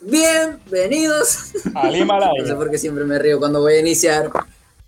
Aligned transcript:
bienvenidos. 0.00 1.52
Al 1.74 1.96
Himalaya. 1.96 2.32
No 2.40 2.46
sé 2.46 2.54
por 2.54 2.70
qué 2.70 2.78
siempre 2.78 3.04
me 3.04 3.18
río 3.18 3.38
cuando 3.38 3.60
voy 3.60 3.74
a 3.74 3.80
iniciar 3.80 4.30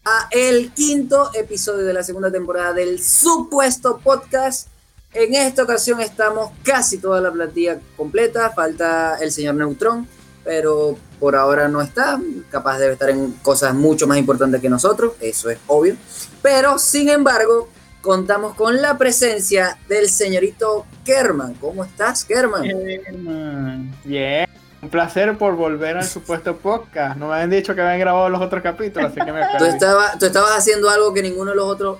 a 0.04 0.28
el 0.30 0.72
quinto 0.72 1.30
episodio 1.34 1.84
de 1.84 1.92
la 1.92 2.02
segunda 2.02 2.30
temporada 2.30 2.72
del 2.72 3.02
supuesto 3.02 4.00
podcast. 4.02 4.68
En 5.12 5.34
esta 5.34 5.62
ocasión 5.62 6.00
estamos 6.00 6.52
casi 6.62 6.98
toda 6.98 7.20
la 7.20 7.30
plantilla 7.30 7.78
completa, 7.96 8.50
falta 8.50 9.18
el 9.20 9.30
señor 9.30 9.56
Neutrón, 9.56 10.08
pero 10.42 10.96
por 11.20 11.36
ahora 11.36 11.68
no 11.68 11.82
está, 11.82 12.18
capaz 12.50 12.78
debe 12.78 12.94
estar 12.94 13.10
en 13.10 13.32
cosas 13.42 13.74
mucho 13.74 14.06
más 14.06 14.16
importantes 14.16 14.60
que 14.60 14.70
nosotros, 14.70 15.12
eso 15.20 15.50
es 15.50 15.58
obvio. 15.66 15.96
Pero 16.40 16.78
sin 16.78 17.10
embargo, 17.10 17.68
contamos 18.00 18.54
con 18.54 18.80
la 18.80 18.96
presencia 18.96 19.78
del 19.86 20.08
señorito 20.08 20.86
Kerman. 21.04 21.54
¿Cómo 21.54 21.84
estás, 21.84 22.24
Kerman? 22.24 22.62
Bien. 22.62 23.94
Bien. 24.04 24.61
Un 24.82 24.90
placer 24.90 25.38
por 25.38 25.54
volver 25.54 25.96
al 25.96 26.04
supuesto 26.04 26.56
podcast. 26.56 27.16
No 27.16 27.28
me 27.28 27.34
habían 27.34 27.50
dicho 27.50 27.74
que 27.74 27.80
habían 27.80 28.00
grabado 28.00 28.28
los 28.28 28.40
otros 28.42 28.62
capítulos, 28.62 29.12
así 29.12 29.20
que 29.24 29.32
me 29.32 29.40
Tú, 29.42 29.46
perdí. 29.58 29.68
estaba- 29.68 30.18
tú 30.18 30.26
estabas 30.26 30.50
haciendo 30.58 30.90
algo 30.90 31.14
que 31.14 31.22
ninguno 31.22 31.50
de 31.52 31.56
los 31.56 31.66
otros, 31.66 31.98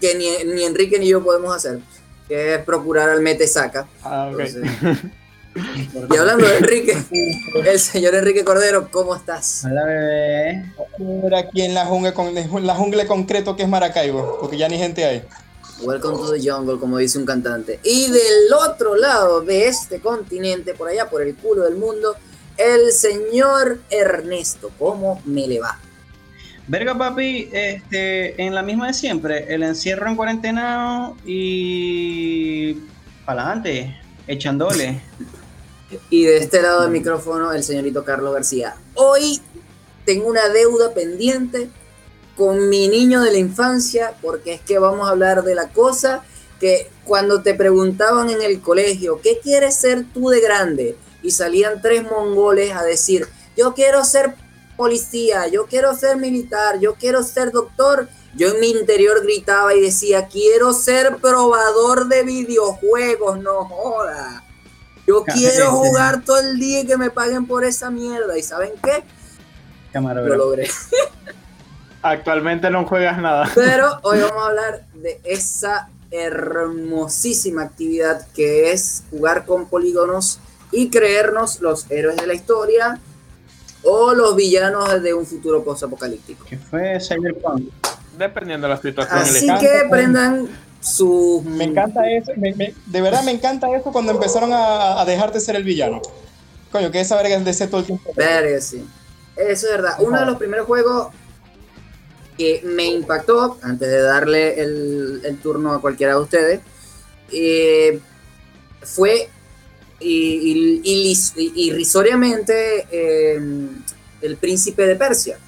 que 0.00 0.14
ni, 0.14 0.52
ni 0.52 0.64
Enrique 0.64 0.98
ni 0.98 1.08
yo 1.08 1.24
podemos 1.24 1.56
hacer, 1.56 1.78
que 2.28 2.54
es 2.56 2.60
procurar 2.64 3.08
al 3.08 3.22
mete 3.22 3.46
saca. 3.46 3.86
Ah, 4.04 4.30
ok. 4.32 4.40
Entonces- 4.40 4.98
Y 6.12 6.16
hablando 6.18 6.46
de 6.46 6.58
Enrique, 6.58 6.98
el 7.66 7.80
señor 7.80 8.14
Enrique 8.14 8.44
Cordero, 8.44 8.90
¿cómo 8.90 9.16
estás? 9.16 9.62
Hola, 9.64 9.84
bebé. 9.84 10.66
Aquí 11.34 11.62
en 11.62 11.72
la 11.72 11.86
jungla, 11.86 12.12
con, 12.12 12.36
en 12.36 12.66
la 12.66 12.74
jungla 12.74 13.06
concreto 13.06 13.56
que 13.56 13.62
es 13.62 13.68
Maracaibo, 13.70 14.36
porque 14.38 14.58
ya 14.58 14.68
ni 14.68 14.76
gente 14.76 15.02
hay. 15.06 15.24
Welcome 15.82 16.16
to 16.16 16.32
the 16.32 16.40
jungle, 16.40 16.78
como 16.78 16.96
dice 16.96 17.18
un 17.18 17.26
cantante. 17.26 17.80
Y 17.82 18.10
del 18.10 18.52
otro 18.52 18.96
lado 18.96 19.42
de 19.42 19.68
este 19.68 20.00
continente, 20.00 20.72
por 20.74 20.88
allá, 20.88 21.10
por 21.10 21.20
el 21.20 21.34
culo 21.34 21.64
del 21.64 21.76
mundo, 21.76 22.16
el 22.56 22.92
señor 22.92 23.80
Ernesto, 23.90 24.70
¿cómo 24.78 25.20
me 25.26 25.46
le 25.46 25.60
va? 25.60 25.78
Verga, 26.66 26.96
papi, 26.96 27.50
este, 27.52 28.42
en 28.42 28.54
la 28.54 28.62
misma 28.62 28.88
de 28.88 28.94
siempre, 28.94 29.52
el 29.54 29.62
encierro 29.62 30.08
en 30.08 30.16
cuarentena 30.16 31.12
y 31.26 32.74
para 33.26 33.42
adelante, 33.42 34.00
echándole. 34.26 35.02
Y 36.08 36.24
de 36.24 36.38
este 36.38 36.62
lado 36.62 36.82
del 36.82 36.90
micrófono, 36.90 37.52
el 37.52 37.62
señorito 37.62 38.02
Carlos 38.02 38.32
García. 38.32 38.76
Hoy 38.94 39.42
tengo 40.06 40.26
una 40.26 40.48
deuda 40.48 40.94
pendiente 40.94 41.68
con 42.36 42.68
mi 42.68 42.88
niño 42.88 43.22
de 43.22 43.32
la 43.32 43.38
infancia, 43.38 44.14
porque 44.20 44.54
es 44.54 44.60
que 44.60 44.78
vamos 44.78 45.08
a 45.08 45.12
hablar 45.12 45.42
de 45.42 45.54
la 45.54 45.68
cosa 45.68 46.22
que 46.60 46.90
cuando 47.04 47.42
te 47.42 47.54
preguntaban 47.54 48.30
en 48.30 48.42
el 48.42 48.60
colegio, 48.60 49.20
¿qué 49.22 49.38
quieres 49.42 49.76
ser 49.76 50.04
tú 50.12 50.28
de 50.28 50.40
grande? 50.40 50.96
Y 51.22 51.30
salían 51.30 51.80
tres 51.82 52.02
mongoles 52.04 52.72
a 52.72 52.82
decir, 52.82 53.26
yo 53.56 53.74
quiero 53.74 54.04
ser 54.04 54.34
policía, 54.76 55.48
yo 55.48 55.66
quiero 55.66 55.94
ser 55.96 56.18
militar, 56.18 56.78
yo 56.78 56.94
quiero 56.94 57.22
ser 57.22 57.50
doctor. 57.50 58.08
Yo 58.34 58.48
en 58.48 58.60
mi 58.60 58.68
interior 58.68 59.22
gritaba 59.22 59.74
y 59.74 59.80
decía, 59.80 60.28
quiero 60.28 60.74
ser 60.74 61.16
probador 61.16 62.06
de 62.08 62.22
videojuegos, 62.22 63.38
no 63.38 63.64
joda. 63.64 64.44
Yo 65.06 65.24
quiero 65.24 65.70
jugar 65.70 66.22
todo 66.22 66.40
el 66.40 66.58
día 66.58 66.80
y 66.80 66.86
que 66.86 66.98
me 66.98 67.10
paguen 67.10 67.46
por 67.46 67.64
esa 67.64 67.90
mierda. 67.90 68.36
¿Y 68.36 68.42
saben 68.42 68.72
qué? 68.82 69.04
Lo 70.36 70.36
logré. 70.36 70.68
Actualmente 72.02 72.70
no 72.70 72.86
juegas 72.86 73.18
nada. 73.18 73.50
Pero 73.54 73.98
hoy 74.02 74.20
vamos 74.20 74.42
a 74.42 74.46
hablar 74.48 74.84
de 74.94 75.20
esa 75.24 75.88
hermosísima 76.10 77.62
actividad 77.62 78.26
que 78.34 78.72
es 78.72 79.02
jugar 79.10 79.44
con 79.44 79.66
polígonos 79.66 80.38
y 80.72 80.88
creernos 80.90 81.60
los 81.60 81.90
héroes 81.90 82.16
de 82.16 82.26
la 82.26 82.34
historia 82.34 82.98
o 83.82 84.14
los 84.14 84.34
villanos 84.36 85.02
de 85.02 85.14
un 85.14 85.26
futuro 85.26 85.62
post-apocalíptico. 85.64 86.44
Que 86.44 86.58
fue 86.58 86.98
Cyberpunk. 87.00 87.70
Dependiendo 88.18 88.66
de 88.68 88.74
la 88.74 88.80
situación. 88.80 89.18
Así 89.18 89.38
elegante. 89.38 89.66
que 89.66 89.88
prendan 89.88 90.48
su... 90.80 91.42
Me 91.46 91.64
encanta 91.64 92.00
eso, 92.10 92.32
me- 92.36 92.54
me- 92.54 92.74
de 92.86 93.00
verdad 93.00 93.22
me 93.22 93.30
encanta 93.32 93.68
eso 93.76 93.92
cuando 93.92 94.12
empezaron 94.12 94.52
a, 94.52 95.00
a 95.00 95.04
dejarte 95.04 95.40
ser 95.40 95.56
el 95.56 95.64
villano. 95.64 96.00
Coño, 96.72 96.90
que 96.90 97.00
esa 97.00 97.16
verga 97.16 97.36
es 97.36 97.44
de 97.44 97.52
ser 97.52 97.68
todo 97.70 97.80
el 97.80 97.86
tiempo. 97.86 98.10
Verga, 98.16 98.60
sí. 98.60 98.84
Eso 99.36 99.66
es 99.66 99.72
verdad. 99.72 99.96
Uno 100.00 100.18
de 100.18 100.26
los 100.26 100.36
primeros 100.36 100.66
juegos 100.66 101.08
que 102.36 102.60
me 102.64 102.86
impactó, 102.86 103.58
antes 103.62 103.88
de 103.88 104.00
darle 104.00 104.60
el, 104.60 105.20
el 105.24 105.38
turno 105.38 105.72
a 105.72 105.80
cualquiera 105.80 106.14
de 106.14 106.20
ustedes, 106.20 106.60
eh, 107.32 107.98
fue 108.82 109.28
irrisoriamente 111.54 112.86
eh, 112.90 113.40
el 114.22 114.36
príncipe 114.36 114.86
de 114.86 114.96
Persia. 114.96 115.38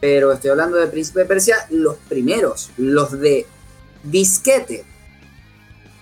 Pero 0.00 0.32
estoy 0.32 0.50
hablando 0.50 0.78
del 0.78 0.88
príncipe 0.90 1.20
de 1.20 1.26
Persia, 1.26 1.56
los 1.70 1.96
primeros, 2.08 2.70
los 2.78 3.12
de 3.20 3.46
disquete. 4.02 4.84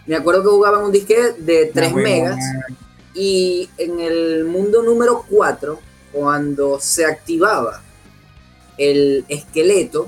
Me 0.06 0.15
acuerdo 0.16 0.43
que 0.44 0.49
jugaban 0.50 0.84
un 0.84 0.93
disquete 0.93 1.34
de 1.43 1.66
3 1.75 1.88
Ah, 1.91 1.94
huevón. 1.94 2.03
megas. 2.03 2.38
Y 3.15 3.69
en 3.76 3.99
el 4.00 4.44
mundo 4.44 4.82
número 4.82 5.25
4, 5.28 5.81
cuando 6.12 6.78
se 6.81 7.05
activaba 7.05 7.82
el 8.78 9.25
esqueleto, 9.28 10.06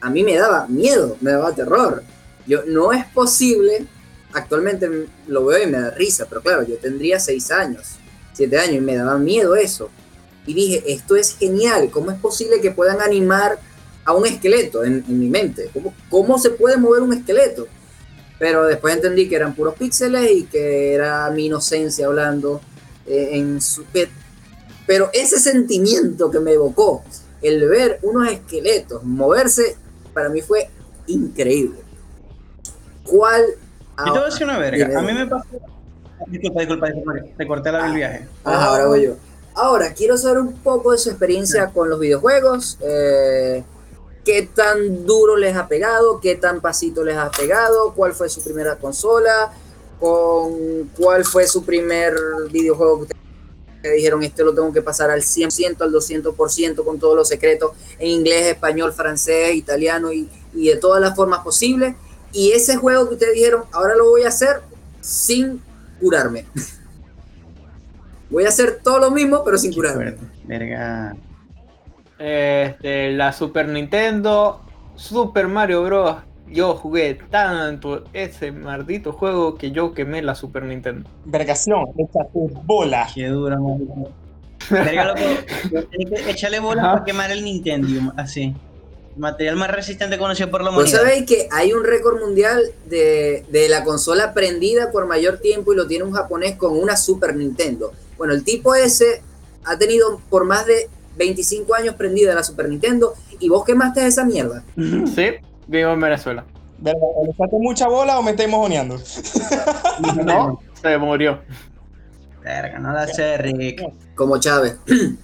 a 0.00 0.10
mí 0.10 0.22
me 0.24 0.36
daba 0.36 0.66
miedo, 0.68 1.16
me 1.20 1.32
daba 1.32 1.54
terror. 1.54 2.02
Yo, 2.46 2.62
no 2.66 2.92
es 2.92 3.04
posible, 3.06 3.86
actualmente 4.32 5.06
lo 5.26 5.44
veo 5.46 5.62
y 5.62 5.70
me 5.70 5.80
da 5.80 5.90
risa, 5.90 6.26
pero 6.28 6.40
claro, 6.42 6.62
yo 6.66 6.76
tendría 6.76 7.18
6 7.20 7.50
años, 7.50 7.96
7 8.32 8.58
años 8.58 8.74
y 8.76 8.80
me 8.80 8.96
daba 8.96 9.18
miedo 9.18 9.56
eso. 9.56 9.90
Y 10.46 10.54
dije, 10.54 10.82
esto 10.86 11.14
es 11.16 11.36
genial, 11.36 11.90
¿cómo 11.90 12.10
es 12.10 12.18
posible 12.18 12.60
que 12.60 12.70
puedan 12.70 13.00
animar 13.02 13.58
a 14.04 14.14
un 14.14 14.24
esqueleto 14.26 14.82
en, 14.84 15.04
mi 15.08 15.28
mente? 15.28 15.70
¿Cómo, 15.74 15.92
¿Cómo 16.08 16.38
se 16.38 16.50
puede 16.50 16.78
mover 16.78 17.02
un 17.02 17.12
esqueleto? 17.12 17.66
Pero 18.38 18.64
después 18.66 18.94
entendí 18.94 19.28
que 19.28 19.36
eran 19.36 19.54
puros 19.54 19.74
píxeles 19.74 20.30
y 20.30 20.44
que 20.44 20.94
era 20.94 21.28
mi 21.30 21.46
inocencia 21.46 22.06
hablando 22.06 22.60
eh, 23.06 23.30
en 23.32 23.60
su... 23.60 23.84
pe- 23.84 24.08
Pero 24.86 25.10
ese 25.12 25.38
sentimiento 25.38 26.30
que 26.30 26.40
me 26.40 26.52
evocó, 26.52 27.04
el 27.42 27.68
ver 27.68 27.98
unos 28.02 28.30
esqueletos 28.30 29.02
moverse, 29.04 29.76
para 30.18 30.30
mí 30.30 30.42
fue 30.42 30.68
increíble. 31.06 31.78
¿Cuál? 33.04 33.44
Yo 33.98 34.04
te 34.04 34.10
voy 34.10 34.18
a 34.18 34.24
decir 34.24 34.44
una 34.44 34.58
verga. 34.58 34.98
A 34.98 35.02
mí 35.02 35.12
me 35.12 35.26
pasó. 35.28 35.46
Disculpa, 36.26 36.60
disculpa, 36.60 36.86
disculpa. 36.88 37.12
Te 37.36 37.46
corté 37.46 37.70
la, 37.70 37.86
el 37.86 37.94
viaje. 37.94 38.26
Ajá, 38.42 38.66
ahora 38.66 38.86
voy 38.88 39.04
yo. 39.04 39.14
Ahora, 39.54 39.94
quiero 39.94 40.18
saber 40.18 40.38
un 40.38 40.54
poco 40.54 40.90
de 40.90 40.98
su 40.98 41.08
experiencia 41.10 41.68
con 41.68 41.88
los 41.88 42.00
videojuegos. 42.00 42.78
eh, 42.80 43.62
¿Qué 44.24 44.50
tan 44.52 45.06
duro 45.06 45.36
les 45.36 45.56
ha 45.56 45.68
pegado? 45.68 46.18
¿Qué 46.20 46.34
tan 46.34 46.60
pasito 46.60 47.04
les 47.04 47.16
ha 47.16 47.30
pegado? 47.30 47.94
¿Cuál 47.94 48.12
fue 48.12 48.28
su 48.28 48.42
primera 48.42 48.74
consola? 48.74 49.52
¿Con 50.00 50.90
¿Cuál 50.98 51.24
fue 51.24 51.46
su 51.46 51.64
primer 51.64 52.14
videojuego 52.50 53.06
que 53.06 53.14
que 53.82 53.90
dijeron 53.90 54.22
este 54.22 54.42
lo 54.44 54.54
tengo 54.54 54.72
que 54.72 54.82
pasar 54.82 55.10
al 55.10 55.22
100%, 55.22 55.80
al 55.80 55.92
200% 55.92 56.84
con 56.84 56.98
todos 56.98 57.16
los 57.16 57.28
secretos 57.28 57.72
en 57.98 58.08
inglés, 58.08 58.46
español, 58.46 58.92
francés, 58.92 59.54
italiano 59.54 60.12
y, 60.12 60.28
y 60.54 60.68
de 60.68 60.76
todas 60.76 61.00
las 61.00 61.14
formas 61.14 61.40
posibles? 61.40 61.94
Y 62.32 62.52
ese 62.52 62.76
juego 62.76 63.08
que 63.08 63.14
ustedes 63.14 63.34
dijeron, 63.34 63.64
ahora 63.72 63.94
lo 63.96 64.10
voy 64.10 64.22
a 64.22 64.28
hacer 64.28 64.60
sin 65.00 65.62
curarme. 66.00 66.46
Voy 68.30 68.44
a 68.44 68.48
hacer 68.48 68.80
todo 68.84 68.98
lo 68.98 69.10
mismo, 69.10 69.42
pero 69.42 69.56
sin 69.56 69.70
Qué 69.70 69.76
curarme. 69.76 70.16
Verga. 70.44 71.16
Este, 72.18 73.12
la 73.12 73.32
Super 73.32 73.68
Nintendo, 73.68 74.60
Super 74.96 75.48
Mario 75.48 75.82
Bros. 75.84 76.16
Yo 76.52 76.74
jugué 76.74 77.18
tanto 77.30 78.04
ese 78.12 78.52
maldito 78.52 79.12
juego 79.12 79.56
que 79.56 79.70
yo 79.70 79.92
quemé 79.92 80.22
la 80.22 80.34
Super 80.34 80.64
Nintendo. 80.64 81.08
Vergación, 81.24 81.86
echa 81.98 82.24
tus 82.32 82.52
bolas. 82.64 83.12
Qué 83.14 83.26
dura, 83.28 83.58
marico. 83.58 84.10
Verga, 84.70 85.04
loco. 85.06 85.20
Tienes 85.90 86.22
que 86.22 86.30
echarle 86.30 86.60
bolas 86.60 86.84
Ajá. 86.84 86.92
para 86.94 87.04
quemar 87.04 87.30
el 87.30 87.44
Nintendo. 87.44 88.12
Así. 88.16 88.54
Material 89.16 89.56
más 89.56 89.70
resistente 89.70 90.16
conocido 90.16 90.50
por 90.50 90.62
la 90.62 90.70
humanidad. 90.70 90.98
sabéis 90.98 91.26
que 91.26 91.48
hay 91.50 91.72
un 91.72 91.84
récord 91.84 92.20
mundial 92.20 92.62
de, 92.86 93.44
de 93.50 93.68
la 93.68 93.82
consola 93.82 94.32
prendida 94.32 94.92
por 94.92 95.06
mayor 95.06 95.38
tiempo 95.38 95.72
y 95.72 95.76
lo 95.76 95.86
tiene 95.86 96.04
un 96.04 96.12
japonés 96.12 96.56
con 96.56 96.78
una 96.78 96.96
Super 96.96 97.34
Nintendo. 97.34 97.92
Bueno, 98.16 98.32
el 98.32 98.44
tipo 98.44 98.74
ese 98.74 99.22
ha 99.64 99.76
tenido 99.76 100.20
por 100.30 100.44
más 100.44 100.66
de 100.66 100.88
25 101.16 101.74
años 101.74 101.94
prendida 101.96 102.34
la 102.34 102.42
Super 102.44 102.68
Nintendo 102.68 103.14
y 103.40 103.48
vos 103.48 103.64
quemaste 103.64 104.06
esa 104.06 104.24
mierda. 104.24 104.62
Sí, 104.76 105.30
vivo 105.68 105.92
en 105.92 106.00
Venezuela. 106.00 106.44
Verga, 106.78 107.00
¿o 107.00 107.24
¿Le 107.24 107.30
echaste 107.30 107.56
mucha 107.58 107.88
bola 107.88 108.18
o 108.18 108.22
me 108.22 108.32
estáis 108.32 108.48
mojoneando? 108.48 108.98
No, 110.24 110.60
se 110.80 110.96
murió. 110.96 111.40
Verga, 112.42 112.78
no 112.78 112.92
la 112.92 113.06
sé, 113.06 113.36
Rick. 113.38 113.82
Como 114.14 114.38
Chávez. 114.38 114.78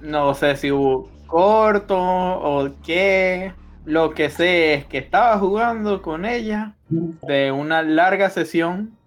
No 0.00 0.34
sé 0.34 0.56
si 0.56 0.70
hubo 0.70 1.08
corto 1.26 1.96
o 1.98 2.70
qué. 2.84 3.54
Lo 3.86 4.12
que 4.12 4.28
sé 4.28 4.74
es 4.74 4.84
que 4.84 4.98
estaba 4.98 5.38
jugando 5.38 6.02
con 6.02 6.26
ella 6.26 6.74
de 6.90 7.52
una 7.52 7.82
larga 7.82 8.28
sesión 8.28 8.98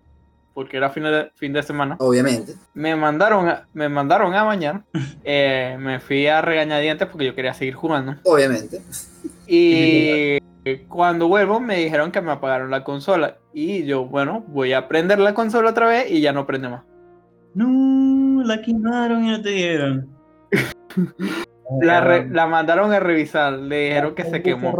porque 0.57 0.77
era 0.77 0.89
fin 0.89 1.03
de, 1.03 1.29
fin 1.35 1.53
de 1.53 1.61
semana. 1.61 1.97
Obviamente. 1.99 2.55
Me 2.73 2.95
mandaron 2.95 3.47
a, 3.47 3.67
me 3.75 3.89
mandaron 3.89 4.33
a 4.33 4.41
bañar. 4.41 4.81
eh, 5.23 5.77
me 5.79 5.99
fui 5.99 6.25
a 6.25 6.41
regañadientes 6.41 7.07
porque 7.07 7.27
yo 7.27 7.35
quería 7.35 7.53
seguir 7.53 7.75
jugando. 7.75 8.15
Obviamente. 8.23 8.81
Y 9.45 10.39
cuando 10.87 11.27
vuelvo 11.27 11.59
me 11.59 11.77
dijeron 11.77 12.11
que 12.11 12.21
me 12.21 12.31
apagaron 12.31 12.69
la 12.71 12.83
consola. 12.83 13.37
Y 13.53 13.85
yo, 13.85 14.05
bueno, 14.05 14.43
voy 14.47 14.73
a 14.73 14.87
prender 14.87 15.19
la 15.19 15.33
consola 15.33 15.69
otra 15.71 15.87
vez 15.87 16.09
y 16.11 16.21
ya 16.21 16.33
no 16.33 16.45
prende 16.45 16.69
más. 16.69 16.83
No, 17.53 18.43
la 18.43 18.61
quemaron 18.61 19.25
y 19.25 19.31
no 19.31 19.41
te 19.41 19.49
dieron. 19.49 20.09
La, 21.81 21.99
re- 21.99 22.29
la 22.29 22.47
mandaron 22.47 22.93
a 22.93 22.99
revisar, 23.01 23.51
le 23.51 23.87
dijeron 23.87 24.15
que 24.15 24.23
se 24.23 24.41
quemó. 24.41 24.71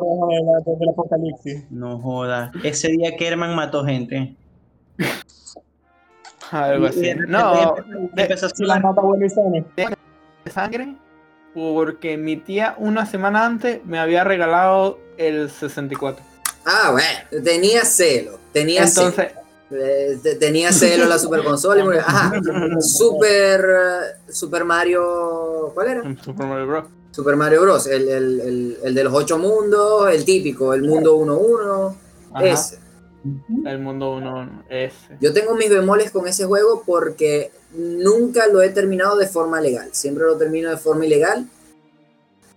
No 1.70 2.00
jodas. 2.00 2.50
Ese 2.64 2.88
día 2.88 3.18
Kerman 3.18 3.58
mató 3.58 3.84
gente. 3.84 4.38
Algo 6.50 6.86
así. 6.86 7.12
No, 7.28 7.76
empezó- 8.16 8.48
a 10.46 10.50
sangre 10.50 10.96
porque 11.58 12.18
mi 12.18 12.38
tía 12.38 12.76
una 12.78 13.08
semana 13.08 13.46
antes 13.46 13.84
me 13.86 13.98
había 14.00 14.24
regalado 14.24 15.00
el 15.18 15.50
64. 15.50 16.24
Ah, 16.66 16.92
bueno. 16.92 17.44
Tenía 17.44 17.84
celo. 17.84 18.38
Tenía 18.54 18.84
Entonces, 18.84 19.30
celo. 19.70 19.82
Eh, 19.84 20.20
te- 20.22 20.36
Tenía 20.36 20.72
celo 20.72 21.06
la 21.08 21.18
super 21.18 21.44
consola. 21.44 21.84
y 21.96 21.98
Ajá. 21.98 22.32
Super. 22.80 23.62
Super 24.30 24.64
Mario. 24.66 25.72
¿Cuál 25.74 25.88
era? 25.88 26.04
Super 26.24 26.46
Mario 26.46 26.68
Bros. 26.68 26.86
Super 27.12 27.36
Mario 27.36 27.62
Bros. 27.64 27.88
El, 27.88 28.08
el, 28.08 28.40
el, 28.42 28.78
el 28.84 28.94
de 28.96 29.04
los 29.04 29.14
ocho 29.14 29.38
mundos. 29.40 30.12
El 30.12 30.24
típico. 30.26 30.74
El 30.76 30.84
mundo 30.84 31.18
1-1. 31.18 31.96
Ajá, 32.34 32.46
Ese. 32.46 32.80
El 33.66 33.80
mundo 33.80 34.16
1 34.16 34.64
ese. 34.70 34.96
Yo 35.20 35.34
tengo 35.34 35.56
mis 35.56 35.70
bemoles 35.70 36.12
con 36.12 36.28
ese 36.28 36.46
juego 36.46 36.84
porque 36.86 37.52
nunca 37.74 38.48
lo 38.48 38.62
he 38.62 38.70
terminado 38.70 39.18
de 39.18 39.28
forma 39.28 39.62
legal. 39.62 39.90
Siempre 39.92 40.26
lo 40.26 40.38
termino 40.38 40.70
de 40.70 40.78
forma 40.78 41.06
ilegal. 41.06 41.48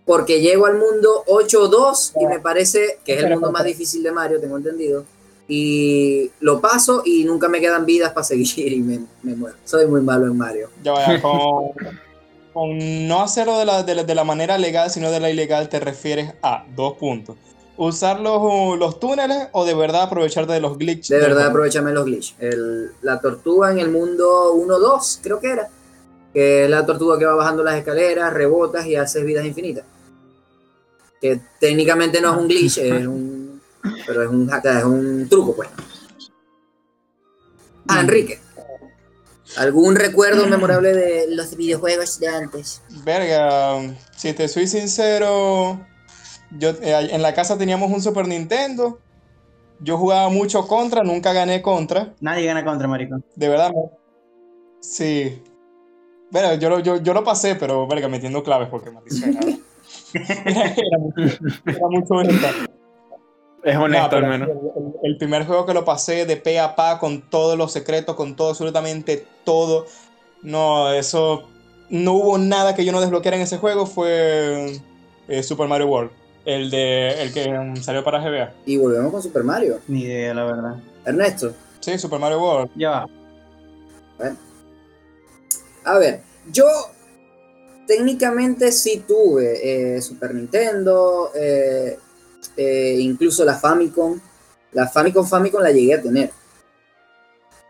Porque 0.05 0.41
llego 0.41 0.67
al 0.67 0.75
mundo 0.75 1.25
8-2 1.27 2.13
y 2.21 2.27
me 2.27 2.41
parece 2.41 2.99
que 3.05 3.15
es 3.15 3.23
el 3.23 3.31
mundo 3.31 3.53
más 3.53 3.65
difícil 3.65 4.03
de 4.03 4.11
Mario, 4.11 4.41
tengo 4.41 4.57
entendido. 4.57 5.05
Y 5.47 6.31
lo 6.41 6.61
paso 6.61 7.03
y 7.05 7.25
nunca 7.25 7.49
me 7.49 7.61
quedan 7.61 7.85
vidas 7.85 8.13
para 8.13 8.25
seguir 8.25 8.73
y 8.73 8.81
me, 8.81 9.01
me 9.23 9.35
muero. 9.35 9.57
Soy 9.65 9.87
muy 9.87 10.01
malo 10.01 10.27
en 10.27 10.37
Mario. 10.37 10.71
Ya 10.83 10.93
vaya, 10.93 11.23
con, 11.23 11.73
con 12.53 13.09
no 13.09 13.23
hacerlo 13.23 13.59
de 13.59 13.67
la, 13.67 13.83
de, 13.83 13.95
la, 13.95 14.05
de 14.05 14.15
la 14.15 14.25
manera 14.25 14.59
legal, 14.59 14.91
sino 14.91 15.11
de 15.11 15.21
la 15.21 15.31
ilegal, 15.31 15.69
te 15.69 15.81
refieres 15.81 16.33
a 16.43 16.65
dos 16.75 16.95
puntos. 16.95 17.37
Usar 17.83 18.21
los, 18.21 18.79
los 18.79 19.01
túneles 19.01 19.49
o 19.53 19.65
de 19.65 19.75
verdad 19.75 20.03
aprovecharte 20.03 20.53
de 20.53 20.61
los 20.61 20.77
glitches. 20.77 21.09
De 21.09 21.17
verdad, 21.17 21.35
juego? 21.37 21.49
aprovechame 21.51 21.93
los 21.93 22.05
glitches. 22.05 22.37
La 23.01 23.19
tortuga 23.21 23.71
en 23.73 23.79
el 23.79 23.91
mundo 23.91 24.53
1-2, 24.55 25.21
creo 25.23 25.41
que 25.41 25.51
era. 25.53 25.69
Que 26.35 26.65
es 26.65 26.71
la 26.71 26.85
tortuga 26.85 27.19
que 27.19 27.25
va 27.25 27.35
bajando 27.35 27.63
las 27.65 27.77
escaleras, 27.77 28.33
rebotas 28.35 28.85
y 28.87 28.97
haces 28.97 29.25
vidas 29.25 29.47
infinitas. 29.47 29.85
Que 31.23 31.41
técnicamente 31.59 32.21
no 32.21 32.33
es 32.33 32.39
un 32.39 32.49
glitch, 32.49 32.79
es 32.79 33.07
un, 33.07 33.61
pero 34.07 34.23
es 34.25 34.29
un, 34.29 34.47
hack- 34.49 34.79
es 34.79 34.85
un 34.85 35.27
truco, 35.31 35.57
pues. 35.57 35.69
Ah, 37.89 38.01
Enrique. 38.01 38.39
¿Algún 39.57 39.97
recuerdo 39.97 40.47
memorable 40.47 40.93
de 40.95 41.35
los 41.35 41.57
videojuegos 41.57 42.21
de 42.21 42.29
antes? 42.29 42.83
Verga, 43.05 43.81
si 44.17 44.33
te 44.33 44.47
soy 44.49 44.67
sincero, 44.69 45.81
yo 46.59 46.71
eh, 46.71 47.09
en 47.13 47.23
la 47.23 47.35
casa 47.35 47.57
teníamos 47.59 47.91
un 47.91 48.03
Super 48.03 48.27
Nintendo. 48.27 48.99
Yo 49.83 49.97
jugaba 49.97 50.29
mucho 50.29 50.67
contra, 50.67 51.03
nunca 51.03 51.33
gané 51.33 51.63
contra. 51.63 52.15
Nadie 52.21 52.45
gana 52.47 52.65
contra, 52.65 52.87
marico. 52.87 53.17
De 53.35 53.49
verdad, 53.49 53.73
sí. 54.81 55.43
Verga, 56.31 56.55
yo, 56.57 56.69
lo- 56.71 56.81
yo, 56.81 56.97
yo 56.99 57.15
lo 57.15 57.25
pasé, 57.25 57.55
pero 57.57 57.87
verga, 57.87 58.09
metiendo 58.09 58.43
claves 58.43 58.69
porque 58.69 58.91
maldición 58.91 59.31
era, 59.37 59.41
era, 60.45 60.75
era 60.77 60.99
mucho. 61.89 62.21
Es 63.63 63.77
honesto 63.77 64.17
al 64.17 64.27
menos. 64.27 64.49
el, 64.49 65.11
el 65.11 65.17
primer 65.19 65.47
juego 65.47 65.67
que 65.67 65.75
lo 65.75 65.85
pasé 65.85 66.25
de 66.25 66.37
pe 66.37 66.59
a 66.61 66.77
pa 66.77 66.99
con 66.99 67.29
todos 67.29 67.59
los 67.59 67.73
secretos, 67.73 68.17
con 68.17 68.37
todo, 68.37 68.51
absolutamente 68.51 69.27
todo. 69.45 69.87
No, 70.43 70.91
eso. 70.93 71.45
No 71.91 72.13
hubo 72.13 72.39
nada 72.39 72.75
que 72.75 72.85
yo 72.85 72.93
no 72.93 73.01
desbloqueara 73.01 73.37
en 73.37 73.43
ese 73.43 73.59
juego. 73.59 73.85
Fue 73.87 74.81
eh, 75.29 75.43
Super 75.43 75.69
Mario 75.69 75.89
World. 75.89 76.11
El, 76.55 76.71
de, 76.71 77.23
el 77.23 77.33
que 77.33 77.83
salió 77.83 78.03
para 78.03 78.19
GBA. 78.21 78.53
Y 78.67 78.77
volvemos 78.77 79.13
con 79.13 79.23
Super 79.23 79.45
Mario. 79.45 79.81
Ni 79.89 80.03
idea, 80.03 80.35
la 80.35 80.45
verdad. 80.45 80.77
Ernesto, 81.05 81.55
Sí, 81.81 81.99
Super 81.99 82.19
Mario 82.19 82.41
World. 82.43 82.71
Ya 82.77 82.91
va. 82.91 83.07
a 85.85 85.99
ver, 85.99 86.21
yo 86.53 86.67
técnicamente 87.87 88.71
sí 88.73 89.05
tuve 89.07 89.97
eh, 89.97 90.03
Super 90.03 90.35
Nintendo, 90.35 91.31
eh, 91.35 91.99
eh, 92.57 92.97
incluso 93.01 93.45
la 93.45 93.55
Famicom. 93.55 94.19
La 94.73 94.87
Famicom 94.89 95.27
Famicom 95.27 95.63
la 95.63 95.71
llegué 95.73 95.95
a 95.95 96.03
tener. 96.03 96.31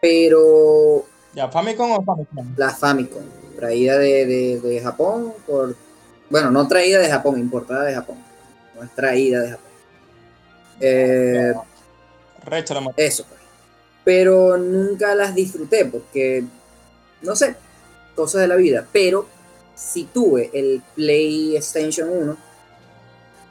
Pero 0.00 1.05
¿Ya 1.35 1.49
Famicom 1.49 1.93
o 1.93 2.03
Famicom? 2.05 2.55
la 2.56 2.71
Famicom, 2.71 3.23
traída 3.56 3.99
de, 3.99 4.27
de- 4.27 4.61
de 4.61 4.81
Japón, 4.81 5.32
por, 5.47 5.77
bueno, 6.31 6.50
no 6.50 6.67
traída 6.67 6.99
de 6.99 7.09
Japón, 7.09 7.38
importada 7.38 7.85
de 7.85 7.94
Japón, 7.94 8.17
no 8.81 8.87
es 8.87 8.94
traída 8.94 9.41
de 9.41 9.50
Japón. 9.50 9.71
Eh, 10.81 11.53
madre. 12.47 12.93
eso, 12.97 13.25
pues. 13.29 13.41
Pero 14.05 14.56
nunca 14.56 15.15
las 15.15 15.35
disfruté 15.35 15.85
porque, 15.85 16.43
no 17.21 17.37
sé, 17.37 17.55
cosas 18.15 18.41
de 18.41 18.49
la 18.49 18.56
vida. 18.56 18.87
Pero 18.91 19.27
si 19.75 20.05
tuve 20.05 20.50
el 20.55 20.82
PlayStation 20.94 22.09
1, 22.09 22.37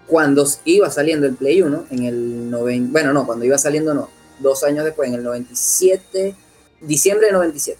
cuando 0.07 0.45
iba 0.65 0.89
saliendo 0.89 1.27
el 1.27 1.35
Play 1.35 1.61
1, 1.61 1.85
en 1.91 2.03
el 2.03 2.49
90, 2.49 2.91
bueno, 2.91 3.13
no, 3.13 3.27
cuando 3.27 3.45
iba 3.45 3.59
saliendo 3.59 3.93
no, 3.93 4.09
dos 4.39 4.63
años 4.63 4.83
después, 4.83 5.07
en 5.07 5.15
el 5.15 5.23
97, 5.23 6.35
diciembre 6.81 7.27
de 7.27 7.33
97. 7.33 7.79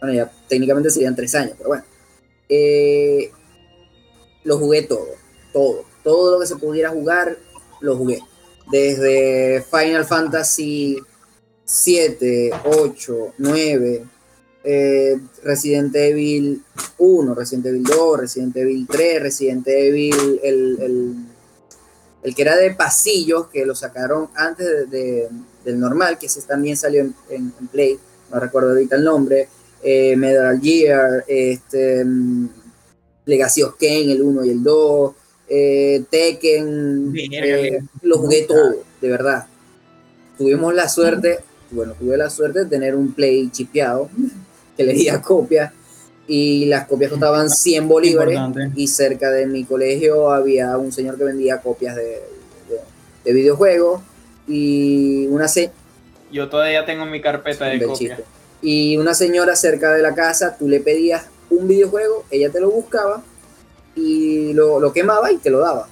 Bueno, 0.00 0.14
ya 0.14 0.32
técnicamente 0.48 0.90
serían 0.90 1.14
tres 1.14 1.34
años, 1.34 1.54
pero 1.58 1.68
bueno. 1.68 1.84
Eh, 2.48 3.30
lo 4.44 4.56
jugué 4.56 4.82
todo, 4.82 5.08
todo, 5.52 5.84
todo 6.08 6.32
lo 6.32 6.40
que 6.40 6.46
se 6.46 6.56
pudiera 6.56 6.88
jugar, 6.88 7.36
lo 7.80 7.96
jugué. 7.98 8.20
Desde 8.72 9.62
Final 9.70 10.06
Fantasy 10.06 10.96
7, 11.64 12.50
8, 12.64 13.34
9, 13.36 14.04
eh, 14.64 15.18
Resident 15.42 15.94
Evil 15.94 16.62
1, 16.96 17.34
Resident 17.34 17.66
Evil 17.66 17.82
2, 17.84 18.18
Resident 18.20 18.56
Evil 18.56 18.86
3, 18.90 19.22
Resident 19.22 19.66
Evil, 19.68 20.40
el, 20.42 20.78
el, 20.80 21.14
el 22.22 22.34
que 22.34 22.42
era 22.42 22.56
de 22.56 22.70
pasillos, 22.74 23.48
que 23.48 23.66
lo 23.66 23.74
sacaron 23.74 24.28
antes 24.34 24.66
de- 24.66 24.86
de- 24.86 25.28
del 25.64 25.78
normal, 25.78 26.18
que 26.18 26.26
ese 26.26 26.40
también 26.42 26.76
salió 26.78 27.02
en, 27.02 27.14
en- 27.28 27.52
en 27.60 27.66
Play, 27.68 27.98
no 28.32 28.40
recuerdo 28.40 28.70
ahorita 28.70 28.96
el 28.96 29.04
nombre, 29.04 29.48
eh, 29.82 30.16
Metal 30.16 30.58
Gear, 30.60 31.24
este, 31.28 32.02
mm, 32.04 32.48
Legacy 33.26 33.62
of 33.62 33.74
Kain, 33.78 34.08
el 34.08 34.22
1 34.22 34.44
y 34.46 34.50
el 34.50 34.62
2, 34.62 35.14
eh, 35.48 36.02
Tekken, 36.10 37.12
eh, 37.32 37.78
lo 38.02 38.18
jugué 38.18 38.42
todo, 38.42 38.76
de 39.00 39.08
verdad. 39.08 39.46
Tuvimos 40.36 40.74
la 40.74 40.88
suerte, 40.88 41.38
bueno, 41.70 41.94
tuve 41.98 42.16
la 42.16 42.30
suerte 42.30 42.60
de 42.60 42.66
tener 42.66 42.94
un 42.94 43.12
Play 43.12 43.48
chipeado 43.50 44.08
que 44.76 44.84
le 44.84 44.92
di 44.92 45.08
a 45.08 45.20
copia 45.20 45.72
y 46.26 46.66
las 46.66 46.86
copias 46.86 47.10
costaban 47.10 47.48
100 47.50 47.88
bolívares 47.88 48.36
Importante. 48.36 48.80
y 48.80 48.86
cerca 48.86 49.30
de 49.30 49.46
mi 49.46 49.64
colegio 49.64 50.30
había 50.30 50.76
un 50.76 50.92
señor 50.92 51.16
que 51.16 51.24
vendía 51.24 51.60
copias 51.60 51.96
de, 51.96 52.02
de- 52.02 52.80
de 53.24 53.32
videojuegos 53.32 54.02
y 54.46 55.26
una, 55.28 55.48
se- 55.48 55.70
Yo 56.30 56.48
todavía 56.48 56.84
tengo 56.84 57.06
mi 57.06 57.20
carpeta 57.20 57.64
de 57.64 57.78
del 57.78 57.86
copia. 57.88 58.16
chiste. 58.16 58.24
y 58.62 58.96
una 58.98 59.14
señora 59.14 59.56
cerca 59.56 59.92
de 59.94 60.02
la 60.02 60.14
casa, 60.14 60.56
tú 60.58 60.68
le 60.68 60.80
pedías 60.80 61.24
un 61.50 61.66
videojuego, 61.66 62.24
ella 62.30 62.50
te 62.50 62.60
lo 62.60 62.70
buscaba 62.70 63.22
y 63.98 64.52
lo, 64.52 64.80
lo 64.80 64.92
quemaba 64.92 65.32
y 65.32 65.38
te 65.38 65.50
lo 65.50 65.60
daba. 65.60 65.88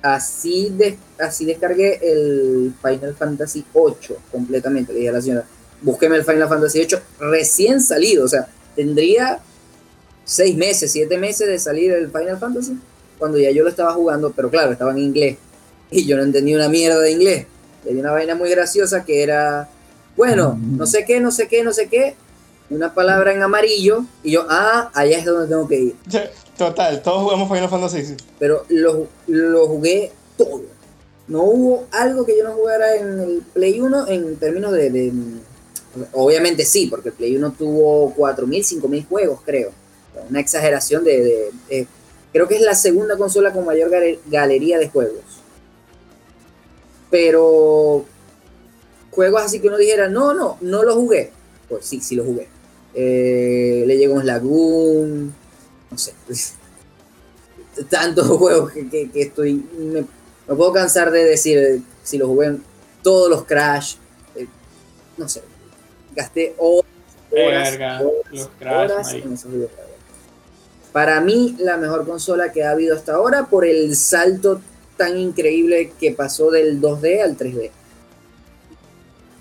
Así, 0.00 0.72
de, 0.76 0.96
así 1.18 1.44
descargué 1.44 1.98
el 2.02 2.72
Final 2.80 3.14
Fantasy 3.16 3.64
8 3.72 4.16
completamente. 4.30 4.92
Le 4.92 5.00
dije 5.00 5.10
a 5.10 5.12
la 5.12 5.22
señora, 5.22 5.44
búsqueme 5.82 6.16
el 6.16 6.24
Final 6.24 6.48
Fantasy 6.48 6.80
8 6.80 7.00
recién 7.20 7.80
salido. 7.80 8.24
O 8.24 8.28
sea, 8.28 8.48
tendría 8.76 9.40
seis 10.24 10.56
meses, 10.56 10.92
siete 10.92 11.18
meses 11.18 11.48
de 11.48 11.58
salir 11.58 11.92
el 11.92 12.10
Final 12.10 12.38
Fantasy 12.38 12.78
cuando 13.18 13.38
ya 13.38 13.50
yo 13.50 13.64
lo 13.64 13.70
estaba 13.70 13.92
jugando, 13.92 14.32
pero 14.34 14.50
claro, 14.50 14.72
estaba 14.72 14.92
en 14.92 14.98
inglés. 14.98 15.36
Y 15.90 16.06
yo 16.06 16.16
no 16.16 16.22
entendía 16.22 16.56
una 16.56 16.68
mierda 16.68 17.00
de 17.00 17.10
inglés. 17.10 17.46
Había 17.84 18.00
una 18.00 18.12
vaina 18.12 18.34
muy 18.34 18.50
graciosa 18.50 19.04
que 19.04 19.22
era, 19.22 19.68
bueno, 20.16 20.58
no 20.60 20.86
sé 20.86 21.04
qué, 21.04 21.18
no 21.20 21.32
sé 21.32 21.48
qué, 21.48 21.64
no 21.64 21.72
sé 21.72 21.88
qué, 21.88 22.14
una 22.70 22.92
palabra 22.92 23.32
en 23.32 23.42
amarillo, 23.42 24.04
y 24.22 24.32
yo, 24.32 24.46
ah, 24.48 24.90
allá 24.94 25.18
es 25.18 25.24
donde 25.24 25.48
tengo 25.48 25.66
que 25.66 25.76
ir. 25.76 25.94
Total, 26.58 27.00
todos 27.02 27.22
jugamos 27.22 27.48
Final 27.48 27.68
Fantasy. 27.70 28.16
Pero 28.38 28.64
lo, 28.68 29.06
lo 29.28 29.66
jugué 29.68 30.10
todo. 30.36 30.62
No 31.28 31.42
hubo 31.44 31.86
algo 31.92 32.26
que 32.26 32.36
yo 32.36 32.44
no 32.44 32.52
jugara 32.54 32.96
en 32.96 33.20
el 33.20 33.42
Play 33.54 33.80
1 33.80 34.08
en 34.08 34.36
términos 34.36 34.72
de, 34.72 35.12
Obviamente 36.12 36.64
sí, 36.64 36.86
porque 36.88 37.10
el 37.10 37.14
Play 37.14 37.36
1 37.36 37.52
tuvo 37.52 38.12
4.000, 38.16 38.80
5.000 38.82 39.06
juegos, 39.08 39.40
creo. 39.44 39.70
Una 40.28 40.40
exageración 40.40 41.04
de, 41.04 41.50
Creo 42.32 42.48
que 42.48 42.56
es 42.56 42.62
la 42.62 42.74
segunda 42.74 43.16
consola 43.16 43.52
con 43.52 43.64
mayor 43.64 43.88
gale- 43.90 44.18
galería 44.26 44.78
de 44.78 44.88
juegos. 44.88 45.22
Pero... 47.10 48.04
Juegos 49.10 49.42
así 49.42 49.60
que 49.60 49.68
uno 49.68 49.78
dijera, 49.78 50.08
no, 50.08 50.34
no, 50.34 50.58
no 50.60 50.82
lo 50.82 50.94
jugué. 50.94 51.30
Pues 51.68 51.84
sí, 51.86 52.00
sí 52.00 52.14
lo 52.14 52.24
jugué. 52.24 52.48
Eh, 52.94 53.84
Legends 53.86 54.24
Lagoon, 54.24 55.34
no 55.90 55.98
sé. 55.98 56.12
Tantos 57.88 58.26
juegos 58.38 58.72
que, 58.72 58.88
que- 58.88 59.10
que 59.10 59.22
estoy... 59.22 59.54
Me, 59.78 60.04
me 60.48 60.54
puedo 60.54 60.72
cansar 60.72 61.10
de 61.10 61.24
decir 61.24 61.58
eh, 61.58 61.80
si 62.02 62.18
lo 62.18 62.26
jugué 62.26 62.46
en 62.48 62.62
todos 63.02 63.28
los 63.30 63.44
Crash. 63.44 63.96
eh, 64.34 64.46
no 65.16 65.28
sé. 65.28 65.42
Gasté 66.16 66.54
horas, 66.58 66.84
horas, 67.30 67.70
Verga, 67.70 68.00
horas, 68.00 68.12
los 68.32 68.48
Crash, 68.58 68.90
horas 68.90 69.06
marico. 69.06 69.28
en 69.28 69.34
esos 69.34 69.52
videojuegos. 69.52 69.84
Para 70.92 71.20
mí, 71.20 71.54
la 71.60 71.76
mejor 71.76 72.06
consola 72.06 72.50
que 72.50 72.64
ha 72.64 72.70
habido 72.70 72.96
hasta 72.96 73.14
ahora 73.14 73.46
por 73.46 73.64
el 73.66 73.94
salto 73.94 74.60
tan 74.96 75.16
increíble 75.18 75.92
que 76.00 76.12
pasó 76.12 76.50
del 76.50 76.80
2D 76.80 77.22
al 77.22 77.36
3D. 77.36 77.70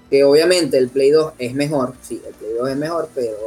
Que 0.09 0.23
obviamente 0.23 0.77
el 0.77 0.89
Play 0.89 1.09
2 1.11 1.33
es 1.39 1.53
mejor, 1.53 1.93
sí, 2.01 2.21
el 2.27 2.33
Play 2.33 2.51
2 2.59 2.69
es 2.69 2.75
mejor, 2.77 3.09
pero 3.15 3.37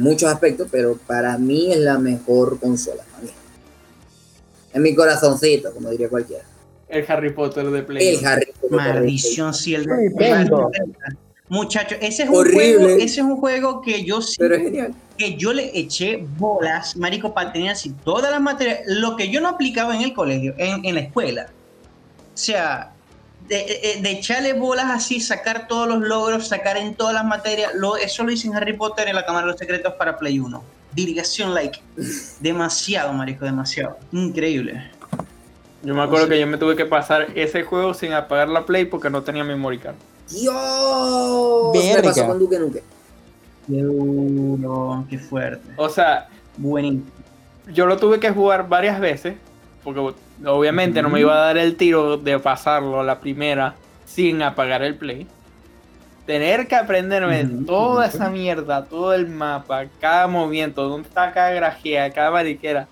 muchos 0.00 0.30
aspectos, 0.30 0.68
pero 0.70 0.96
para 1.06 1.36
mí 1.38 1.72
es 1.72 1.78
la 1.78 1.98
mejor 1.98 2.58
consola. 2.58 3.04
En 4.72 4.82
mi 4.82 4.94
corazoncito, 4.94 5.72
como 5.72 5.90
diría 5.90 6.08
cualquiera. 6.08 6.44
El 6.88 7.04
Harry 7.08 7.32
Potter 7.32 7.70
de 7.70 7.82
Play. 7.82 8.16
El 8.16 8.26
Harry 8.26 8.52
Potter. 8.60 8.76
Maldición, 8.76 9.52
sí, 9.54 9.74
el 9.74 9.84
Sí, 9.84 9.88
tengo. 10.16 10.70
Muchacho, 11.50 11.96
ese 12.00 12.24
es 12.24 12.28
un 12.28 12.34
juego, 12.52 12.88
ese 12.88 13.04
es 13.04 13.18
un 13.18 13.36
juego 13.38 13.80
que 13.80 14.04
yo 14.04 14.20
sí 14.20 14.36
Pero 14.38 14.54
es 14.56 14.62
genial. 14.62 14.94
que 15.16 15.34
yo 15.36 15.54
le 15.54 15.78
eché 15.78 16.26
bolas, 16.36 16.94
marico, 16.96 17.32
para 17.32 17.52
tener 17.54 17.70
así 17.70 17.94
todas 18.04 18.30
las 18.30 18.40
materias, 18.40 18.80
lo 18.86 19.16
que 19.16 19.30
yo 19.30 19.40
no 19.40 19.48
aplicaba 19.48 19.96
en 19.96 20.02
el 20.02 20.12
colegio, 20.12 20.54
en, 20.58 20.84
en 20.84 20.94
la 20.94 21.00
escuela. 21.00 21.46
O 22.34 22.36
sea, 22.36 22.92
de, 23.48 23.56
de- 23.96 24.02
de 24.02 24.10
echarle 24.10 24.52
bolas 24.52 24.86
así, 24.90 25.20
sacar 25.20 25.66
todos 25.68 25.88
los 25.88 26.00
logros, 26.00 26.48
sacar 26.48 26.76
en 26.76 26.94
todas 26.94 27.14
las 27.14 27.24
materias, 27.24 27.72
lo, 27.74 27.96
eso 27.96 28.22
lo 28.24 28.30
hice 28.32 28.46
en 28.48 28.54
Harry 28.54 28.74
Potter 28.74 29.08
en 29.08 29.14
la 29.14 29.24
Cámara 29.24 29.46
de 29.46 29.52
los 29.52 29.58
Secretos 29.58 29.94
para 29.94 30.18
Play 30.18 30.38
1. 30.38 30.62
Dirigación 30.94 31.54
like. 31.54 31.80
Demasiado, 32.40 33.12
marico, 33.12 33.44
demasiado. 33.44 33.96
Increíble. 34.12 34.90
Yo 35.82 35.94
me 35.94 36.02
acuerdo 36.02 36.28
que 36.28 36.40
yo 36.40 36.46
me 36.46 36.58
tuve 36.58 36.74
que 36.76 36.86
pasar 36.86 37.28
ese 37.36 37.62
juego 37.62 37.94
sin 37.94 38.12
apagar 38.12 38.48
la 38.48 38.66
Play 38.66 38.84
porque 38.86 39.08
no 39.10 39.22
tenía 39.22 39.44
memory 39.44 39.78
card. 39.78 39.94
Dios. 40.30 41.72
Me 41.96 42.02
pasó 42.02 42.26
con 42.26 42.38
Duque 42.38 42.58
Nuque. 42.58 42.82
Qué 43.66 43.82
duro, 43.82 45.04
qué 45.08 45.18
fuerte. 45.18 45.72
O 45.76 45.88
sea, 45.88 46.26
Buenísimo. 46.56 47.04
yo 47.72 47.86
lo 47.86 47.96
tuve 47.98 48.18
que 48.18 48.30
jugar 48.30 48.68
varias 48.68 48.98
veces 48.98 49.34
porque 49.94 50.18
obviamente 50.44 51.02
no 51.02 51.08
me 51.08 51.20
iba 51.20 51.34
a 51.34 51.46
dar 51.46 51.58
el 51.58 51.76
tiro 51.76 52.16
de 52.16 52.38
pasarlo 52.38 53.02
la 53.02 53.20
primera 53.20 53.74
sin 54.04 54.42
apagar 54.42 54.82
el 54.82 54.96
Play. 54.96 55.26
Tener 56.26 56.68
que 56.68 56.76
aprenderme 56.76 57.44
toda 57.64 58.06
esa 58.06 58.28
mierda, 58.28 58.84
todo 58.84 59.14
el 59.14 59.28
mapa, 59.28 59.86
cada 59.98 60.26
movimiento, 60.26 60.86
dónde 60.86 61.08
está 61.08 61.32
cada 61.32 61.52
grajea, 61.52 62.10
cada 62.12 62.30
mariquera, 62.30 62.86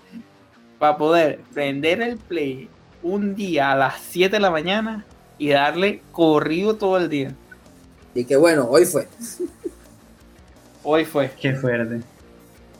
para 0.79 0.97
poder 0.97 1.41
prender 1.53 2.01
el 2.01 2.17
Play 2.17 2.67
un 3.03 3.35
día 3.35 3.73
a 3.73 3.75
las 3.75 4.01
7 4.09 4.37
de 4.37 4.39
la 4.39 4.49
mañana 4.49 5.05
y 5.37 5.49
darle 5.49 6.01
corrido 6.11 6.77
todo 6.77 6.97
el 6.97 7.09
día. 7.09 7.35
Y 8.15 8.25
que 8.25 8.35
bueno, 8.35 8.67
hoy 8.67 8.85
fue. 8.85 9.07
Hoy 10.83 11.05
fue. 11.05 11.29
Qué 11.39 11.53
fuerte. 11.53 12.01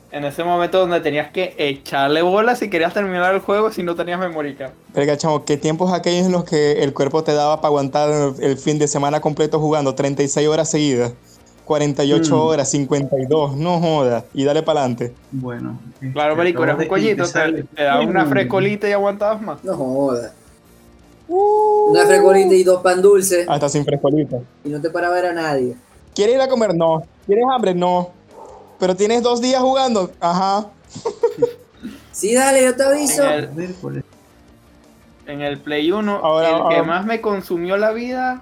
En 0.09 0.23
ese 0.23 0.43
momento 0.43 0.79
donde 0.79 1.01
tenías 1.01 1.31
que 1.31 1.53
echarle 1.57 2.21
bolas 2.21 2.59
si 2.59 2.69
querías 2.69 2.93
terminar 2.93 3.33
el 3.35 3.41
juego 3.41 3.71
si 3.71 3.83
no 3.83 3.93
tenías 3.95 4.19
memory 4.19 4.55
card. 4.55 4.71
Verga, 4.93 5.17
chamo, 5.17 5.43
¿qué 5.43 5.57
tiempos 5.57 5.91
aquellos 5.91 6.25
en 6.27 6.31
los 6.31 6.45
que 6.45 6.81
el 6.83 6.93
cuerpo 6.93 7.23
te 7.23 7.33
daba 7.33 7.57
para 7.57 7.67
aguantar 7.67 8.33
el, 8.39 8.57
fin 8.57 8.79
de 8.79 8.87
semana 8.87 9.19
completo 9.19 9.59
jugando 9.59 9.95
36 9.95 10.47
horas 10.47 10.69
seguidas? 10.69 11.11
48 11.65 12.33
Mm. 12.33 12.39
horas, 12.39 12.69
52, 12.71 13.57
no 13.57 13.81
jodas. 13.81 14.23
Y 14.33 14.45
dale 14.45 14.63
para 14.63 14.79
adelante. 14.79 15.13
Bueno. 15.31 15.77
Claro, 16.13 16.31
este, 16.31 16.37
marico, 16.37 16.63
eras 16.63 16.75
acabo 16.75 16.83
un 16.83 16.89
collito, 16.89 17.23
te, 17.29 17.63
te 17.63 17.83
daba 17.83 18.01
una 18.01 18.23
Mm. 18.23 18.29
frescolita 18.29 18.87
y 18.87 18.91
aguantabas 18.93 19.41
más. 19.41 19.63
No 19.65 19.75
jodas. 19.75 20.31
Una 21.27 22.05
frescolita 22.05 22.55
y 22.55 22.63
dos 22.63 22.81
pan 22.81 23.01
dulces. 23.01 23.45
Hasta 23.49 23.67
sin 23.67 23.83
frescolita. 23.83 24.37
Y 24.63 24.69
no 24.69 24.79
te 24.79 24.89
para 24.89 25.09
ver 25.09 25.25
a 25.25 25.33
nadie. 25.33 25.75
¿Quieres 26.15 26.35
ir 26.35 26.41
a 26.41 26.47
comer? 26.47 26.73
No. 26.73 27.03
¿Tienes 27.25 27.43
hambre? 27.51 27.75
No. 27.75 28.11
Pero 28.79 28.95
tienes 28.95 29.23
dos 29.23 29.41
días 29.41 29.61
jugando. 29.61 30.11
Ajá. 30.19 30.67
Sí, 32.11 32.33
dale, 32.33 32.63
yo 32.63 32.75
te 32.75 32.83
aviso. 32.83 33.23
En 33.23 33.29
el, 33.43 33.49
Miércoles. 33.53 34.03
en 35.27 35.41
el 35.41 35.59
Play 35.59 35.91
1, 35.91 36.15
Ahora- 36.23 36.49
el 36.49 36.55
que 36.55 36.61
ahora- 36.61 36.83
más 36.83 37.05
me 37.05 37.21
consumió 37.21 37.77
la 37.77 37.91
vida 37.91 38.41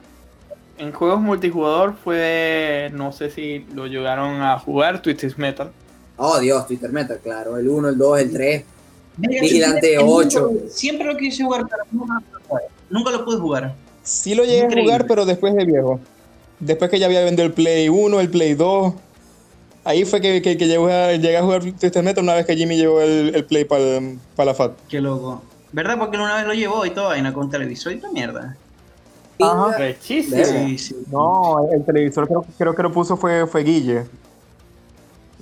en 0.77 0.91
juegos 0.91 1.19
multijugador 1.21 1.95
fue, 2.03 2.89
no 2.93 3.11
sé 3.11 3.29
si 3.31 3.65
lo 3.73 3.87
llegaron 3.87 4.41
a 4.41 4.59
jugar, 4.59 5.01
Twisted 5.01 5.35
Metal. 5.37 5.71
Oh, 6.17 6.39
Dios, 6.39 6.65
Twitter 6.67 6.91
Metal, 6.91 7.19
claro. 7.21 7.57
El 7.57 7.67
1, 7.67 7.89
el 7.89 7.97
2, 7.97 8.19
el 8.19 8.31
3. 8.31 8.63
Verga, 9.17 9.41
Vigilante 9.41 9.87
siempre- 9.87 10.05
8. 10.07 10.51
Siempre 10.69 11.07
lo 11.07 11.17
quise 11.17 11.43
jugar, 11.43 11.63
pero 11.69 11.83
nunca 11.91 12.13
lo 12.15 12.21
pude 12.21 12.39
jugar. 12.47 12.63
Nunca 12.89 13.11
lo 13.11 13.25
pude 13.25 13.37
jugar. 13.37 13.75
Sí 14.03 14.35
lo 14.35 14.43
llegué 14.43 14.61
a 14.61 14.65
Increíble. 14.65 14.83
jugar, 14.91 15.07
pero 15.07 15.25
después 15.25 15.55
de 15.55 15.65
viejo. 15.65 15.99
Después 16.59 16.89
que 16.91 16.99
ya 16.99 17.05
había 17.07 17.21
vendido 17.23 17.45
el 17.45 17.53
Play 17.53 17.89
1, 17.89 18.19
el 18.21 18.29
Play 18.29 18.53
2. 18.53 18.93
Ahí 19.85 20.03
fue 20.03 20.19
que, 20.19 20.41
que, 20.41 20.57
que 20.57 20.67
llegué, 20.67 20.91
a, 20.91 21.11
llegué 21.11 21.37
a 21.37 21.43
jugar 21.43 21.61
Twisted 21.61 22.03
Metal 22.03 22.23
una 22.23 22.33
vez 22.33 22.45
que 22.45 22.55
Jimmy 22.57 22.75
llevó 22.75 23.01
el, 23.01 23.35
el 23.35 23.45
Play 23.45 23.65
para 23.65 24.45
la 24.45 24.53
FAT. 24.55 24.73
Qué 24.89 24.99
loco. 24.99 25.43
¿Verdad? 25.71 25.97
Porque 25.99 26.17
él 26.17 26.23
una 26.23 26.37
vez 26.37 26.47
lo 26.47 26.53
llevó 26.53 26.85
y 26.85 26.89
toda 26.89 27.09
vaina 27.09 27.31
con 27.31 27.49
televisor 27.51 27.93
y 27.93 27.99
toda 27.99 28.11
mierda. 28.11 28.57
Pinga. 29.37 29.77
Rechísimo. 29.77 30.43
Sí, 30.43 30.77
sí. 30.79 30.95
No, 31.11 31.69
el 31.71 31.85
televisor 31.85 32.27
creo, 32.27 32.45
creo 32.57 32.75
que 32.75 32.81
lo 32.83 32.91
puso 32.91 33.15
fue, 33.15 33.45
fue 33.45 33.63
Guille. 33.63 34.05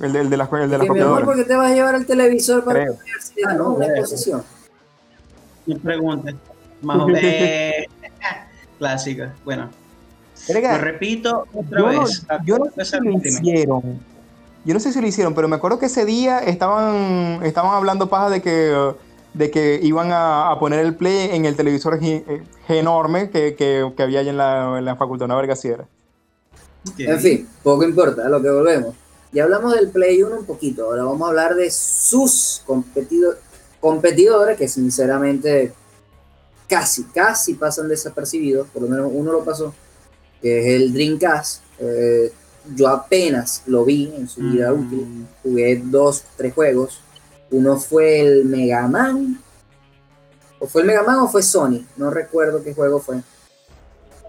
El 0.01 0.11
de, 0.11 0.19
el 0.21 0.29
de 0.29 0.37
la, 0.37 0.49
el 0.51 0.69
de 0.69 0.77
la 0.77 0.83
Que 0.83 0.89
mi 0.91 0.99
amor, 0.99 1.21
copiadora. 1.21 1.25
¿por 1.25 1.35
qué 1.37 1.43
te 1.45 1.55
vas 1.55 1.71
a 1.71 1.73
llevar 1.73 1.95
el 1.95 2.05
televisor 2.05 2.65
para 2.65 2.81
Creo. 2.81 2.93
la 2.93 2.99
universidad? 2.99 3.57
No, 3.57 3.69
una 3.75 3.85
exposición. 3.85 4.43
Me 5.67 5.75
pregunta. 5.77 6.33
Más 6.81 6.97
o 6.97 7.07
menos. 7.07 7.21
Clásica. 8.79 9.33
Bueno, 9.45 9.69
lo 10.49 10.77
repito 10.79 11.45
otra 11.53 11.79
yo, 11.79 11.91
no, 11.91 12.01
vez. 12.01 12.25
yo 12.43 12.57
no 12.57 12.65
sé 12.75 12.85
si 12.85 13.05
lo 13.05 13.11
hicieron. 13.19 14.12
Yo 14.65 14.73
no 14.73 14.79
sé 14.79 14.93
si 14.93 15.01
lo 15.01 15.07
hicieron, 15.07 15.33
pero 15.33 15.47
me 15.47 15.55
acuerdo 15.57 15.77
que 15.79 15.87
ese 15.87 16.05
día 16.05 16.39
estaban, 16.39 17.41
estaban 17.43 17.73
hablando 17.75 18.09
paja 18.09 18.29
de 18.29 18.41
que, 18.41 18.93
de 19.33 19.51
que 19.51 19.79
iban 19.83 20.11
a, 20.11 20.51
a 20.51 20.59
poner 20.59 20.79
el 20.79 20.95
play 20.95 21.31
en 21.31 21.45
el 21.45 21.55
televisor 21.55 21.99
eh, 22.01 22.43
enorme 22.69 23.29
que, 23.29 23.55
que, 23.55 23.91
que 23.95 24.03
había 24.03 24.21
allá 24.21 24.29
en 24.31 24.37
la, 24.37 24.75
en 24.79 24.85
la 24.85 24.95
facultad, 24.95 25.25
una 25.25 25.35
verga 25.35 25.53
así 25.53 25.67
era. 25.67 25.85
En 26.97 27.19
fin, 27.19 27.47
poco 27.61 27.83
importa, 27.83 28.25
a 28.25 28.29
lo 28.29 28.41
que 28.41 28.49
volvemos. 28.49 28.95
Ya 29.31 29.43
hablamos 29.43 29.73
del 29.73 29.89
Play 29.89 30.21
1 30.21 30.35
un 30.39 30.45
poquito, 30.45 30.85
ahora 30.85 31.03
vamos 31.03 31.21
a 31.25 31.29
hablar 31.29 31.55
de 31.55 31.69
sus 31.71 32.61
competido- 32.65 33.35
competidores 33.81 34.57
que 34.57 34.67
sinceramente 34.67 35.73
casi, 36.69 37.03
casi 37.05 37.55
pasan 37.55 37.87
desapercibidos, 37.89 38.67
por 38.69 38.83
lo 38.83 38.87
menos 38.87 39.09
uno 39.13 39.31
lo 39.31 39.43
pasó, 39.43 39.73
que 40.41 40.59
es 40.59 40.81
el 40.81 40.93
Dreamcast. 40.93 41.63
Eh, 41.79 42.31
yo 42.75 42.87
apenas 42.87 43.61
lo 43.65 43.83
vi 43.85 44.11
en 44.15 44.27
su 44.27 44.41
vida 44.41 44.71
Mm. 44.71 44.79
útil, 44.87 45.27
jugué 45.43 45.81
dos, 45.83 46.23
tres 46.37 46.53
juegos. 46.53 46.99
Uno 47.51 47.77
fue 47.77 48.19
el 48.21 48.45
Mega 48.45 48.87
Man, 48.87 49.39
o 50.59 50.65
fue 50.67 50.81
el 50.81 50.87
Mega 50.87 51.03
Man 51.03 51.19
o 51.19 51.27
fue 51.27 51.43
Sony, 51.43 51.85
no 51.97 52.09
recuerdo 52.09 52.63
qué 52.63 52.73
juego 52.73 52.99
fue. 52.99 53.17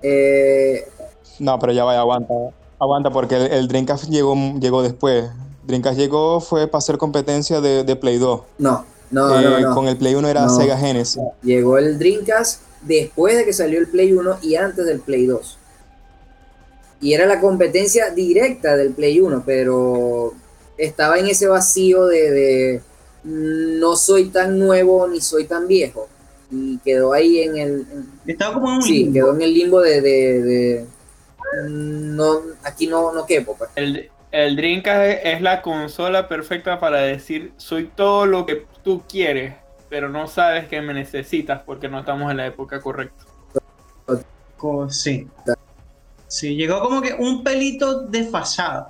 Eh, 0.03 0.87
No, 1.39 1.59
pero 1.59 1.73
ya 1.73 1.85
vaya, 1.85 2.01
aguanta. 2.01 2.35
Aguanta, 2.79 3.11
porque 3.11 3.37
el, 3.37 3.53
el 3.53 3.69
Dreamcast 3.69 4.05
llegó, 4.09 4.35
llegó 4.61 4.83
después. 4.83 5.31
Dreamcast 5.65 5.97
llegó 5.99 6.41
fue 6.41 6.67
para 6.67 6.79
hacer 6.81 6.99
competencia 6.99 7.61
de, 7.61 7.85
de 7.85 7.97
Play 7.97 8.19
2. 8.19 8.41
no, 8.59 8.85
no, 9.11 9.41
Eh, 9.41 9.43
no, 9.43 9.61
no. 9.61 9.75
Con 9.75 9.89
el 9.89 9.97
Play 9.97 10.15
1 10.15 10.29
era 10.29 10.47
No. 10.47 10.55
Sega 10.57 10.77
Genesis. 10.77 11.23
Llegó 11.43 11.79
el 11.79 11.99
Dreamcast 11.99 12.61
después 12.83 13.37
de 13.39 13.45
que 13.47 13.53
salió 13.53 13.79
el 13.79 13.89
Play 13.89 14.13
1 14.13 14.39
y 14.43 14.57
antes 14.57 14.85
del 14.87 15.01
Play 15.01 15.27
2. 15.27 15.59
Y 17.05 17.13
era 17.13 17.27
la 17.27 17.39
competencia 17.41 18.09
directa 18.11 18.77
del 18.77 18.93
Play 18.95 19.21
1, 19.21 19.43
pero 19.45 20.33
estaba 20.79 21.19
en 21.19 21.27
ese 21.29 21.47
vacío 21.47 22.07
de, 22.07 22.31
de 22.31 22.81
no 23.25 23.95
soy 23.97 24.31
tan 24.31 24.59
nuevo 24.59 25.07
ni 25.07 25.21
soy 25.21 25.45
tan 25.45 25.69
viejo. 25.69 26.09
Y 26.51 26.79
quedó 26.79 27.13
ahí 27.13 27.41
en 27.43 27.57
el... 27.59 27.71
en- 27.93 28.09
Estaba 28.27 28.55
como 28.55 28.69
en 28.71 28.75
un 28.77 28.83
sí, 28.83 29.05
limbo. 29.05 29.13
quedó 29.15 29.35
en 29.35 29.43
el 29.43 29.53
limbo 29.55 29.81
de... 29.83 30.01
de- 30.01 30.43
de, 30.43 30.87
no, 31.69 32.41
aquí 32.63 32.87
no, 32.87 33.13
no 33.13 33.27
quepo. 33.27 33.55
pues. 33.57 33.71
El, 33.77 34.11
el 34.33 34.57
Dreamcast 34.57 35.21
es- 35.25 35.43
la 35.43 35.61
consola 35.63 36.27
perfecta 36.27 36.81
para 36.81 37.01
decir 37.03 37.53
soy 37.59 37.91
todo 37.95 38.25
lo 38.27 38.47
que 38.47 38.65
tú 38.83 39.03
quieres, 39.09 39.55
pero 39.91 40.09
no 40.09 40.27
sabes 40.27 40.69
que 40.69 40.81
me 40.81 40.95
necesitas 40.95 41.61
porque 41.65 41.89
no 41.89 42.01
estamos 42.01 42.31
en 42.31 42.39
la 42.39 42.47
época 42.47 42.81
correcta. 42.81 43.25
Co- 44.57 44.89
Sí. 44.91 45.29
Sí, 46.27 46.57
llegó 46.57 46.81
como 46.81 47.01
que 47.03 47.15
un 47.15 47.45
pelito 47.45 48.01
desfasado. 48.03 48.89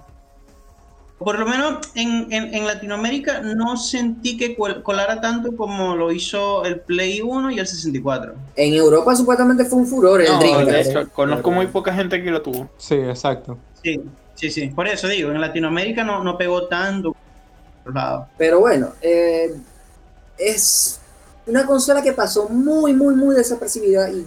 Por 1.19 1.39
lo 1.39 1.47
menos 1.47 1.79
en, 1.95 2.31
en- 2.33 2.53
en 2.55 2.67
Latinoamérica 2.67 3.41
no 3.41 3.77
sentí 3.77 4.37
que 4.37 4.57
col- 4.57 4.83
colara 4.83 5.21
tanto 5.21 5.57
como 5.57 5.95
lo 5.95 6.11
hizo 6.13 6.65
el 6.65 6.81
Play 6.81 7.21
1 7.23 7.51
y 7.53 7.59
el 7.59 7.67
64. 7.67 8.35
En 8.57 8.75
Europa 8.75 9.15
supuestamente 9.15 9.65
fue 9.65 9.79
un 9.79 9.87
furor 9.87 10.21
el 10.21 10.29
No, 10.33 10.39
Dreamcast. 10.39 10.71
de 10.71 10.81
hecho, 10.81 11.11
conozco 11.13 11.51
muy 11.51 11.67
poca 11.69 11.95
gente 11.95 12.23
que 12.23 12.31
lo 12.31 12.43
tuvo. 12.43 12.69
Sí, 12.79 12.95
exacto. 12.97 13.59
Sí, 13.83 14.01
sí, 14.35 14.51
sí. 14.51 14.69
Por 14.69 14.89
eso 14.89 15.07
digo, 15.09 15.31
en 15.31 15.41
Latinoamérica 15.41 16.03
no, 16.05 16.23
no 16.25 16.37
pegó 16.37 16.67
tanto. 16.67 17.15
lado. 17.87 18.27
Pero 18.37 18.61
bueno, 18.61 18.93
eh, 19.01 19.55
es 20.39 21.01
una 21.47 21.65
consola 21.67 22.03
que 22.03 22.13
pasó 22.13 22.49
muy, 22.49 22.93
muy, 22.93 23.15
muy 23.15 23.35
desapercibida 23.37 24.11
y, 24.11 24.27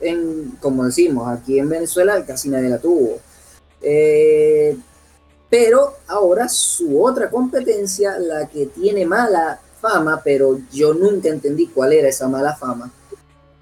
en, 0.00 0.56
como 0.60 0.84
decimos, 0.84 1.28
aquí 1.28 1.58
en 1.58 1.68
Venezuela 1.68 2.24
casi 2.24 2.48
nadie 2.48 2.68
la 2.68 2.78
tuvo. 2.78 3.18
Eh, 3.80 4.76
pero 5.50 5.94
ahora 6.08 6.48
su 6.48 7.02
otra 7.02 7.30
competencia, 7.30 8.18
la 8.18 8.48
que 8.48 8.66
tiene 8.66 9.06
mala 9.06 9.60
fama, 9.80 10.20
pero 10.22 10.58
yo 10.72 10.92
nunca 10.92 11.28
entendí 11.28 11.68
cuál 11.68 11.92
era 11.92 12.08
esa 12.08 12.28
mala 12.28 12.54
fama, 12.56 12.90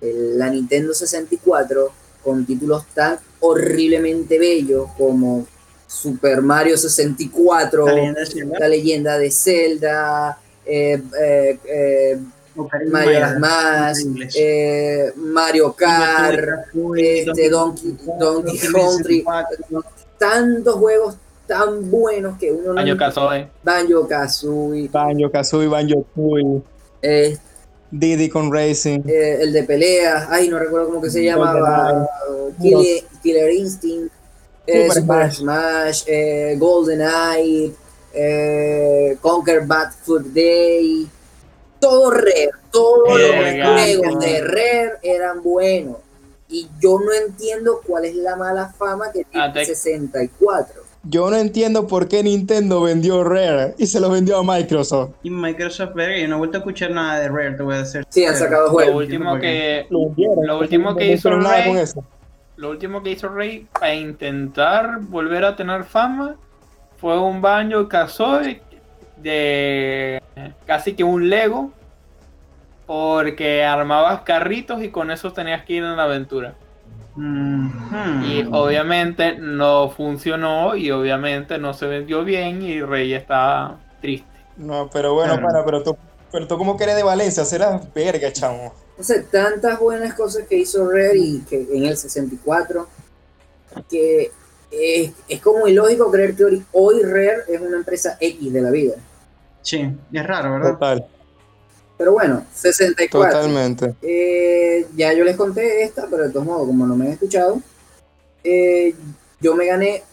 la 0.01 0.51
Nintendo 0.51 0.95
64, 0.95 1.91
con 2.23 2.45
títulos 2.45 2.87
tan 2.95 3.19
horriblemente 3.41 4.39
bellos 4.39 4.89
como 4.97 5.47
Super 5.87 6.43
Mario 6.43 6.77
64, 6.77 7.87
La 7.87 7.93
leyenda 7.95 8.21
de 8.21 8.27
Zelda, 8.27 8.59
la 8.59 8.69
leyenda 8.69 9.19
de 9.19 9.31
Zelda, 9.31 10.39
eh, 10.65 11.03
eh, 11.69 12.19
Mask, 13.39 14.01
increíbles. 14.07 14.35
eh, 14.39 15.13
Mario 15.17 15.73
Kart, 15.73 16.39
este, 16.97 17.51
Donkey- 17.51 17.97
Donkey 18.19 18.59
Country. 18.73 19.25
tantos 20.19 20.75
juegos 20.77 21.17
tan 21.47 21.91
buenos 21.91 22.39
que 22.39 22.51
uno 22.51 22.73
no 22.75 22.81
Año 22.81 22.97
Kazooie. 22.97 23.49
Banjo 23.63 24.09
Kazooie, 24.09 24.89
Banjo 24.91 25.31
Kazooie, 25.31 25.69
Banjo 25.69 26.05
Tooie, 26.15 26.63
eh, 27.03 27.37
Diddy 27.91 28.29
con 28.29 28.53
Racing. 28.53 29.01
eh, 29.07 29.39
el 29.43 29.53
de 29.53 29.63
peleas, 29.63 30.27
ay 30.31 30.49
no 30.49 30.59
recuerdo 30.59 30.89
cómo 30.89 31.01
que 31.03 31.11
se 31.11 31.23
llamaba. 31.23 32.09
Killer, 32.61 33.05
Killer 33.23 33.53
Instinct, 33.53 34.13
eh, 34.67 34.89
Super 34.93 35.33
Smash. 35.33 36.03
Eh, 36.07 36.57
GoldenEye, 36.59 37.73
eh, 38.13 39.17
Conquer 39.21 39.65
Bad 39.67 39.93
Food 40.03 40.27
Day, 40.35 41.07
todo 41.81 42.11
Rare, 42.11 42.51
todos 42.71 43.09
los 43.09 43.31
juegos 43.31 44.21
de 44.25 44.41
Rare 44.43 44.93
eran 45.03 45.43
buenos. 45.43 45.97
Y 46.49 46.69
yo 46.81 46.99
no 47.01 47.13
entiendo 47.13 47.81
cuál 47.87 48.05
es 48.05 48.15
la 48.15 48.37
mala 48.37 48.69
fama 48.79 49.11
que 49.13 49.25
tiene 49.25 49.51
te- 49.53 49.65
64. 49.67 50.83
Yo 51.09 51.31
no 51.31 51.37
entiendo 51.37 51.87
por 51.87 52.09
qué 52.09 52.23
Nintendo 52.25 52.81
vendió 52.83 53.23
Rare 53.23 53.75
y 53.79 53.87
se 53.87 54.01
lo 54.01 54.11
vendió 54.11 54.39
a 54.39 54.43
Microsoft. 54.43 55.11
Y 55.23 55.31
Microsoft, 55.31 55.95
verga, 55.95 56.19
yo 56.19 56.27
no 56.27 56.35
he 56.35 56.39
vuelto 56.39 56.57
a 56.57 56.61
escuchar 56.61 56.91
nada 56.91 57.21
de 57.21 57.29
Rare, 57.29 57.53
te 57.53 57.63
voy 57.63 57.75
a 57.75 57.79
decir. 57.79 58.05
Sí, 58.09 58.25
han 58.25 58.35
sacado 58.37 58.65
Lo 58.67 58.71
juegos. 58.73 58.97
último 58.97 59.39
que, 59.39 59.87
Lo 59.91 60.59
último 60.59 60.97
que 60.97 61.13
hizo 61.13 61.31
nada 61.31 61.59
Rare- 61.59 61.69
con 61.69 61.79
eso. 61.79 62.05
lo 62.57 62.71
último 62.71 63.03
que 63.05 63.11
hizo 63.11 63.29
Rey 63.29 63.69
para 63.73 63.95
intentar 63.95 64.99
volver 65.01 65.45
a 65.45 65.55
tener 65.55 65.85
fama 65.85 66.37
fue 66.97 67.19
un 67.21 67.41
Banjo 67.41 67.89
Kazooie 67.89 68.63
de 69.17 70.23
casi 70.67 70.95
que 70.95 71.05
un 71.05 71.29
Lego 71.29 71.73
porque 72.87 73.65
armabas 73.65 74.21
carritos 74.23 74.83
y 74.83 74.91
con 74.91 75.11
eso 75.11 75.33
tenías 75.33 75.65
que 75.65 75.75
ir 75.75 75.83
en 75.85 75.97
la 75.97 76.05
aventura. 76.05 76.55
Mhm. 77.17 78.25
Y 78.25 78.49
obviamente 78.53 79.37
no 79.39 79.91
funcionó 79.91 80.77
y 80.77 80.91
obviamente 80.91 81.59
no 81.59 81.73
se 81.75 81.87
vendió 81.87 82.25
bien 82.25 82.63
y 82.63 82.83
Rey 82.83 83.15
está 83.15 83.77
triste. 84.01 84.29
No, 84.57 84.89
pero 84.93 85.15
bueno, 85.15 85.35
Claro. 85.35 85.47
pana, 85.49 85.65
pero 85.65 85.83
tú, 85.83 85.97
pero 86.31 86.47
tú 86.47 86.59
como 86.59 86.77
que 86.77 86.85
eres 86.85 86.97
de 86.97 87.03
Valencia, 87.03 87.45
serás 87.45 87.93
verga, 87.93 88.33
chamo. 88.33 88.73
No 88.97 89.05
sé, 89.05 89.23
tantas 89.25 89.79
buenas 89.79 90.15
cosas 90.15 90.45
que 90.49 90.57
hizo 90.57 90.89
Rare 90.89 91.19
y 91.19 91.41
que 91.41 91.67
en 91.73 91.85
el 91.85 91.97
64 91.97 92.87
que 93.91 94.31
es, 94.71 95.13
es 95.29 95.41
como 95.43 95.69
ilógico 95.69 96.11
creer 96.11 96.35
que 96.35 96.45
hoy, 96.45 96.65
hoy 96.73 97.03
Rare 97.03 97.43
es 97.49 97.61
una 97.61 97.77
empresa 97.77 98.17
X 98.21 98.53
de 98.53 98.61
la 98.63 98.71
vida. 98.71 98.95
Sí, 99.67 99.85
es 100.13 100.25
raro, 100.25 100.53
¿verdad? 100.53 100.75
Total, 100.75 101.07
Pero 101.99 102.13
bueno, 102.13 102.47
64. 102.55 103.33
totalmente. 103.33 103.97
Eh, 104.01 104.87
ya 104.95 105.13
yo 105.13 105.25
les 105.25 105.35
conté 105.35 105.83
esta, 105.83 106.07
pero 106.09 106.23
de 106.23 106.31
todos 106.31 106.47
modos, 106.47 106.69
como 106.69 106.87
no 106.87 106.95
me 106.95 107.07
han 107.07 107.13
escuchado, 107.15 107.61
eh, 108.45 108.95
yo 109.41 109.57
me 109.57 109.67
gané 109.67 110.05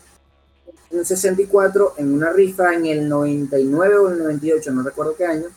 un 0.89 1.05
64 1.05 1.93
en 1.97 2.15
una 2.15 2.31
rifa 2.31 2.73
en 2.73 2.87
el 2.87 3.07
99 3.07 3.95
o 3.97 4.09
el 4.09 4.17
98, 4.17 4.71
no 4.71 4.81
recuerdo 4.81 5.15
qué 5.15 5.27
año. 5.27 5.49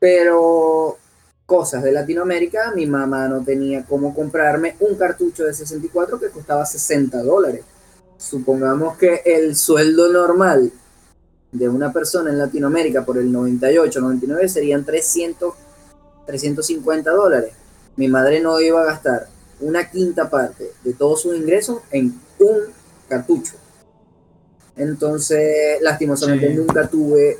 Pero 0.00 0.98
cosas 1.46 1.84
de 1.84 1.92
Latinoamérica, 1.92 2.72
mi 2.74 2.86
mamá 2.86 3.28
no 3.28 3.44
tenía 3.44 3.84
cómo 3.84 4.12
comprarme 4.12 4.74
un 4.80 4.96
cartucho 4.96 5.44
de 5.44 5.54
64 5.54 6.18
que 6.18 6.30
costaba 6.30 6.66
60 6.66 7.22
dólares. 7.22 7.62
Supongamos 8.16 8.98
que 8.98 9.22
el 9.24 9.54
sueldo 9.54 10.12
normal 10.12 10.72
de 11.52 11.68
una 11.68 11.92
persona 11.92 12.30
en 12.30 12.38
Latinoamérica 12.38 13.04
por 13.04 13.18
el 13.18 13.30
98, 13.30 14.00
99 14.00 14.48
serían 14.48 14.84
300, 14.84 15.54
350 16.26 17.10
dólares. 17.10 17.52
Mi 17.96 18.08
madre 18.08 18.40
no 18.40 18.60
iba 18.60 18.82
a 18.82 18.84
gastar 18.86 19.26
una 19.60 19.90
quinta 19.90 20.30
parte 20.30 20.70
de 20.84 20.94
todos 20.94 21.22
sus 21.22 21.36
ingresos 21.36 21.80
en 21.90 22.14
un 22.38 22.58
cartucho. 23.08 23.54
Entonces, 24.76 25.78
lastimosamente 25.82 26.48
Sí. 26.48 26.54
nunca 26.54 26.88
tuve 26.88 27.38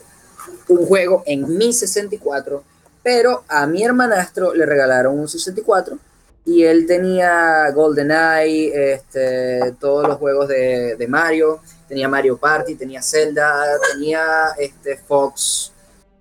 un 0.69 0.85
juego 0.87 1.23
en 1.27 1.57
mi 1.57 1.73
64, 1.73 2.63
pero 3.03 3.45
a 3.49 3.67
mi 3.67 3.83
hermanastro 3.83 4.55
le 4.55 4.67
regalaron 4.67 5.19
un 5.19 5.29
64 5.29 5.99
y 6.45 6.65
él 6.65 6.87
tenía 6.87 7.71
GoldenEye, 7.71 8.93
este, 8.95 9.75
todos 9.81 10.07
los 10.09 10.19
juegos 10.19 10.49
de, 10.49 10.97
de 10.97 11.09
Mario, 11.09 11.61
tenía 11.91 12.09
Mario 12.09 12.39
Party, 12.39 12.77
tenía 12.77 13.03
Zelda, 13.03 13.65
tenía 13.93 14.51
este, 14.57 14.97
Fox, 14.97 15.73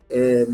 eh, 0.10 0.48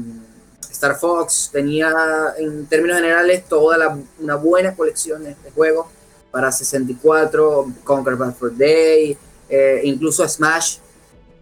Star 0.70 1.00
Fox, 1.00 1.50
tenía 1.54 1.90
en 2.38 2.66
términos 2.66 2.98
generales 2.98 3.46
toda 3.48 3.98
una 4.20 4.36
buena 4.36 4.76
colección 4.76 5.24
de, 5.24 5.30
de 5.30 5.52
juegos 5.52 5.88
para 6.32 6.52
64, 6.52 7.72
Conquer 7.86 8.18
Bad 8.18 8.36
for 8.36 8.56
Day, 8.58 9.18
eh, 9.48 9.82
incluso 9.86 10.28
Smash. 10.28 10.80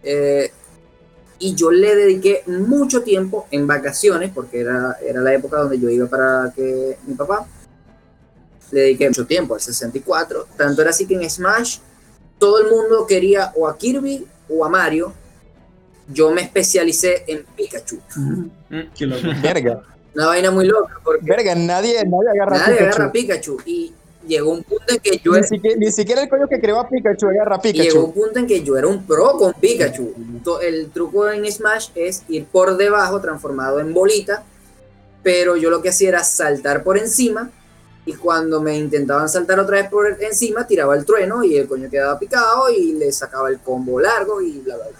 eh, 0.04 0.52
y 1.40 1.56
yo 1.56 1.72
le 1.72 1.96
dediqué 1.96 2.44
mucho 2.46 3.02
tiempo 3.02 3.48
en 3.50 3.66
vacaciones, 3.66 4.30
porque 4.32 4.60
era, 4.60 4.96
era 5.02 5.20
la 5.20 5.34
época 5.34 5.58
donde 5.58 5.80
yo 5.80 5.90
iba 5.90 6.06
para 6.06 6.52
que 6.54 6.96
mi 7.08 7.14
papá. 7.14 7.44
Le 8.70 8.80
dediqué 8.80 9.08
mucho 9.08 9.26
tiempo 9.26 9.54
al 9.54 9.60
64. 9.60 10.46
Tanto 10.56 10.80
era 10.80 10.90
así 10.90 11.06
que 11.06 11.14
en 11.14 11.28
Smash 11.28 11.80
todo 12.38 12.58
el 12.58 12.70
mundo 12.70 13.06
quería 13.06 13.52
o 13.56 13.66
a 13.68 13.76
Kirby 13.78 14.26
o 14.48 14.64
a 14.64 14.68
Mario. 14.68 15.12
Yo 16.08 16.30
me 16.30 16.42
especialicé 16.42 17.24
en 17.26 17.44
Pikachu. 17.56 17.98
Verga, 19.42 19.82
Una 20.14 20.26
vaina 20.26 20.50
muy 20.50 20.66
loca, 20.66 21.00
porque 21.02 21.24
verga, 21.24 21.54
nadie, 21.54 22.04
nadie 22.04 22.28
agarra 22.34 22.58
nadie 22.58 22.74
Pikachu. 22.76 22.88
agarra 22.88 23.04
a 23.06 23.12
Pikachu. 23.12 23.56
Y 23.64 23.92
llegó 24.26 24.52
un 24.52 24.62
punto 24.62 24.84
en 24.88 24.98
que 25.00 25.18
yo 25.18 25.32
Ni 25.32 25.38
era, 25.38 25.46
siquiera, 25.46 25.76
ni 25.78 25.90
siquiera 25.92 26.22
el 26.22 26.28
coño 26.28 26.46
que 26.48 26.60
creó 26.60 26.78
a 26.80 26.88
Pikachu 26.88 27.26
agarra 27.28 27.56
a 27.56 27.68
y 27.68 27.72
llegó 27.72 28.04
un 28.04 28.12
Pikachu. 28.12 28.14
punto 28.14 28.38
en 28.38 28.46
que 28.46 28.62
yo 28.62 28.76
era 28.76 28.86
un 28.86 29.06
pro 29.06 29.32
con 29.38 29.52
Pikachu. 29.54 30.14
El 30.62 30.90
truco 30.90 31.28
en 31.30 31.50
Smash 31.50 31.88
es 31.94 32.22
ir 32.28 32.44
por 32.46 32.76
debajo, 32.76 33.20
transformado 33.20 33.80
en 33.80 33.92
bolita. 33.94 34.44
Pero 35.22 35.56
yo 35.56 35.70
lo 35.70 35.80
que 35.80 35.88
hacía 35.88 36.10
era 36.10 36.22
saltar 36.22 36.84
por 36.84 36.98
encima. 36.98 37.50
Y 38.06 38.14
cuando 38.14 38.60
me 38.60 38.76
intentaban 38.76 39.28
saltar 39.28 39.58
otra 39.60 39.80
vez 39.80 39.88
por 39.88 40.22
encima, 40.22 40.66
tiraba 40.66 40.94
el 40.94 41.04
trueno 41.04 41.42
y 41.42 41.56
el 41.56 41.66
coño 41.66 41.88
quedaba 41.88 42.18
picado 42.18 42.68
y 42.68 42.92
le 42.92 43.10
sacaba 43.12 43.48
el 43.48 43.60
combo 43.60 43.98
largo 43.98 44.42
y 44.42 44.60
bla, 44.60 44.76
bla, 44.76 44.86
bla. 44.88 44.98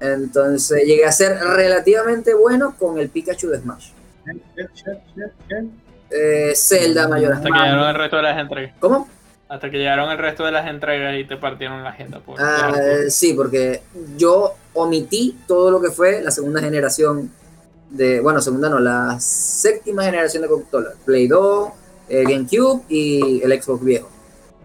Entonces 0.00 0.84
llegué 0.84 1.04
a 1.06 1.12
ser 1.12 1.38
relativamente 1.38 2.34
bueno 2.34 2.74
con 2.78 2.98
el 2.98 3.08
Pikachu 3.08 3.48
de 3.48 3.58
Smash. 3.58 3.90
Eh, 6.10 6.52
Zelda, 6.54 7.08
Mayor 7.08 7.32
Hasta 7.34 7.48
que 7.48 7.58
llegaron 7.58 7.88
el 7.88 7.94
resto 7.94 8.16
de 8.16 8.22
las 8.22 8.38
entregas. 8.38 8.74
¿Cómo? 8.80 9.08
Hasta 9.48 9.70
que 9.70 9.78
llegaron 9.78 10.10
el 10.10 10.18
resto 10.18 10.44
de 10.44 10.52
las 10.52 10.68
entregas 10.68 11.18
y 11.18 11.24
te 11.24 11.36
partieron 11.36 11.82
la 11.82 11.90
agenda. 11.90 12.20
Por 12.20 12.36
Ah, 12.38 12.72
sí, 13.08 13.32
porque 13.32 13.82
yo 14.16 14.54
omití 14.74 15.38
todo 15.46 15.70
lo 15.70 15.80
que 15.80 15.90
fue 15.90 16.20
la 16.22 16.30
segunda 16.30 16.60
generación 16.60 17.30
de, 17.90 18.20
bueno, 18.20 18.40
segunda 18.40 18.68
no, 18.68 18.78
la 18.78 19.18
séptima 19.20 20.04
generación 20.04 20.42
de 20.42 20.48
consolas, 20.48 20.94
Play 21.04 21.26
2, 21.26 21.68
eh, 22.08 22.24
GameCube 22.24 22.82
y 22.88 23.42
el 23.42 23.62
Xbox 23.62 23.84
viejo. 23.84 24.08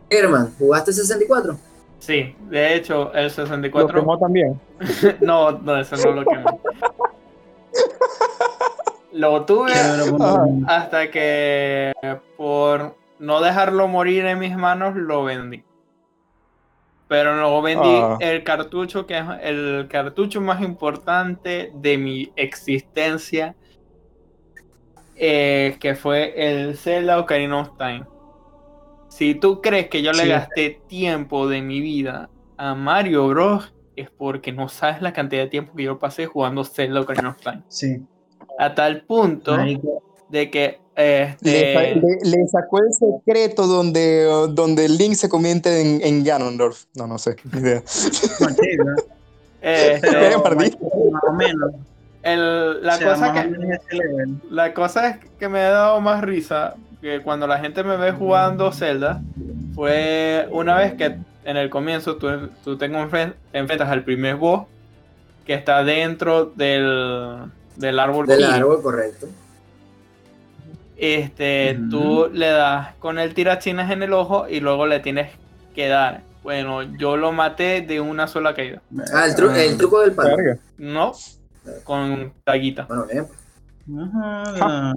Herman, 0.10 0.54
¿jugaste 0.58 0.94
64? 0.94 1.58
Sí, 2.00 2.36
de 2.50 2.76
hecho, 2.76 3.14
el 3.14 3.26
Lo 3.26 3.30
64. 3.30 4.00
quemó 4.00 4.18
también. 4.18 4.60
No, 5.22 5.52
no, 5.52 5.80
eso 5.80 5.96
no 5.98 6.12
lo 6.12 6.26
quemó. 6.26 6.62
Lo 9.14 9.46
tuve 9.46 9.74
hasta 10.68 11.12
que 11.12 11.94
por 12.36 12.96
no 13.20 13.42
dejarlo 13.42 13.88
morir 13.88 14.26
en 14.26 14.40
mis 14.40 14.58
manos, 14.58 14.96
lo 14.96 15.24
vendí. 15.24 15.64
Pero 17.14 17.36
luego 17.40 17.62
vendí 17.62 17.88
Ah. 17.88 18.18
el 18.22 18.44
cartucho 18.44 19.06
que 19.06 19.16
es 19.20 19.24
el 19.44 19.88
cartucho 19.88 20.42
más 20.42 20.64
importante 20.64 21.72
de 21.76 21.98
mi 22.00 22.32
existencia. 22.36 23.56
eh, 25.16 25.78
que 25.80 25.94
fue 25.94 26.34
el 26.36 26.76
Zelda 26.76 27.20
Ocarina 27.20 27.60
of 27.62 27.78
Time. 27.78 28.04
Si 29.10 29.36
tú 29.36 29.62
crees 29.62 29.88
que 29.90 30.02
yo 30.02 30.12
le 30.12 30.24
Sí. 30.24 30.28
gasté 30.30 30.82
tiempo 30.88 31.48
de 31.48 31.62
mi 31.62 31.82
vida 31.82 32.32
a 32.58 32.74
Mario 32.74 33.28
Bros. 33.28 33.72
es 33.96 34.10
porque 34.10 34.52
no 34.52 34.70
sabes 34.70 35.04
la 35.04 35.14
cantidad 35.14 35.44
de 35.44 35.50
tiempo 35.50 35.76
que 35.76 35.84
yo 35.84 36.00
pasé 36.00 36.26
jugando 36.26 36.64
Zelda 36.64 37.02
Ocarina 37.02 37.30
of 37.30 37.38
Time. 37.38 37.62
Sí. 37.68 38.02
A 38.58 38.74
tal 38.74 39.04
punto 39.06 39.56
Marico, 39.56 40.02
de 40.30 40.50
que 40.50 40.80
Le, 40.96 41.24
este, 41.24 41.96
le- 41.96 42.30
le 42.38 42.48
sacó 42.48 42.80
el 42.80 42.94
secreto 42.94 43.66
donde, 43.68 44.24
donde 44.52 44.88
Link 44.90 45.16
se 45.16 45.28
convierte 45.30 45.82
en, 45.82 46.02
en 46.04 46.24
Ganondorf. 46.24 46.84
No, 46.96 47.08
no 47.08 47.18
sé, 47.18 47.36
ni 47.52 47.60
idea. 47.62 47.82
¿no? 48.40 48.48
este, 49.62 50.08
Pero-. 50.08 50.44
Más 51.12 51.24
o 51.28 51.34
menos. 51.34 51.72
el- 52.22 52.84
la, 52.84 52.96
O 52.96 52.98
sea, 52.98 53.10
cosa 53.14 53.34
que, 53.34 53.50
la 54.52 54.74
cosa 54.74 55.08
es 55.10 55.18
que 55.40 55.50
me 55.50 55.60
ha 55.62 55.72
dado 55.72 56.00
más 56.02 56.22
risa 56.22 56.76
que 57.02 57.22
cuando 57.22 57.48
la 57.48 57.58
gente 57.60 57.84
me 57.84 57.98
ve 57.98 58.12
jugando 58.12 58.72
Zelda 58.72 59.22
fue 59.76 60.48
una 60.52 60.78
vez 60.78 60.94
que 60.94 61.18
en 61.46 61.58
el 61.58 61.70
comienzo 61.70 62.16
tú, 62.18 62.28
tú 62.64 62.78
te, 62.78 62.90
enfren- 62.90 63.34
te 63.52 63.58
enfrentas 63.58 63.90
al 63.90 64.04
primer 64.04 64.36
boss 64.38 64.68
que 65.46 65.54
está 65.54 65.84
dentro 65.84 66.46
del, 66.46 67.40
del 67.76 68.00
árbol 68.00 68.26
Del 68.28 68.44
árbol, 68.46 68.82
correcto. 68.82 69.28
Este, 70.96 71.78
tú 71.90 72.30
le 72.32 72.48
das 72.48 72.94
con 73.00 73.18
el 73.20 73.34
tirachinas 73.34 73.92
en 73.92 74.04
el 74.04 74.14
ojo 74.14 74.48
y 74.48 74.60
luego 74.60 74.86
le 74.86 75.00
tienes 75.00 75.32
que 75.76 75.88
dar. 75.88 76.22
Bueno, 76.44 76.84
yo 76.98 77.18
lo 77.18 77.32
maté 77.32 77.82
de 77.82 78.00
una 78.02 78.28
sola 78.28 78.54
caída. 78.54 78.82
Ah, 79.14 79.26
el, 79.26 79.34
tru- 79.36 79.56
el 79.56 79.78
truco 79.78 80.02
del 80.02 80.12
palo. 80.14 80.36
No, 80.78 81.14
con 81.84 82.34
taguita. 82.44 82.86
Bueno, 82.86 83.06
bien. 83.12 83.28
Ajá. 84.00 84.94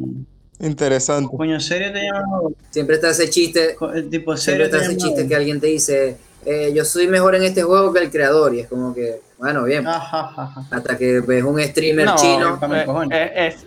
Interesante. 0.58 1.36
Coño, 1.36 1.60
¿serio 1.60 1.92
te 1.92 2.02
llamas? 2.02 2.52
Siempre 2.70 2.96
está 2.96 3.10
ese 3.10 3.28
chiste, 3.28 3.76
El 3.94 4.08
tipo 4.10 4.36
siempre 4.36 4.64
serio 4.66 4.70
te 4.70 4.76
está 4.76 4.78
ese 4.78 4.88
llamas? 4.98 5.04
chiste 5.04 5.28
que 5.28 5.36
alguien 5.36 5.60
te 5.60 5.66
dice, 5.66 6.16
eh, 6.44 6.72
yo 6.74 6.84
soy 6.84 7.08
mejor 7.08 7.34
en 7.34 7.42
este 7.44 7.62
juego 7.62 7.92
que 7.92 8.00
el 8.00 8.10
creador. 8.10 8.54
Y 8.54 8.60
es 8.60 8.68
como 8.68 8.94
que, 8.94 9.20
bueno, 9.38 9.64
bien. 9.64 9.86
Ajá, 9.86 10.20
ajá, 10.20 10.42
ajá. 10.42 10.64
Hasta 10.70 10.96
que 10.96 11.20
ves 11.20 11.44
un 11.44 11.60
streamer 11.62 12.06
No, 12.06 12.16
chino. 12.16 12.58
eh, 12.72 12.86
eh, 13.12 13.46
es, 13.48 13.66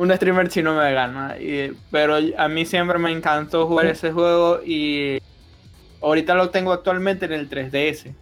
un 0.00 0.10
streamer 0.16 0.48
chino 0.48 0.74
me 0.74 0.92
gana. 0.94 1.36
y- 1.38 1.72
pero 1.90 2.16
a 2.38 2.48
mí 2.48 2.64
siempre 2.64 2.98
me 2.98 3.10
encantó 3.12 3.66
jugar 3.66 3.86
ese 3.86 4.10
juego 4.12 4.60
y 4.64 5.18
ahorita 6.00 6.34
lo 6.34 6.48
tengo 6.50 6.72
actualmente 6.72 7.26
en 7.26 7.32
el 7.34 7.48
3DS. 7.50 8.14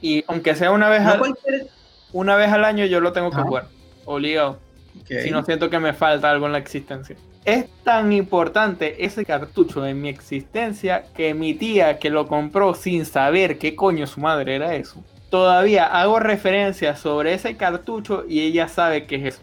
Y 0.00 0.24
aunque 0.26 0.54
sea 0.54 0.70
una 0.70 0.88
vez, 0.88 1.02
No 1.02 1.10
al, 1.12 1.18
cualquier. 1.18 1.66
una 2.12 2.36
vez 2.36 2.50
al 2.50 2.64
año, 2.64 2.84
yo 2.86 3.00
lo 3.00 3.12
tengo 3.12 3.30
que 3.30 3.36
jugar. 3.42 3.66
Obligado. 4.06 4.58
Si 5.06 5.30
no 5.30 5.42
siento 5.44 5.68
que 5.70 5.78
me 5.78 5.92
falta 5.92 6.30
algo 6.30 6.46
en 6.46 6.52
la 6.52 6.58
existencia. 6.58 7.16
Es 7.44 7.66
tan 7.84 8.12
importante 8.12 9.04
ese 9.04 9.24
cartucho 9.26 9.84
en 9.86 10.00
mi 10.00 10.08
existencia 10.08 11.04
que 11.14 11.34
mi 11.34 11.52
tía 11.52 11.98
que 11.98 12.08
lo 12.08 12.26
compró 12.26 12.72
sin 12.74 13.04
saber 13.04 13.58
qué 13.58 13.74
coño 13.76 14.06
su 14.06 14.20
madre 14.20 14.54
era 14.56 14.74
eso. 14.76 15.04
Todavía 15.34 15.86
hago 15.86 16.20
referencias 16.20 17.00
sobre 17.00 17.34
ese 17.34 17.56
cartucho 17.56 18.24
y 18.28 18.38
ella 18.42 18.68
sabe 18.68 19.04
qué 19.04 19.16
es 19.16 19.34
eso. 19.34 19.40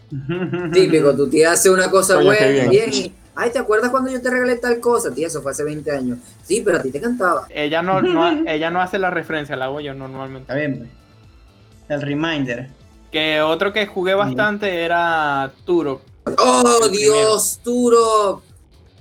Típico, 0.72 1.14
tu 1.14 1.28
tía 1.28 1.52
hace 1.52 1.68
una 1.68 1.90
cosa 1.90 2.14
buena, 2.14 2.46
bien. 2.46 2.70
bien. 2.70 3.12
ay, 3.34 3.50
¿te 3.50 3.58
acuerdas 3.58 3.90
cuando 3.90 4.10
yo 4.10 4.22
te 4.22 4.30
regalé 4.30 4.56
tal 4.56 4.80
cosa? 4.80 5.12
Tía, 5.12 5.26
eso 5.26 5.42
fue 5.42 5.50
hace 5.50 5.64
20 5.64 5.90
años. 5.90 6.18
Sí, 6.44 6.62
pero 6.64 6.78
a 6.78 6.82
ti 6.82 6.90
te 6.90 6.98
cantaba. 6.98 7.46
Ella 7.50 7.82
no, 7.82 8.00
no- 8.00 8.42
ella 8.50 8.70
no 8.70 8.80
hace 8.80 8.98
la 8.98 9.10
referencia, 9.10 9.54
la 9.54 9.66
hago 9.66 9.82
yo 9.82 9.92
normalmente. 9.92 10.44
Está 10.44 10.54
bien, 10.54 10.78
pues. 10.78 10.90
El 11.90 12.00
reminder. 12.00 12.70
Que 13.10 13.42
otro 13.42 13.74
que 13.74 13.86
jugué 13.86 14.14
bastante 14.14 14.84
era 14.86 15.52
Turok. 15.66 16.00
¡Oh, 16.38 16.88
Dios, 16.90 17.60
Turo! 17.62 18.40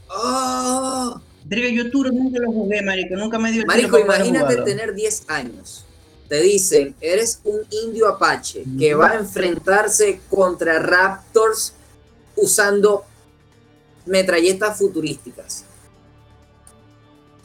¡Oh! 0.10 1.22
Verga, 1.46 1.70
yo 1.70 1.90
Turok 1.90 2.12
nunca 2.12 2.38
lo 2.42 2.52
jugué, 2.52 2.82
marico. 2.82 3.16
Nunca 3.16 3.40
me 3.40 3.50
dio 3.50 3.62
el 3.62 3.68
Marico, 3.68 3.98
imagínate 3.98 4.58
tener 4.64 4.94
10 4.94 5.30
años. 5.30 5.86
Te 6.32 6.40
dicen, 6.40 6.96
eres 7.02 7.42
un 7.44 7.60
indio 7.84 8.08
apache 8.08 8.64
que 8.80 8.94
va 8.94 9.10
a 9.10 9.16
enfrentarse 9.16 10.22
contra 10.30 10.80
raptors 10.80 11.74
usando 12.38 13.04
metralletas 14.06 14.78
futurísticas. 14.78 15.66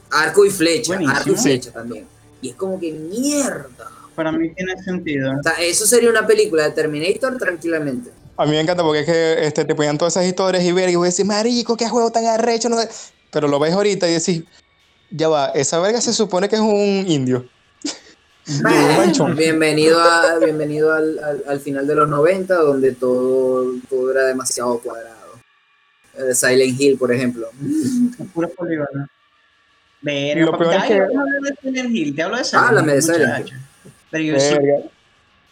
Arco 0.08 0.44
y 0.44 0.50
flecha, 0.50 0.96
arco 1.08 1.32
y 1.32 1.34
flecha 1.34 1.72
también. 1.72 2.06
Y 2.40 2.50
es 2.50 2.54
como 2.54 2.78
que 2.78 2.92
mierda. 2.92 3.90
Para 4.14 4.30
mí 4.30 4.54
tiene 4.54 4.80
sentido. 4.80 5.32
O 5.36 5.42
sea, 5.42 5.54
eso 5.54 5.84
sería 5.84 6.08
una 6.08 6.24
película 6.24 6.62
de 6.62 6.70
Terminator 6.70 7.38
tranquilamente. 7.38 8.12
A 8.36 8.44
mí 8.44 8.52
me 8.52 8.60
encanta 8.60 8.84
porque 8.84 9.00
es 9.00 9.06
que 9.06 9.46
este, 9.48 9.64
te 9.64 9.74
ponían 9.74 9.98
todas 9.98 10.12
esas 10.12 10.26
historias 10.26 10.62
y 10.62 10.70
ver 10.70 10.90
y 10.90 10.94
vos 10.94 11.08
decís, 11.08 11.26
marico, 11.26 11.76
qué 11.76 11.88
juego 11.88 12.12
tan 12.12 12.24
arrecho. 12.26 12.68
No 12.68 12.80
sé". 12.80 12.88
Pero 13.32 13.48
lo 13.48 13.58
ves 13.58 13.72
ahorita 13.72 14.08
y 14.08 14.12
decís, 14.12 14.44
ya 15.10 15.28
va, 15.28 15.46
esa 15.56 15.80
verga 15.80 16.00
se 16.00 16.12
supone 16.12 16.48
que 16.48 16.54
es 16.54 16.62
un 16.62 17.04
indio. 17.08 17.48
bienvenido 19.36 20.00
a, 20.00 20.38
bienvenido 20.38 20.92
al, 20.92 21.18
al- 21.18 21.42
al 21.48 21.60
final 21.60 21.86
de 21.86 21.94
los 21.96 22.08
90, 22.08 22.54
donde 22.54 22.92
todo, 22.92 23.64
todo 23.88 24.12
era 24.12 24.24
demasiado 24.26 24.78
cuadrado. 24.78 25.16
Eh, 26.16 26.34
Silent 26.34 26.80
Hill, 26.80 26.96
por 26.98 27.12
ejemplo. 27.12 27.50
Puro 28.34 28.48
polígono. 28.50 29.06
Verga, 30.00 30.44
Lo 30.46 30.58
peor 30.58 30.74
es 30.74 30.84
que- 30.84 30.94
hablar 30.94 31.26
de 31.42 31.54
Silent 31.60 31.90
Hill. 31.94 32.14
Te 32.14 32.22
hablo 32.22 32.36
de 32.36 32.44
Silent 32.44 32.66
Háblame 32.68 32.92
de 32.92 32.98
Hill, 32.98 33.02
Silent 33.04 33.38
muchacho. 33.38 33.56
Pero 34.10 34.24
yo 34.24 34.40
sí-. 34.40 34.56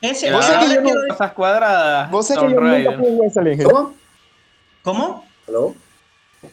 Ese, 0.01 0.33
Vos 0.33 0.45
sabés 0.45 0.69
que 0.77 0.83
quiero- 0.83 1.01
Cosas 1.09 1.33
cuadradas. 1.33 2.11
Vos 2.11 2.27
sé 2.27 2.35
que 2.35 2.41
yo 2.43 2.61
nunca 2.61 2.97
jugar 2.97 3.31
Silent 3.33 3.61
Hill. 3.61 3.67
¿Cómo? 3.67 3.95
¿Cómo? 4.83 5.27
¿Aló? 5.49 5.75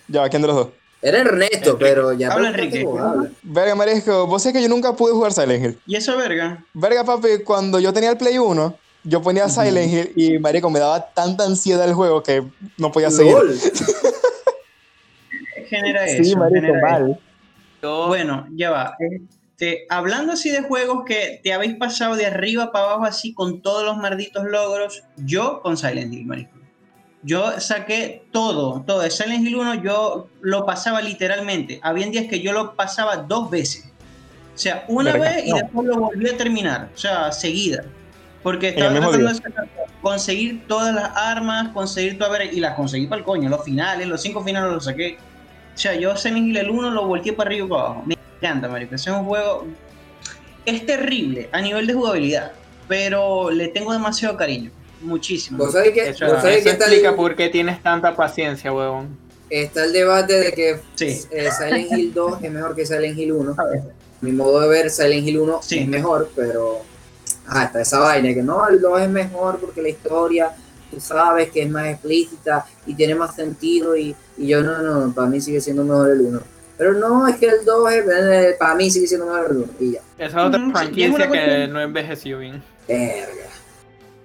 Ya 0.07 0.27
¿quién 0.29 0.41
de 0.41 0.47
los 0.47 0.57
dos? 0.57 0.67
Era 1.01 1.19
Ernesto, 1.21 1.55
Enrique. 1.71 1.75
pero 1.79 2.13
ya. 2.13 2.31
Habla, 2.31 2.49
Enrique. 2.49 2.85
habla. 2.87 3.29
Verga, 3.41 3.75
marisco, 3.75 4.27
vos 4.27 4.43
sé 4.43 4.53
que 4.53 4.61
yo 4.61 4.69
nunca 4.69 4.95
pude 4.95 5.13
jugar 5.13 5.33
Silent 5.33 5.63
Hill. 5.65 5.79
¿Y 5.87 5.95
eso, 5.95 6.15
verga? 6.17 6.63
Verga, 6.73 7.03
papi, 7.03 7.39
cuando 7.43 7.79
yo 7.79 7.91
tenía 7.91 8.11
el 8.11 8.17
Play 8.17 8.37
1, 8.37 8.75
yo 9.03 9.21
ponía. 9.21 9.49
Silent 9.49 9.91
Hill 9.91 10.13
y, 10.15 10.37
marico, 10.37 10.69
me 10.69 10.77
daba 10.79 11.07
tanta 11.13 11.43
ansiedad 11.45 11.87
el 11.87 11.95
juego 11.95 12.21
que 12.21 12.43
no 12.77 12.91
podía 12.91 13.09
seguir. 13.09 13.35
Genera 15.69 16.05
eso. 16.05 16.23
Sí, 16.23 16.35
marico, 16.35 16.61
genera 16.61 16.81
mal. 16.81 17.19
Yo- 17.81 18.07
Bueno, 18.07 18.45
ya 18.55 18.69
va. 18.71 18.95
Este, 18.99 19.85
hablando 19.89 20.33
así 20.33 20.49
de 20.51 20.61
juegos 20.61 21.03
que 21.05 21.39
te 21.43 21.53
habéis 21.53 21.75
pasado 21.75 22.15
de 22.15 22.25
arriba 22.25 22.71
para 22.71 22.85
abajo 22.85 23.05
así 23.05 23.33
con 23.33 23.61
todos 23.61 23.83
los 23.83 23.97
malditos 23.97 24.43
logros, 24.45 25.03
yo 25.17 25.61
con 25.61 25.77
Silent 25.77 26.13
Hill, 26.13 26.25
marico. 26.25 26.51
Yo 27.23 27.59
saqué 27.59 28.23
todo, 28.31 28.81
todo. 28.85 28.99
De 29.01 29.11
Silent 29.11 29.45
Hill 29.45 29.55
1 29.55 29.75
yo 29.83 30.27
lo 30.41 30.65
pasaba 30.65 31.01
literalmente. 31.01 31.79
Habían 31.83 32.11
días 32.11 32.25
que 32.29 32.41
yo 32.41 32.51
lo 32.51 32.75
pasaba 32.75 33.17
dos 33.17 33.49
veces. 33.51 33.85
O 34.55 34.57
sea, 34.57 34.85
una 34.87 35.13
Verga, 35.13 35.29
vez 35.29 35.45
y 35.45 35.49
no. 35.51 35.57
después 35.57 35.87
lo 35.87 35.95
volví 35.99 36.29
a 36.29 36.37
terminar. 36.37 36.89
O 36.93 36.97
sea, 36.97 37.31
seguida. 37.31 37.83
Porque 38.43 38.69
el 38.69 38.73
estaba 38.75 38.99
tratando 38.99 39.27
de 39.27 39.35
sacar- 39.35 39.69
conseguir 40.01 40.65
todas 40.67 40.95
las 40.95 41.11
armas, 41.15 41.69
conseguir 41.73 42.17
todo, 42.17 42.33
a 42.33 42.37
ver, 42.39 42.51
y 42.53 42.59
las 42.59 42.73
conseguí 42.75 43.05
para 43.05 43.19
el 43.19 43.25
coño. 43.25 43.49
Los 43.49 43.63
finales, 43.63 44.07
los 44.07 44.19
cinco 44.21 44.43
finales 44.43 44.71
los 44.71 44.85
saqué. 44.85 45.17
O 45.75 45.77
sea, 45.77 45.93
yo 45.93 46.15
Silent 46.17 46.47
Hill 46.47 46.57
el 46.57 46.69
1 46.71 46.89
lo 46.89 47.05
volteé 47.05 47.33
para 47.33 47.49
arriba 47.49 47.65
y 47.65 47.69
para 47.69 47.81
abajo. 47.83 48.03
Me 48.07 48.15
encanta, 48.37 48.67
marico. 48.67 48.95
Ese 48.95 49.11
es 49.11 49.15
un 49.15 49.25
juego... 49.25 49.67
Es 50.65 50.85
terrible 50.85 51.49
a 51.51 51.61
nivel 51.61 51.87
de 51.87 51.93
jugabilidad, 51.93 52.51
pero 52.87 53.49
le 53.49 53.67
tengo 53.69 53.93
demasiado 53.93 54.37
cariño. 54.37 54.69
Muchísimo. 55.01 55.57
¿Vos 55.57 55.73
sabés 55.73 55.91
que, 55.91 56.09
Eso, 56.09 56.25
vos 56.25 56.35
sabés 56.41 56.57
eso 56.57 56.63
que 56.65 56.69
está, 56.71 56.85
explica 56.85 57.09
el, 57.09 57.15
por 57.15 57.35
qué 57.35 57.49
tienes 57.49 57.81
tanta 57.81 58.15
paciencia, 58.15 58.71
huevón. 58.73 59.17
está 59.49 59.83
el 59.85 59.93
debate 59.93 60.33
de 60.39 60.51
que 60.53 60.79
Sí. 60.95 61.21
eh, 61.31 61.49
Silent 61.51 61.91
Hill 61.91 62.13
2 62.13 62.43
es 62.43 62.51
mejor 62.51 62.75
que 62.75 62.85
Silent 62.85 63.17
Hill 63.17 63.31
1? 63.33 63.55
A 63.57 63.63
ver. 63.65 63.81
Mi 64.21 64.31
modo 64.31 64.59
de 64.61 64.67
ver, 64.69 64.89
Silent 64.89 65.27
Hill 65.27 65.39
1 65.39 65.59
Sí. 65.63 65.79
es 65.79 65.87
mejor, 65.87 66.29
pero. 66.35 66.81
Ah, 67.47 67.63
está 67.65 67.81
esa 67.81 67.99
vaina 67.99 68.33
que 68.33 68.43
no, 68.43 68.65
el 68.69 68.79
2 68.79 69.01
es 69.01 69.09
mejor 69.09 69.59
porque 69.59 69.81
la 69.81 69.89
historia, 69.89 70.51
tú 70.91 70.99
sabes 71.01 71.49
que 71.51 71.63
es 71.63 71.69
más 71.69 71.87
explícita 71.87 72.65
y 72.85 72.93
tiene 72.93 73.15
más 73.15 73.35
sentido. 73.35 73.95
Y, 73.97 74.15
y 74.37 74.47
yo, 74.47 74.61
no, 74.61 74.77
no, 74.77 75.11
para 75.13 75.27
mí 75.27 75.41
sigue 75.41 75.59
siendo 75.59 75.83
mejor 75.83 76.11
el 76.11 76.21
1. 76.21 76.41
Pero 76.77 76.93
no, 76.93 77.27
es 77.27 77.35
que 77.37 77.47
el 77.47 77.65
2 77.65 77.91
es, 77.91 78.05
eh, 78.09 78.55
para 78.57 78.75
mí 78.75 78.89
sigue 78.89 79.07
siendo 79.07 79.25
mejor 79.25 79.47
el 79.51 79.57
1. 79.57 79.65
Y 79.79 79.91
ya. 79.93 79.99
Esa 80.17 80.39
es 80.41 80.45
otra 80.47 80.59
Ujú, 80.59 80.67
sí, 80.67 80.71
franquicia 80.71 81.09
es 81.09 81.15
que 81.23 81.27
cuestión- 81.27 81.73
no 81.73 81.81
envejeció 81.81 82.39
bien. 82.39 82.63
Verga. 82.87 83.25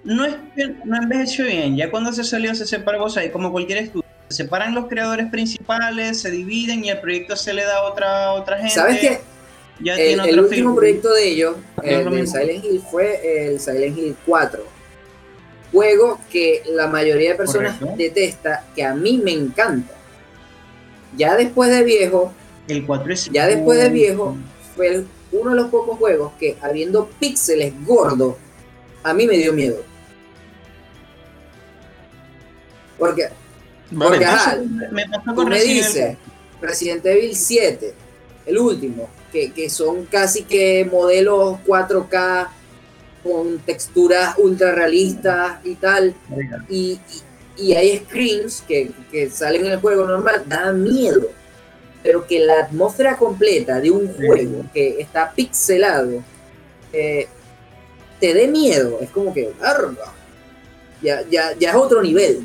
No, 0.03 0.25
es 0.25 0.35
que 0.55 0.67
no 0.85 0.97
envejeció 0.97 1.45
bien. 1.45 1.75
Ya 1.75 1.89
cuando 1.91 2.13
se 2.13 2.23
salió 2.23 2.53
se 2.55 2.65
separó, 2.65 3.03
o 3.03 3.09
sea, 3.09 3.29
como 3.31 3.51
cualquier 3.51 3.79
estudio. 3.79 4.05
Se 4.29 4.43
separan 4.43 4.73
los 4.75 4.87
creadores 4.87 5.27
principales, 5.29 6.21
se 6.21 6.31
dividen 6.31 6.83
y 6.83 6.89
el 6.89 6.99
proyecto 6.99 7.35
se 7.35 7.53
le 7.53 7.63
da 7.63 7.77
a 7.77 7.83
otra, 7.83 8.33
otra 8.33 8.57
gente. 8.57 8.73
¿Sabes 8.73 8.99
qué? 8.99 9.19
Ya 9.79 9.93
El, 9.95 10.15
tiene 10.15 10.29
el 10.29 10.39
último 10.39 10.75
proyecto 10.75 11.13
de 11.13 11.27
ellos, 11.29 11.55
el 11.83 12.03
de 12.05 12.09
mismo. 12.09 12.37
Silent 12.39 12.65
Hill, 12.65 12.81
fue 12.89 13.47
el 13.51 13.59
Silent 13.59 13.97
Hill 13.97 14.15
4. 14.25 14.63
Juego 15.71 16.19
que 16.31 16.63
la 16.67 16.87
mayoría 16.87 17.31
de 17.31 17.35
personas 17.35 17.77
Correcto. 17.77 17.97
detesta, 17.97 18.65
que 18.75 18.83
a 18.83 18.93
mí 18.95 19.19
me 19.23 19.31
encanta. 19.33 19.93
ya 21.15 21.35
después 21.35 21.69
de 21.69 21.83
viejo, 21.83 22.33
El 22.67 22.85
4 22.85 23.13
es. 23.13 23.29
ya 23.31 23.45
después 23.47 23.77
de 23.79 23.89
viejo, 23.89 24.35
fue 24.75 25.03
uno 25.31 25.51
de 25.51 25.55
los 25.57 25.69
pocos 25.69 25.97
juegos 25.97 26.31
que, 26.39 26.57
habiendo 26.61 27.09
píxeles 27.19 27.73
gordos, 27.85 28.35
a 29.03 29.13
mí 29.13 29.25
me 29.27 29.37
dio 29.37 29.53
miedo. 29.53 29.83
Porque 32.97 33.29
Vale. 33.91 34.11
Porque, 34.11 34.25
ajá, 34.25 34.57
Me 34.91 35.07
pasó 35.07 35.35
con 35.35 35.49
me 35.49 35.61
Evil. 35.61 35.83
Resident 36.61 37.05
Evil 37.05 37.35
7, 37.35 37.93
el 38.47 38.57
último, 38.57 39.09
que, 39.31 39.51
que 39.53 39.69
son 39.69 40.05
casi 40.05 40.43
que 40.43 40.87
modelos 40.91 41.59
4K 41.65 42.47
con 43.23 43.59
texturas 43.59 44.35
ultra 44.37 44.73
realistas 44.73 45.59
y 45.63 45.75
tal, 45.75 46.15
y, 46.69 46.99
y- 47.09 47.21
y 47.59 47.73
hay 47.73 47.97
screens 47.97 48.63
que, 48.67 48.91
que 49.11 49.29
salen 49.31 49.65
en 49.65 49.71
el 49.73 49.79
juego 49.79 50.05
normal, 50.05 50.43
da 50.47 50.71
miedo. 50.73 51.29
Pero 52.03 52.25
que 52.27 52.39
la 52.39 52.59
atmósfera 52.61 53.17
completa 53.17 53.79
de 53.79 53.89
un 53.89 54.13
juego 54.13 54.63
que 54.73 55.01
está 55.01 55.31
pixelado 55.31 56.23
eh, 56.93 57.27
te 58.19 58.33
dé 58.33 58.47
miedo, 58.47 58.99
es 59.01 59.09
como 59.09 59.33
que, 59.33 59.51
"Arga". 59.61 60.13
ya, 61.01 61.21
ya, 61.29 61.53
ya 61.59 61.69
es 61.71 61.75
otro 61.75 62.01
nivel. 62.01 62.41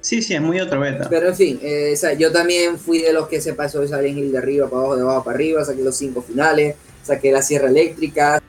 Sí, 0.00 0.20
sí, 0.20 0.34
es 0.34 0.40
muy 0.40 0.60
otro 0.60 0.80
beta. 0.80 1.08
Pero 1.08 1.28
en 1.28 1.34
fin, 1.36 1.58
eh, 1.62 1.92
o 1.94 1.96
sea, 1.96 2.12
yo 2.12 2.30
también 2.30 2.78
fui 2.78 2.98
de 3.00 3.12
los 3.12 3.26
que 3.26 3.40
se 3.40 3.54
pasó 3.54 3.80
de 3.80 3.88
Silent 3.88 4.18
Hill 4.18 4.32
de 4.32 4.38
arriba 4.38 4.68
para 4.68 4.80
abajo, 4.82 4.96
de 4.96 5.02
abajo 5.02 5.24
para 5.24 5.34
arriba, 5.36 5.64
saqué 5.64 5.82
los 5.82 5.96
cinco 5.96 6.20
finales, 6.20 6.76
saqué 7.02 7.32
la 7.32 7.40
sierra 7.40 7.68
eléctrica, 7.68 8.42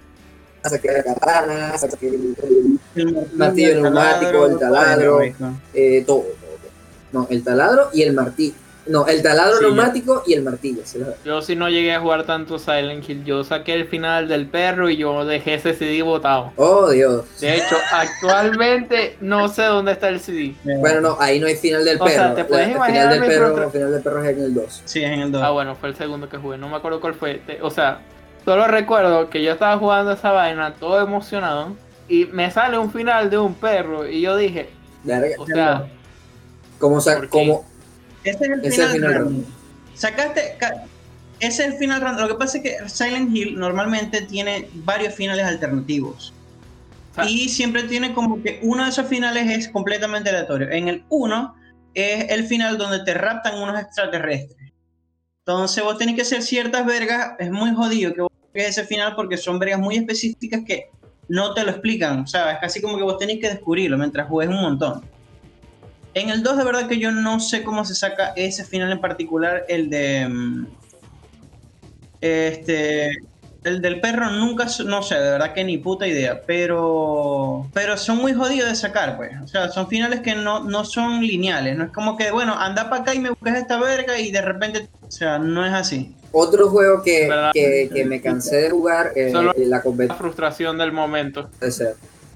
saqué 0.64 0.92
la 0.92 1.04
katana, 1.04 1.78
saqué 1.78 2.08
el, 2.10 2.36
el- 2.44 2.80
El 2.96 3.28
martillo 3.34 3.82
neumático, 3.82 4.46
el 4.48 4.60
taladro. 4.60 5.22
eh, 5.74 6.04
todo, 6.06 6.18
todo, 6.24 6.26
todo. 6.34 6.70
No, 7.14 7.28
el 7.30 7.42
taladro 7.44 7.90
y 7.94 8.02
el 8.02 8.14
martillo. 8.14 8.56
No, 8.88 9.08
el 9.08 9.24
taladro 9.24 9.58
Sí, 9.58 9.64
neumático 9.66 10.24
y 10.28 10.34
el 10.34 10.44
martillo. 10.44 10.82
Yo 11.26 11.42
sí 11.42 11.56
no 11.56 11.70
llegué 11.70 11.94
a 11.96 12.00
jugar 12.00 12.24
tanto 12.26 12.60
Silent 12.60 13.08
Hill. 13.10 13.24
Yo 13.26 13.44
saqué 13.44 13.74
el 13.74 13.88
final 13.88 14.28
del 14.28 14.46
perro 14.48 14.90
y 14.92 14.98
yo 14.98 15.26
dejé 15.26 15.56
ese 15.56 15.74
CD 15.74 16.04
botado. 16.04 16.54
Oh, 16.56 16.90
Dios. 16.92 17.24
De 17.40 17.56
hecho, 17.56 17.76
actualmente 17.92 19.18
no 19.22 19.48
sé 19.48 19.64
dónde 19.64 19.92
está 19.94 20.10
el 20.10 20.20
CD. 20.20 20.54
Bueno, 20.64 21.02
no, 21.02 21.18
ahí 21.20 21.40
no 21.40 21.48
hay 21.48 21.56
final 21.56 21.84
del 21.86 22.00
O 22.00 22.08
sea, 22.08 22.24
perro. 22.24 22.36
te 22.36 22.42
La- 22.42 22.48
puedes 22.48 22.68
el 22.68 22.76
imaginar 22.76 23.02
final 23.14 23.20
del 23.20 23.30
perro, 23.30 23.64
el 23.64 23.72
final 23.72 23.92
del 23.92 24.02
perro 24.04 24.24
es 24.24 24.38
en 24.38 24.44
el 24.44 24.54
2. 24.54 24.82
Sí, 24.86 25.04
es 25.04 25.12
en 25.12 25.20
el 25.22 25.32
2. 25.32 25.42
Ah, 25.44 25.50
bueno, 25.52 25.76
fue 25.76 25.90
el 25.90 25.96
segundo 25.96 26.30
que 26.30 26.38
jugué. 26.38 26.58
No 26.58 26.70
me 26.70 26.76
acuerdo 26.76 27.02
cuál 27.02 27.14
fue. 27.16 27.36
Te- 27.46 27.62
O 27.62 27.70
sea, 27.70 28.00
solo 28.44 28.68
recuerdo 28.68 29.30
que 29.30 29.42
yo 29.44 29.52
estaba 29.52 29.78
jugando 29.78 30.12
esa 30.12 30.32
vaina 30.32 30.74
todo 30.80 31.02
emocionado 31.02 31.76
y 32.08 32.26
me 32.26 32.52
sale 32.52 32.78
un 32.78 32.92
final 32.92 33.30
de 33.30 33.38
un 33.40 33.56
perro 33.56 34.08
y 34.08 34.22
yo 34.22 34.36
dije, 34.38 34.70
Verga. 35.04 35.36
o 35.40 35.46
sea, 35.48 35.88
Como, 36.78 37.00
como 37.30 37.66
Ese 38.26 38.46
es 38.46 38.80
el 38.80 38.88
final, 38.90 39.14
random. 39.14 39.44
Sacaste. 39.94 40.56
ca- 40.60 40.84
Ese 41.40 41.64
es 41.66 41.74
el 41.74 41.78
final 41.78 42.02
random. 42.02 42.28
Lo 42.28 42.34
que 42.34 42.40
pasa 42.40 42.58
es 42.58 42.64
que 42.64 42.90
Silent 42.90 43.36
Hill 43.36 43.56
normalmente 43.60 44.22
tiene 44.22 44.68
varios 44.74 45.14
finales 45.14 45.46
alternativos. 45.46 46.34
sea, 47.16 47.26
Y 47.30 47.50
siempre 47.50 47.84
tiene 47.84 48.14
como 48.14 48.42
que 48.42 48.60
uno 48.64 48.84
de 48.84 48.90
esos 48.90 49.08
finales 49.08 49.50
es 49.50 49.70
completamente 49.70 50.30
aleatorio. 50.30 50.70
En 50.72 50.88
el 50.88 51.04
1 51.10 51.56
es 51.94 52.30
el 52.30 52.46
final 52.46 52.78
donde 52.78 53.04
te 53.04 53.14
raptan 53.14 53.58
unos 53.62 53.80
extraterrestres. 53.80 54.72
Entonces 55.46 55.84
vos 55.84 55.98
tenés 55.98 56.16
que 56.16 56.24
hacer 56.24 56.42
ciertas 56.42 56.86
vergas. 56.86 57.34
Es 57.40 57.52
muy 57.52 57.74
jodido 57.74 58.14
que 58.14 58.22
vos 58.22 58.32
ese 58.54 58.84
final 58.86 59.16
porque 59.16 59.38
son 59.38 59.60
vergas 59.60 59.80
muy 59.80 59.98
específicas 59.98 60.62
que 60.66 60.86
no 61.28 61.54
te 61.54 61.64
lo 61.64 61.72
explican. 61.72 62.20
O 62.22 62.28
sea, 62.28 62.54
es 62.54 62.60
casi 62.60 62.82
como 62.82 62.98
que 62.98 63.04
vos 63.04 63.18
tenés 63.18 63.40
que 63.40 63.50
descubrirlo 63.50 63.98
mientras 63.98 64.28
juegues 64.28 64.54
un 64.56 64.62
montón. 64.62 65.04
En 66.16 66.30
el 66.30 66.42
2 66.44 66.58
de 66.58 66.64
verdad 66.64 66.88
que 66.88 66.98
yo 66.98 67.12
no 67.12 67.40
sé 67.40 67.64
cómo 67.64 67.86
se 67.86 67.94
saca 67.94 68.34
ese 68.36 68.64
final 68.66 68.92
en 68.92 69.00
particular, 69.02 69.66
el 69.68 69.90
de... 69.90 70.28
mm, 70.28 70.66
Este... 72.22 73.10
El 73.64 73.82
del 73.82 74.00
perro 74.00 74.30
nunca, 74.30 74.68
no 74.86 75.02
sé, 75.02 75.16
de 75.16 75.32
verdad 75.32 75.52
que 75.54 75.64
ni 75.64 75.80
puta 75.80 76.06
idea, 76.06 76.40
pero 76.46 77.68
pero 77.74 77.98
son 77.98 78.18
muy 78.18 78.32
jodidos 78.32 78.70
de 78.70 78.76
sacar, 78.76 79.18
pues. 79.18 79.32
O 79.44 79.48
sea, 79.48 79.70
son 79.70 79.88
finales 79.88 80.20
que 80.20 80.36
no, 80.36 80.64
no 80.64 80.86
son 80.86 81.22
lineales, 81.26 81.76
no 81.76 81.86
es 81.86 81.90
como 81.92 82.16
que, 82.16 82.30
bueno, 82.30 82.54
anda 82.56 82.92
para 82.92 83.02
acá 83.02 83.16
y 83.16 83.20
me 83.20 83.30
buscas 83.32 83.58
esta 83.58 83.80
verga 83.80 84.20
y 84.20 84.30
de 84.30 84.42
repente, 84.44 84.88
o 85.08 85.10
sea, 85.10 85.40
no 85.40 85.66
es 85.66 85.74
así. 85.74 86.14
otro 86.32 86.70
juego 86.70 87.02
que, 87.02 87.28
que, 87.56 87.90
que 87.92 88.06
me 88.06 88.22
cansé 88.22 88.58
de 88.58 88.70
jugar, 88.70 89.14
eh, 89.16 89.32
Solo- 89.32 89.56
la 89.58 89.66
la 89.78 89.82
competencia. 89.82 90.16
frustración 90.16 90.78
del 90.78 90.92
momento. 90.92 91.50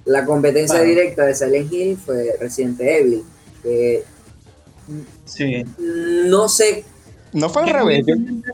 La 0.05 0.25
competencia 0.25 0.81
directa 0.81 1.27
de 1.27 1.35
Silent 1.35 1.71
Hill 1.71 1.95
fue 2.03 2.37
Resident 2.41 2.81
Evil. 2.81 3.23
Que 3.63 4.03
Sí. 5.25 5.63
no 5.77 6.49
sé. 6.49 6.83
No 7.33 7.49
fue 7.49 7.61
al 7.63 7.67
Que 7.67 7.73
revés. 7.73 8.05
Yo, 8.07 8.13
curiosamente, 8.15 8.51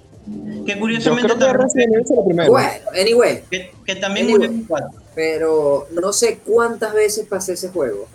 que 0.66 0.74
yo 0.74 0.80
curiosamente 0.80 1.28
creo 1.28 1.40
que 1.40 1.46
también-. 2.34 2.48
Bueno, 2.50 2.70
anyway, 3.00 3.44
que, 3.50 3.72
que 3.86 3.96
también 3.96 4.28
Anyway. 4.28 4.66
pero 5.14 5.88
no 5.92 6.12
sé 6.12 6.40
cuántas 6.46 6.94
veces 6.94 7.26
pasé 7.28 7.54
ese 7.54 7.70
juego. 7.70 8.08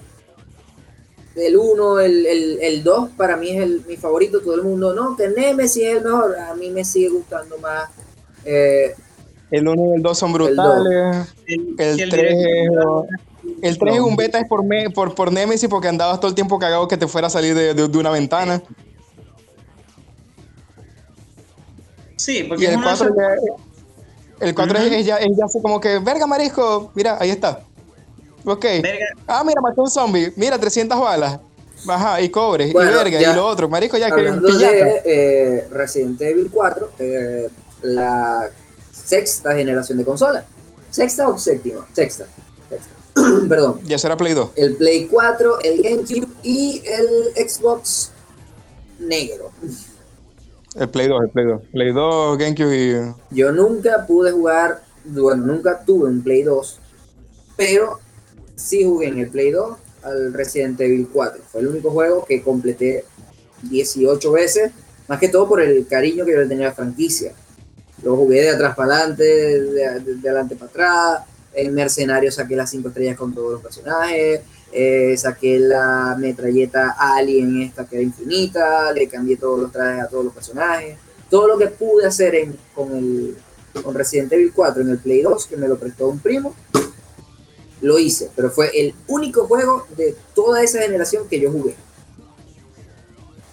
El 1.36 1.56
1, 1.56 2.00
el, 2.00 2.26
el, 2.26 2.58
el 2.60 2.82
2 2.82 3.10
para 3.16 3.36
mí 3.36 3.50
es 3.50 3.62
el, 3.62 3.82
mi 3.86 3.96
favorito. 3.96 4.40
Todo 4.40 4.56
el 4.56 4.62
mundo, 4.62 4.92
no, 4.94 5.16
que 5.16 5.28
Nemesis 5.28 5.84
es 5.84 5.96
el 5.96 6.04
mejor. 6.04 6.36
A 6.36 6.54
mí 6.54 6.70
me 6.70 6.84
sigue 6.84 7.08
gustando 7.08 7.56
más. 7.58 7.88
eh, 8.44 8.94
El 9.50 9.66
1 9.68 9.92
y 9.92 9.94
el 9.96 10.02
2 10.02 10.18
son 10.18 10.30
El 10.30 10.34
brutales. 10.34 11.28
El, 11.46 11.74
El 11.78 11.94
si 11.96 12.02
el 12.02 12.10
3 12.10 12.36
director- 12.36 13.06
El 13.62 13.78
3 13.78 13.94
es 13.94 14.00
un 14.00 14.16
beta 14.16 14.38
es 14.38 14.46
por, 14.48 14.64
me- 14.64 14.90
por, 14.90 15.14
por 15.14 15.32
Nemesis 15.32 15.68
porque 15.68 15.88
andabas 15.88 16.18
todo 16.20 16.28
el 16.28 16.34
tiempo 16.34 16.58
cagado 16.58 16.88
que 16.88 16.96
te 16.96 17.06
fuera 17.06 17.26
a 17.26 17.30
salir 17.30 17.54
de, 17.54 17.74
de- 17.74 17.88
de 17.88 17.98
una 17.98 18.10
ventana. 18.10 18.62
Sí, 22.16 22.44
porque 22.44 22.64
Y 22.64 22.66
el 22.66 22.76
uno 22.76 22.90
de 22.90 22.96
4 22.96 23.06
esos- 23.06 23.16
ya, 24.40 24.46
el 24.46 24.54
4 24.54 24.78
es, 24.78 25.06
ya, 25.06 25.16
es 25.18 25.36
ya 25.36 25.44
así 25.44 25.60
como 25.60 25.80
que, 25.80 25.98
verga 25.98 26.26
marisco, 26.26 26.90
mira, 26.94 27.16
ahí 27.20 27.30
está. 27.30 27.60
Ok. 28.44 28.64
verga, 28.82 29.06
Ah, 29.26 29.42
mira, 29.44 29.60
mató 29.60 29.82
un 29.82 29.90
zombie. 29.90 30.32
Mira, 30.36 30.58
300 30.58 30.98
balas. 30.98 31.38
Ajá, 31.88 32.20
y 32.20 32.28
cobre, 32.28 32.72
Bueno, 32.72 32.90
y 32.90 32.94
verga, 32.94 33.20
ya. 33.20 33.32
y 33.32 33.34
lo 33.34 33.46
otro. 33.46 33.68
Marisco, 33.68 33.96
ya 33.96 34.06
que 34.08 34.12
hablando 34.12 34.48
piñata. 34.48 34.72
de 34.72 35.02
eh, 35.04 35.68
Resident 35.70 36.20
Evil 36.20 36.50
4, 36.52 36.90
eh, 36.98 37.48
la 37.82 38.50
sexta 38.92 39.54
generación 39.54 39.96
de 39.96 40.04
consola. 40.04 40.44
¿Sexta 40.90 41.26
o 41.28 41.38
séptima? 41.38 41.86
Sexta. 41.94 42.26
Perdón. 43.48 43.80
Ya 43.84 43.98
será 43.98 44.16
Play 44.16 44.34
2. 44.34 44.50
El 44.56 44.76
Play 44.76 45.06
4, 45.06 45.60
el 45.62 45.82
GameCube 45.82 46.28
y 46.42 46.82
el 46.86 47.48
Xbox 47.48 48.12
negro. 48.98 49.50
El 50.76 50.88
Play 50.88 51.08
2, 51.08 51.22
el 51.24 51.28
Play 51.30 51.46
2. 51.46 51.62
Play 51.72 51.92
2, 51.92 52.38
GameCube 52.38 52.76
y. 53.30 53.34
Yo 53.34 53.52
nunca 53.52 54.06
pude 54.06 54.30
jugar, 54.32 54.82
bueno, 55.04 55.44
nunca 55.46 55.80
tuve 55.84 56.08
un 56.08 56.22
Play 56.22 56.42
2, 56.42 56.78
pero 57.56 57.98
sí 58.54 58.84
jugué 58.84 59.08
en 59.08 59.18
el 59.18 59.30
Play 59.30 59.50
2 59.50 59.76
al 60.02 60.32
Resident 60.32 60.80
Evil 60.80 61.08
4. 61.12 61.42
Fue 61.50 61.60
el 61.62 61.66
único 61.68 61.90
juego 61.90 62.24
que 62.24 62.42
completé 62.42 63.04
18 63.62 64.32
veces, 64.32 64.70
más 65.08 65.18
que 65.18 65.28
todo 65.28 65.48
por 65.48 65.60
el 65.60 65.86
cariño 65.86 66.24
que 66.24 66.32
yo 66.32 66.38
le 66.38 66.46
tenía 66.46 66.66
a 66.66 66.70
la 66.70 66.74
franquicia. 66.76 67.32
Lo 68.02 68.16
jugué 68.16 68.42
de 68.42 68.50
atrás 68.50 68.74
para 68.76 68.94
adelante, 68.96 69.24
de, 69.24 70.00
de- 70.00 70.14
de 70.14 70.28
adelante 70.28 70.56
para 70.56 70.70
atrás. 70.70 71.22
En 71.54 71.74
Mercenario 71.74 72.30
saqué 72.30 72.54
las 72.56 72.70
5 72.70 72.88
estrellas 72.88 73.16
con 73.16 73.34
todos 73.34 73.52
los 73.52 73.62
personajes. 73.62 74.40
eh, 74.72 75.16
saqué 75.16 75.58
la 75.58 76.14
metralleta 76.16 76.94
Alien 76.96 77.62
esta 77.62 77.86
que 77.86 77.96
era 77.96 78.04
infinita. 78.04 78.92
Le 78.92 79.08
cambié 79.08 79.36
todos 79.36 79.58
los 79.58 79.72
trajes 79.72 80.04
a 80.04 80.08
todos 80.08 80.24
los 80.26 80.32
personajes. 80.32 80.96
Todo 81.28 81.48
lo 81.48 81.58
que 81.58 81.66
pude 81.66 82.06
hacer 82.06 82.34
en- 82.36 82.56
con, 82.74 82.94
el, 82.96 83.36
con 83.82 83.94
Resident 83.94 84.32
Evil 84.32 84.52
4 84.54 84.82
en 84.82 84.90
el 84.90 84.98
Play 84.98 85.22
2, 85.22 85.46
que 85.48 85.56
me 85.56 85.66
lo 85.66 85.76
prestó 85.76 86.06
un 86.08 86.20
primo, 86.20 86.54
lo 87.80 87.98
hice. 87.98 88.30
Pero 88.36 88.50
fue 88.50 88.70
el 88.80 88.94
único 89.08 89.46
juego 89.48 89.86
de 89.96 90.14
toda 90.36 90.62
esa 90.62 90.80
generación 90.82 91.26
que 91.28 91.40
yo 91.40 91.50
jugué. 91.50 91.74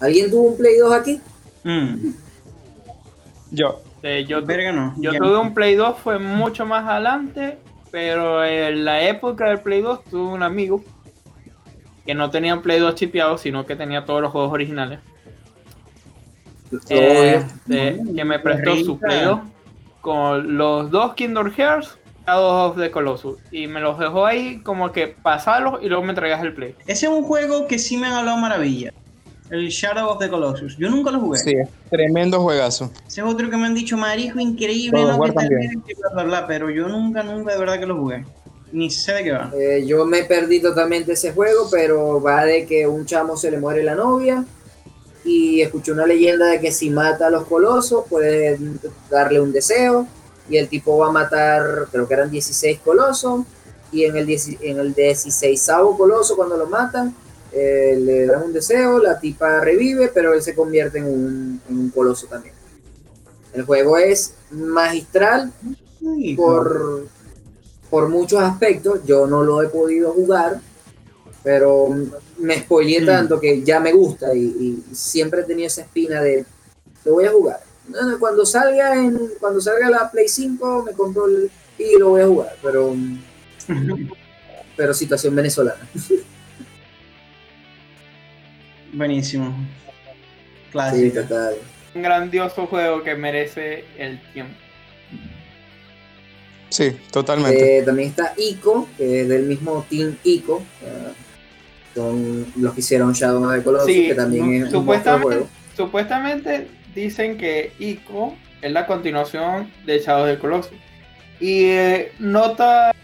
¿Alguien 0.00 0.30
tuvo 0.30 0.50
un 0.50 0.56
Play 0.56 0.78
2 0.78 0.92
aquí? 0.92 1.20
mm, 1.64 2.10
Yo. 3.50 3.80
Eh, 4.04 4.24
yo 4.28 4.44
verga 4.46 4.70
no. 4.70 4.94
yo 4.98 5.12
tuve 5.14 5.38
un 5.38 5.52
Play 5.54 5.74
2, 5.74 5.98
fue 5.98 6.20
mucho 6.20 6.64
más 6.64 6.86
adelante, 6.88 7.58
pero 7.90 8.44
en 8.44 8.84
la 8.84 9.02
época 9.02 9.48
del 9.48 9.60
Play 9.60 9.80
2 9.80 10.04
tuve 10.04 10.32
un 10.32 10.42
amigo 10.42 10.82
que 12.04 12.14
no 12.14 12.30
tenía 12.30 12.54
un 12.54 12.62
Play 12.62 12.80
2 12.80 12.94
chipeado, 12.94 13.38
sino 13.38 13.66
que 13.66 13.76
tenía 13.76 14.04
todos 14.04 14.22
los 14.22 14.32
juegos 14.32 14.52
originales. 14.52 15.00
Este, 16.88 17.98
que 18.14 18.24
me 18.24 18.38
prestó 18.38 18.76
su. 18.76 18.98
Play 18.98 19.24
2 19.24 19.40
con 20.00 20.56
los 20.56 20.90
dos 20.90 21.14
Kingdom 21.14 21.50
Hearts, 21.50 21.98
Shadow 22.26 22.70
of 22.70 22.78
the 22.78 22.90
Colossus. 22.90 23.38
Y 23.50 23.66
me 23.66 23.80
los 23.80 23.98
dejó 23.98 24.24
ahí 24.26 24.60
como 24.60 24.92
que 24.92 25.08
pasarlos 25.08 25.82
y 25.82 25.88
luego 25.88 26.02
me 26.02 26.10
entregas 26.10 26.42
el 26.42 26.54
Play. 26.54 26.74
Ese 26.86 27.06
es 27.06 27.12
un 27.12 27.24
juego 27.24 27.66
que 27.66 27.78
sí 27.78 27.96
me 27.96 28.06
han 28.06 28.14
hablado 28.14 28.38
maravilla. 28.38 28.92
El 29.50 29.68
Shadow 29.68 30.10
of 30.10 30.18
the 30.18 30.28
Colossus. 30.28 30.76
Yo 30.76 30.90
nunca 30.90 31.10
lo 31.10 31.20
jugué. 31.20 31.38
Sí, 31.38 31.54
tremendo 31.90 32.40
juegazo. 32.40 32.90
Ese 33.06 33.20
es 33.20 33.26
otro 33.26 33.48
que 33.48 33.56
me 33.56 33.66
han 33.66 33.74
dicho, 33.74 33.96
marijo, 33.96 34.38
increíble, 34.38 35.02
no 35.02 35.20
que 35.20 35.32
también. 35.32 35.82
bla, 35.82 36.10
bla, 36.12 36.24
bla, 36.24 36.46
pero 36.46 36.70
yo 36.70 36.88
nunca, 36.88 37.22
nunca 37.22 37.52
de 37.52 37.58
verdad 37.58 37.78
que 37.78 37.86
lo 37.86 37.96
jugué. 37.96 38.24
Ni 38.72 38.90
sé 38.90 39.14
de 39.14 39.24
qué 39.24 39.32
va. 39.32 39.50
Eh, 39.56 39.84
yo 39.86 40.04
me 40.04 40.24
perdí 40.24 40.60
totalmente 40.60 41.12
ese 41.12 41.32
juego, 41.32 41.68
pero 41.70 42.20
va 42.20 42.44
de 42.44 42.66
que 42.66 42.86
un 42.86 43.06
chamo 43.06 43.36
se 43.36 43.50
le 43.50 43.58
muere 43.58 43.82
la 43.82 43.94
novia 43.94 44.44
y 45.24 45.62
escuché 45.62 45.92
una 45.92 46.06
leyenda 46.06 46.46
de 46.46 46.60
que 46.60 46.70
si 46.70 46.90
mata 46.90 47.26
a 47.26 47.30
los 47.30 47.44
colosos 47.44 48.04
puede 48.08 48.58
darle 49.10 49.40
un 49.40 49.52
deseo 49.52 50.06
y 50.48 50.56
el 50.56 50.68
tipo 50.68 50.96
va 50.98 51.08
a 51.08 51.12
matar, 51.12 51.88
creo 51.90 52.06
que 52.06 52.14
eran 52.14 52.30
16 52.30 52.80
colosos 52.80 53.44
y 53.90 54.04
en 54.04 54.16
el, 54.16 54.26
10 54.26 54.60
en 54.60 54.78
el 54.78 54.94
16 54.94 55.70
coloso 55.96 56.36
cuando 56.36 56.56
lo 56.56 56.66
matan 56.66 57.14
eh, 57.52 57.96
le 57.98 58.26
dan 58.26 58.42
un 58.44 58.52
deseo, 58.52 58.98
la 58.98 59.18
tipa 59.18 59.60
revive, 59.60 60.08
pero 60.08 60.34
él 60.34 60.42
se 60.42 60.54
convierte 60.54 60.98
en 60.98 61.04
un, 61.06 61.60
en 61.68 61.78
un 61.78 61.90
coloso 61.90 62.26
también. 62.26 62.54
El 63.52 63.64
juego 63.64 63.96
es 63.98 64.34
magistral 64.50 65.52
por, 66.36 67.06
por 67.90 68.08
muchos 68.08 68.40
aspectos. 68.40 69.00
Yo 69.06 69.26
no 69.26 69.42
lo 69.42 69.62
he 69.62 69.68
podido 69.68 70.12
jugar, 70.12 70.60
pero 71.42 71.88
me 72.38 72.60
spoileé 72.60 73.00
Mm. 73.00 73.06
tanto 73.06 73.40
que 73.40 73.62
ya 73.62 73.80
me 73.80 73.92
gusta 73.92 74.34
y, 74.34 74.40
y 74.40 74.94
siempre 74.94 75.40
he 75.40 75.44
tenido 75.44 75.66
esa 75.66 75.82
espina 75.82 76.20
de 76.20 76.44
lo 77.04 77.12
voy 77.14 77.24
a 77.24 77.32
jugar. 77.32 77.60
Cuando 78.20 78.44
salga 78.44 78.94
en 78.94 79.18
cuando 79.40 79.60
salga 79.62 79.88
la 79.88 80.10
Play 80.10 80.28
5 80.28 80.82
me 80.84 80.92
compro 80.92 81.24
el 81.26 81.50
y 81.78 81.96
lo 81.98 82.10
voy 82.10 82.20
a 82.20 82.26
jugar, 82.26 82.56
pero 82.62 82.94
pero 84.76 84.94
situación 84.94 85.34
venezolana. 85.34 85.88
Buenísimo. 88.92 89.54
Sí, 89.56 90.70
Clásico. 90.72 91.20
total. 91.22 91.54
Un 91.94 92.02
grandioso 92.02 92.66
juego 92.66 93.02
que 93.02 93.14
merece 93.14 93.84
el 93.98 94.20
tiempo. 94.32 94.54
Sí, 96.70 96.96
totalmente. 97.10 97.78
Eh, 97.78 97.82
también 97.82 98.10
está 98.10 98.34
Ico, 98.36 98.88
que 98.98 99.22
es 99.22 99.28
del 99.28 99.44
mismo 99.44 99.86
Team 99.88 100.16
Ico. 100.22 100.62
eh, 100.82 101.12
son 101.94 102.46
los 102.56 102.74
que 102.74 102.80
hicieron 102.80 103.12
Shadow 103.12 103.42
of 103.44 103.56
the 103.56 103.62
Colossus, 103.62 103.86
Sí, 103.92 104.06
que 104.08 104.14
también 104.14 104.54
es 104.54 104.64
un 104.64 104.70
supuestamente, 104.70 105.26
juego. 105.26 105.48
supuestamente 105.76 106.68
dicen 106.94 107.36
que 107.38 107.72
Ico 107.80 108.36
es 108.62 108.70
la 108.70 108.86
continuación 108.86 109.72
de 109.84 109.98
Shadow 109.98 110.26
del 110.26 110.38
Colossus. 110.38 110.76
Y 111.40 111.64
eh, 111.64 112.12
nota, 112.20 112.94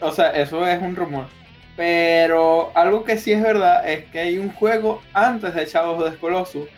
o 0.00 0.12
sea, 0.12 0.30
eso 0.30 0.64
es 0.66 0.80
un 0.80 0.94
rumor. 0.94 1.26
Pero 1.76 2.70
algo 2.74 3.04
que 3.04 3.16
sí 3.16 3.32
es 3.32 3.42
verdad 3.42 3.88
es 3.88 4.04
que 4.06 4.20
hay 4.20 4.38
un 4.38 4.52
juego 4.52 5.02
antes 5.14 5.54
de 5.54 5.64
Shadow 5.64 5.98
of 5.98 6.10
the 6.10 6.18
Colossus. 6.18 6.68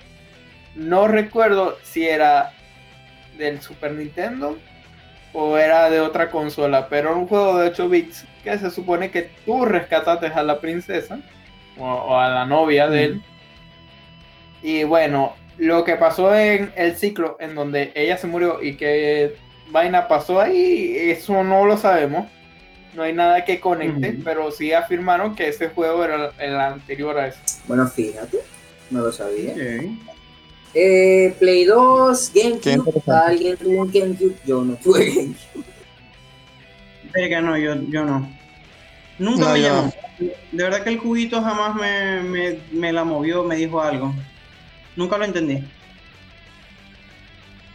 No 0.74 1.08
recuerdo 1.08 1.76
si 1.82 2.06
era 2.06 2.52
del 3.36 3.60
Super 3.60 3.92
Nintendo 3.92 4.56
o 5.32 5.58
era 5.58 5.90
de 5.90 6.00
otra 6.00 6.30
consola, 6.30 6.88
pero 6.88 7.10
era 7.10 7.18
un 7.18 7.26
juego 7.26 7.58
de 7.58 7.68
8 7.68 7.88
bits 7.88 8.24
que 8.44 8.56
se 8.58 8.70
supone 8.70 9.10
que 9.10 9.30
tú 9.44 9.64
rescataste 9.64 10.26
a 10.26 10.42
la 10.42 10.60
princesa 10.60 11.18
o, 11.76 11.84
o 11.84 12.18
a 12.18 12.28
la 12.28 12.46
novia 12.46 12.88
de 12.88 13.04
él. 13.04 13.22
Y 14.62 14.84
bueno, 14.84 15.34
lo 15.58 15.84
que 15.84 15.96
pasó 15.96 16.34
en 16.34 16.72
el 16.76 16.96
ciclo 16.96 17.36
en 17.40 17.54
donde 17.54 17.92
ella 17.94 18.16
se 18.16 18.26
murió 18.26 18.62
y 18.62 18.76
que 18.76 19.36
vaina 19.70 20.08
pasó 20.08 20.40
ahí, 20.40 20.96
eso 21.10 21.44
no 21.44 21.64
lo 21.64 21.76
sabemos. 21.76 22.26
No 22.94 23.02
hay 23.02 23.12
nada 23.12 23.44
que 23.44 23.60
conecte, 23.60 24.18
pero 24.24 24.50
sí 24.50 24.72
afirmaron 24.72 25.34
que 25.34 25.48
ese 25.48 25.68
juego 25.68 26.04
era 26.04 26.32
el 26.38 26.54
anterior 26.56 27.18
a 27.18 27.28
ese. 27.28 27.40
Bueno, 27.66 27.88
fíjate, 27.88 28.38
no 28.90 29.00
lo 29.00 29.12
sabía. 29.12 29.54
Eh, 30.74 31.34
Play 31.38 31.64
2, 31.64 32.30
Qué 32.30 32.58
GameCube. 32.62 33.02
¿Alguien 33.06 33.56
tuvo 33.56 33.82
un 33.82 33.92
GameCube? 33.92 34.36
Yo 34.44 34.64
no 34.64 34.74
tuve 34.76 35.06
GameCube. 35.06 35.64
Verga, 37.12 37.40
no, 37.40 37.56
yo, 37.56 37.74
yo 37.88 38.04
no. 38.04 38.28
Nunca 39.18 39.46
No, 39.46 39.52
me 39.52 39.60
llamó. 39.60 39.92
De 40.18 40.62
verdad 40.62 40.82
que 40.82 40.90
el 40.90 40.98
cubito 40.98 41.40
jamás 41.42 41.74
me, 41.74 42.22
me, 42.22 42.58
me 42.72 42.92
la 42.92 43.04
movió, 43.04 43.44
me 43.44 43.56
dijo 43.56 43.80
algo. 43.80 44.14
Nunca 44.96 45.18
lo 45.18 45.24
entendí. 45.24 45.64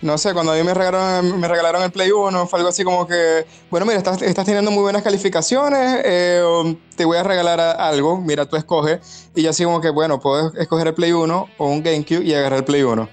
No 0.01 0.17
sé, 0.17 0.33
cuando 0.33 0.53
a 0.53 0.55
mí 0.55 0.63
me 0.63 0.73
regalaron, 0.73 1.38
me 1.39 1.47
regalaron 1.49 1.83
el 1.83 1.91
Play 1.91 2.09
1, 2.12 2.47
fue 2.47 2.59
algo 2.59 2.69
así 2.69 2.85
como 2.85 3.05
que, 3.05 3.45
bueno, 3.69 3.85
mira, 3.85 3.97
estás, 3.97 4.21
estás 4.21 4.45
teniendo 4.45 4.71
muy 4.71 4.81
buenas 4.81 5.01
calificaciones, 5.03 6.01
eh, 6.05 6.41
um, 6.41 6.77
te 6.95 7.03
voy 7.03 7.17
a 7.17 7.23
regalar 7.23 7.59
a- 7.59 7.71
algo, 7.73 8.17
mira, 8.21 8.45
tú 8.45 8.55
escoges. 8.55 9.29
Y 9.35 9.41
yo 9.43 9.49
así 9.49 9.65
como 9.65 9.81
que, 9.81 9.89
bueno, 9.89 10.21
puedo 10.21 10.53
escoger 10.53 10.88
el 10.88 10.93
Play 10.93 11.12
1 11.12 11.47
o 11.57 11.67
un 11.67 11.83
GameCube 11.83 12.23
y 12.23 12.33
agarrar 12.33 12.59
el 12.59 12.65
Play 12.65 12.83
1. 12.83 13.09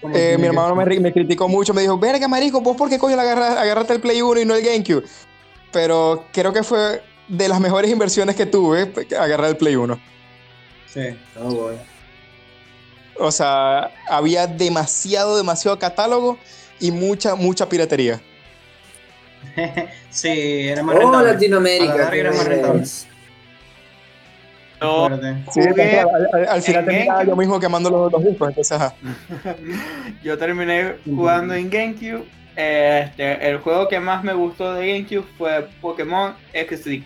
Como 0.00 0.16
Eh, 0.16 0.36
mi 0.38 0.46
hermano 0.46 0.74
me, 0.74 0.84
me 1.00 1.12
criticó 1.12 1.48
mucho, 1.48 1.72
me 1.72 1.82
dijo, 1.82 1.96
verga, 1.98 2.26
marico, 2.26 2.60
¿vos 2.60 2.76
por 2.76 2.88
qué 2.88 2.98
coño 2.98 3.14
agarra- 3.20 3.60
agarraste 3.60 3.92
el 3.94 4.00
Play 4.00 4.20
1 4.20 4.40
y 4.40 4.44
no 4.44 4.54
el 4.56 4.64
GameCube? 4.64 5.04
Pero 5.72 6.24
creo 6.32 6.52
que 6.52 6.62
fue 6.64 7.00
de 7.28 7.48
las 7.48 7.60
mejores 7.60 7.90
inversiones 7.92 8.34
que 8.34 8.46
tuve, 8.46 8.92
agarrar 9.18 9.50
el 9.50 9.56
Play 9.56 9.76
1. 9.76 9.98
Sí. 10.92 11.16
No, 11.36 11.50
voy. 11.50 11.74
O 13.18 13.30
sea, 13.32 13.90
había 14.08 14.46
demasiado, 14.46 15.36
demasiado 15.36 15.78
catálogo 15.78 16.38
y 16.80 16.90
mucha, 16.90 17.34
mucha 17.34 17.68
piratería. 17.68 18.20
sí, 20.10 20.68
era 20.68 20.82
más 20.82 20.96
Oh, 20.96 21.00
rentable. 21.00 21.32
Latinoamérica. 21.32 22.08
era 22.14 22.32
más 22.32 22.46
rentable. 22.46 22.84
Fuerte. 24.80 25.36
Sí, 25.52 25.60
Jugué 25.68 26.00
al, 26.00 26.08
al- 26.32 26.48
al 26.48 26.62
final 26.62 26.84
terminaba 26.84 27.24
yo 27.24 27.34
mismo 27.34 27.58
quemando 27.58 27.90
los, 27.90 28.12
los 28.12 28.24
discos, 28.24 28.48
entonces, 28.50 28.72
ajá. 28.72 28.94
Yo 30.22 30.38
terminé 30.38 30.94
jugando 31.04 31.54
en 31.54 31.68
GameCube. 31.68 32.24
Este, 32.54 33.48
el 33.50 33.58
juego 33.58 33.88
que 33.88 33.98
más 34.00 34.22
me 34.22 34.34
gustó 34.34 34.74
de 34.74 34.86
GameCube 34.86 35.26
fue 35.36 35.68
Pokémon 35.80 36.34
XD. 36.52 37.02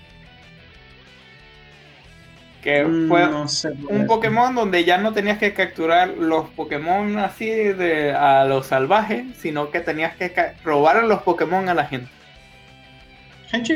Que 2.62 2.84
Mm, 2.84 3.08
fue 3.08 3.22
no 3.26 3.48
sé 3.48 3.70
por 3.72 3.90
un. 3.92 4.06
Pokémon 4.06 4.54
donde 4.54 4.84
ya 4.84 4.96
no 4.96 5.12
tenías 5.12 5.38
que 5.38 5.52
capturar 5.52 6.08
los 6.10 6.48
Pokémon 6.50 7.18
así 7.18 7.48
de, 7.50 8.12
a 8.12 8.44
los 8.44 8.66
salvajes, 8.68 9.24
sino 9.40 9.70
que 9.72 9.80
tenías 9.80 10.14
que 10.16 10.32
robar 10.64 10.98
a 10.98 11.02
los 11.02 11.22
Pokémon 11.22 11.68
a 11.68 11.74
la 11.74 11.86
gente. 11.86 12.08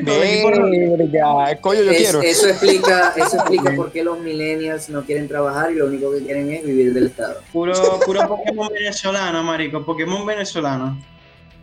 Verga, 0.03 1.57
coño, 1.61 1.83
yo 1.83 1.91
Es- 1.91 1.99
quiero. 1.99 2.23
Eso 2.23 2.49
explica, 2.49 3.13
eso 3.17 3.37
explica 3.37 3.73
por 3.75 3.93
qué 3.93 4.03
los 4.03 4.19
millennials 4.21 4.89
no 4.89 5.03
quieren 5.03 5.29
trabajar 5.29 5.71
y 5.71 5.75
lo 5.75 5.87
único 5.87 6.13
que 6.13 6.21
quieren 6.25 6.51
es 6.51 6.65
vivir 6.65 6.95
del 6.95 7.07
Estado. 7.07 7.41
puro, 7.53 7.75
puro 8.05 8.27
Pokémon 8.27 8.69
venezolano, 8.73 9.43
marico. 9.43 9.85
Pokémon 9.85 10.25
venezolano. 10.25 10.99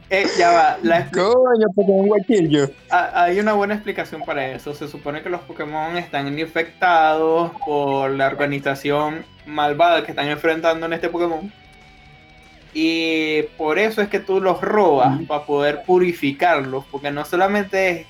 Eh, 0.10 0.26
ya 0.38 0.52
va, 0.52 0.78
la, 0.84 1.10
Coño, 1.10 1.68
Pokémon 1.76 2.08
Guaquillo. 2.08 2.70
Ah, 2.92 3.24
Hay 3.24 3.40
una 3.40 3.54
buena 3.54 3.74
explicación 3.74 4.22
para 4.24 4.48
eso. 4.48 4.74
Se 4.76 4.88
supone 4.88 5.22
que 5.24 5.30
los 5.30 5.42
Pokémon 5.42 5.98
están 5.98 6.38
infectados 6.38 7.52
por 7.66 8.12
la 8.12 8.28
organización 8.28 9.26
malvada 9.48 10.04
que 10.06 10.12
están 10.12 10.30
enfrentando 10.30 10.86
en 10.86 10.94
este 10.94 11.10
Pokémon. 11.10 11.52
Y 12.74 13.44
por 13.58 13.78
eso 13.80 14.02
es 14.02 14.08
que 14.10 14.20
tú 14.20 14.42
los 14.42 14.62
robas 14.62 15.20
para 15.28 15.46
poder 15.46 15.84
purificarlos. 15.84 16.86
Porque 16.92 17.12
no 17.12 17.24
solamente 17.26 17.90
es 17.90 18.08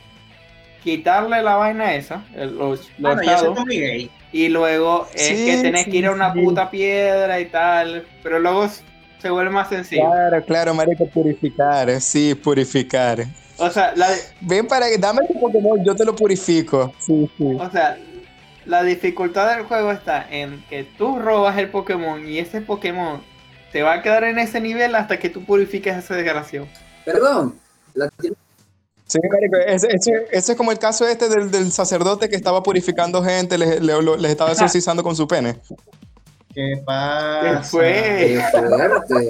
quitarle 0.83 1.41
la 1.41 1.55
vaina 1.55 1.95
esa, 1.95 2.23
el- 2.35 2.57
los, 2.57 2.89
los 2.97 3.15
Bueno, 3.15 3.65
gay. 3.65 4.09
y 4.33 4.49
luego 4.49 5.07
es 5.13 5.21
Sí, 5.27 5.45
que 5.45 5.57
tenés 5.61 5.85
sí, 5.85 5.91
que 5.91 5.97
ir 5.97 6.07
a 6.07 6.11
una 6.11 6.33
sí. 6.33 6.41
puta 6.41 6.69
piedra 6.69 7.39
y 7.39 7.45
tal. 7.45 8.05
Pero 8.21 8.39
luego 8.39 8.67
se 9.23 9.29
vuelve 9.31 9.49
más 9.49 9.69
sencillo. 9.69 10.03
Claro, 10.11 10.45
claro, 10.45 10.73
marico, 10.75 11.07
purificar, 11.07 11.99
sí, 11.99 12.35
purificar. 12.35 13.25
O 13.57 13.69
sea, 13.71 13.93
la, 13.95 14.07
Ven 14.41 14.67
para 14.67 14.87
que, 14.89 14.97
dame 14.99 15.25
tu 15.27 15.39
Pokémon, 15.39 15.83
yo 15.83 15.95
te 15.95 16.05
lo 16.05 16.15
purifico. 16.15 16.93
Sí, 16.99 17.27
sí. 17.37 17.57
O 17.59 17.71
sea, 17.71 17.97
la 18.65 18.83
dificultad 18.83 19.55
del 19.55 19.65
juego 19.65 19.91
está 19.91 20.27
en 20.29 20.63
que 20.69 20.83
tú 20.97 21.17
robas 21.19 21.57
el 21.57 21.69
Pokémon 21.69 22.27
y 22.27 22.37
ese 22.39 22.61
Pokémon 22.61 23.21
te 23.71 23.81
va 23.81 23.93
a 23.93 24.01
quedar 24.01 24.23
en 24.25 24.37
ese 24.39 24.59
nivel 24.61 24.93
hasta 24.95 25.17
que 25.17 25.29
tú 25.29 25.43
purifiques 25.45 25.95
ese 25.97 26.13
desgraciado. 26.13 26.67
Perdón, 27.05 27.55
Latino- 27.95 28.35
Sí, 29.05 29.19
marico, 29.31 29.57
ese, 29.57 29.87
ese- 29.91 30.25
ese 30.31 30.51
es 30.53 30.57
como 30.57 30.71
el 30.71 30.79
caso 30.79 31.07
este 31.07 31.29
del, 31.29 31.51
del 31.51 31.71
sacerdote 31.71 32.29
que 32.29 32.35
estaba 32.35 32.63
purificando 32.63 33.21
gente, 33.23 33.57
les, 33.57 33.79
le- 33.81 34.01
lo- 34.01 34.17
les 34.17 34.31
estaba 34.31 34.51
exorcizando 34.53 35.03
con 35.03 35.15
su 35.15 35.27
pene. 35.27 35.57
¿Qué 36.53 36.81
pasa? 36.85 37.41
¿Qué 37.61 37.63
fue? 37.67 37.93
qué 38.17 38.41
fuerte. 38.51 39.29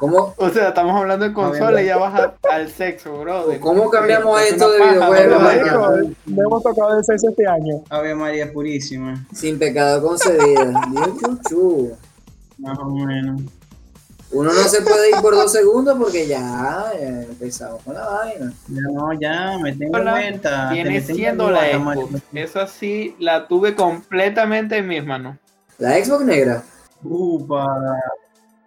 ¿Cómo, 0.00 0.32
O 0.38 0.48
sea, 0.50 0.68
estamos 0.68 0.98
hablando 0.98 1.26
de 1.28 1.34
consola 1.34 1.82
y 1.82 1.86
ya 1.86 1.96
vas 1.98 2.18
a- 2.18 2.34
al 2.50 2.70
sexo, 2.70 3.18
bro. 3.20 3.44
¿Cómo 3.60 3.90
cambiamos 3.90 4.40
Es 4.40 4.52
esto 4.52 4.70
de 4.70 4.78
videojuegos? 4.78 6.06
no 6.26 6.42
hemos 6.42 6.62
tocado 6.62 6.98
el 6.98 7.04
sexo 7.04 7.28
este 7.28 7.46
año. 7.46 7.82
Ave 7.90 8.14
María 8.14 8.50
Purísima. 8.52 9.22
Sin 9.34 9.58
pecado 9.58 10.02
concedido. 10.06 10.64
Dios, 10.90 11.08
chuchu. 11.20 11.92
Más 12.58 12.78
o 12.78 12.86
menos. 12.86 13.42
Uno 14.30 14.52
no 14.52 14.62
se 14.64 14.82
puede 14.82 15.08
ir 15.10 15.16
por 15.22 15.34
dos 15.34 15.50
segundos 15.52 15.96
porque 15.98 16.26
ya 16.26 16.84
eh, 16.98 17.26
empezamos 17.30 17.82
con 17.82 17.94
la 17.94 18.06
vaina. 18.06 18.52
Ya 18.68 18.82
no, 18.92 19.12
ya, 19.18 19.58
me 19.58 19.74
tengo 19.74 19.96
Hola, 19.96 20.04
la 20.04 20.10
vuelta, 20.12 20.70
Xbox. 20.70 21.80
marico. 21.80 22.10
Esa 22.34 22.66
sí 22.66 23.16
la 23.18 23.48
tuve 23.48 23.74
completamente 23.74 24.76
en 24.78 24.86
mis 24.88 25.04
manos. 25.04 25.36
La 25.78 25.92
Xbox 26.04 26.24
negra. 26.24 26.62
Upa, 27.04 27.66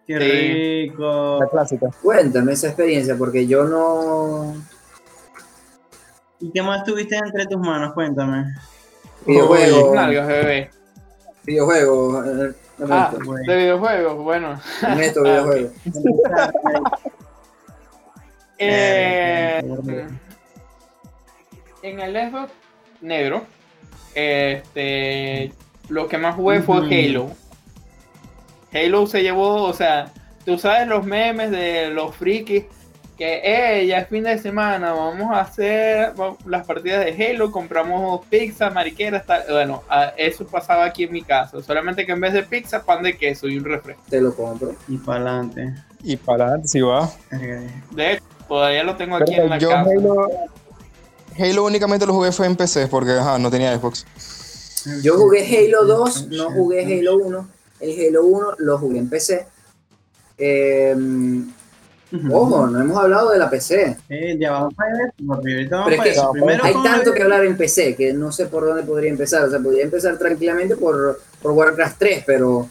qué 0.08 0.18
Sí. 0.18 0.90
rico. 0.90 1.40
La 1.42 1.48
clásica. 1.50 1.90
Cuéntame 2.02 2.54
esa 2.54 2.68
experiencia 2.68 3.16
porque 3.18 3.46
yo 3.46 3.64
no. 3.66 4.56
¿Y 6.40 6.52
qué 6.52 6.62
más 6.62 6.84
tuviste 6.84 7.18
entre 7.18 7.46
tus 7.46 7.60
manos? 7.60 7.94
Cuéntame. 7.94 8.46
Videojuego. 9.26 9.94
Nalgas, 9.94 10.28
bebé. 10.28 10.70
Videojuegos. 11.44 12.28
eh, 12.28 12.54
Ah, 12.90 13.10
Ernesto. 13.14 13.26
Bueno. 13.26 13.46
de 13.52 13.58
videojuegos, 13.58 14.16
bueno. 14.24 14.60
Ah, 14.82 14.96
videojuegos. 14.96 15.72
Eh, 18.58 19.60
Qué 19.62 19.72
aburrido. 19.72 20.08
en 21.84 22.00
el 22.00 22.32
Xbox 22.32 22.52
negro, 23.02 23.44
este, 24.14 25.52
lo 25.92 26.08
que 26.08 26.18
más 26.18 26.36
jugué 26.36 26.62
fue. 26.62 26.78
Halo. 26.78 27.30
Halo 28.74 29.08
se 29.08 29.22
llevó, 29.22 29.64
o 29.64 29.74
sea, 29.74 30.12
tú 30.46 30.58
sabes 30.58 30.88
los 30.88 31.06
memes 31.06 31.52
de 31.52 31.90
los 31.90 32.16
frikis 32.16 32.64
que, 33.18 33.42
eh, 33.44 33.86
ya 33.86 34.00
es 34.00 34.08
fin 34.08 34.24
de 34.24 34.38
semana, 34.40 34.94
vamos 34.94 35.30
a 35.32 35.42
hacer 35.42 36.14
las 36.46 36.66
partidas 36.66 37.06
de 37.06 37.12
Halo, 37.12 37.52
compramos 37.52 38.26
pizza, 38.28 38.70
mariqueras, 38.70 39.26
tal. 39.26 39.44
Bueno, 39.50 39.84
eso 40.18 40.48
pasaba 40.48 40.86
aquí 40.86 41.04
en 41.04 41.12
mi 41.12 41.22
casa, 41.22 41.62
solamente 41.62 42.06
que 42.06 42.14
en 42.14 42.22
vez 42.22 42.34
de 42.34 42.44
pizza, 42.44 42.84
pan 42.84 43.04
de 43.04 43.18
queso 43.18 43.48
y 43.48 43.58
un 43.58 43.66
refresco. 43.66 44.02
Te 44.10 44.22
lo 44.22 44.34
compro. 44.34 44.74
Y 44.88 44.98
para 44.98 45.20
adelante. 45.20 45.76
Y 46.04 46.16
para 46.16 46.46
adelante, 46.46 46.70
sí 46.70 46.80
va. 46.80 47.12
De 47.92 48.14
hecho, 48.14 48.24
todavía 48.48 48.84
lo 48.84 48.96
tengo 48.96 49.18
aquí 49.18 49.34
Pero 49.34 49.44
en 49.44 49.50
la 49.50 49.58
yo 49.58 49.70
casa. 49.70 49.90
Halo, 49.92 50.28
Halo 51.38 51.66
únicamente 51.66 52.06
lo 52.06 52.14
jugué 52.14 52.32
fue 52.32 52.48
en 52.48 52.56
PC 52.56 52.88
porque 52.88 53.12
ajá, 53.12 53.38
no 53.38 53.52
tenía 53.52 53.78
Xbox. 53.78 54.06
Yo 55.02 55.18
jugué 55.18 55.46
Halo 55.46 55.86
2, 55.86 56.28
no 56.30 56.52
jugué 56.52 57.00
Halo 57.00 57.18
1. 57.18 57.48
El 57.82 58.08
Halo 58.08 58.26
1 58.26 58.48
lo 58.60 58.78
jugué 58.78 59.00
en 59.00 59.10
PC. 59.10 59.48
Eh, 60.38 60.96
Ujú. 62.14 62.36
ojo, 62.36 62.68
no 62.68 62.82
hemos 62.82 62.98
hablado 62.98 63.32
de 63.32 63.40
la 63.40 63.50
PC. 63.50 63.98
Eh, 64.10 64.38
ya 64.40 64.52
vamos 64.52 64.74
para 64.74 64.92
eso, 64.92 65.14
porque 65.26 65.54
ahorita 65.54 65.76
vamos 65.78 65.86
Pero 65.86 65.92
es 65.92 65.98
para 65.98 66.12
que 66.12 66.20
eso. 66.20 66.32
Primero 66.34 66.64
Hay 66.66 66.74
tanto 66.84 67.14
que 67.14 67.24
hablar 67.24 67.46
en 67.46 67.56
PC 67.56 67.96
que 67.96 68.14
no 68.14 68.32
sé 68.32 68.48
por 68.48 68.66
dónde 68.66 68.84
podría 68.84 69.10
empezar. 69.10 69.44
O 69.46 69.50
sea, 69.50 69.60
podría 69.60 69.84
empezar 69.84 70.18
tranquilamente 70.18 70.76
por, 70.76 71.22
por 71.42 71.52
Warcraft 71.52 72.00
3, 72.00 72.24
pero 72.26 72.70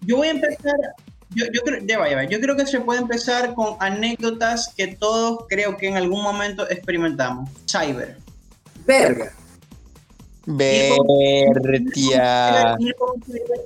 Yo 0.00 0.16
voy 0.16 0.28
a 0.28 0.30
empezar. 0.30 0.74
Yo, 1.34 1.44
yo 1.52 1.60
creo, 1.62 1.82
ya 1.84 1.98
va, 1.98 2.08
ya 2.08 2.16
va. 2.16 2.24
Yo 2.24 2.40
creo 2.40 2.56
que 2.56 2.66
se 2.66 2.80
puede 2.80 3.00
empezar 3.00 3.52
con 3.54 3.76
anécdotas 3.80 4.72
que 4.74 4.96
todos 4.96 5.44
creo 5.48 5.76
que 5.76 5.88
en 5.88 5.96
algún 5.98 6.22
momento 6.22 6.68
experimentamos. 6.70 7.50
Cyber. 7.70 8.16
verga. 8.86 9.32
Cyber 10.48 11.48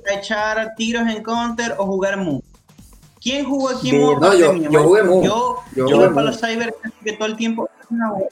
a 0.09 0.13
echar 0.13 0.73
tiros 0.75 1.03
en 1.07 1.23
counter 1.23 1.75
o 1.77 1.85
jugar 1.85 2.17
Mu. 2.17 2.41
¿Quién 3.21 3.45
jugó 3.45 3.69
aquí 3.69 3.93
Mu? 3.93 4.19
No, 4.19 4.33
yo- 4.33 4.53
yo 4.53 4.83
jugué 4.83 5.03
Mu. 5.03 5.23
Yo, 5.23 5.55
Yo 5.75 5.87
yo 5.87 5.95
jugué 5.95 6.09
para 6.09 6.21
Mu. 6.21 6.27
los 6.27 6.39
Cyber 6.39 6.75
casi 6.81 6.95
que 7.03 7.13
todo 7.13 7.27
el 7.27 7.37
tiempo. 7.37 7.69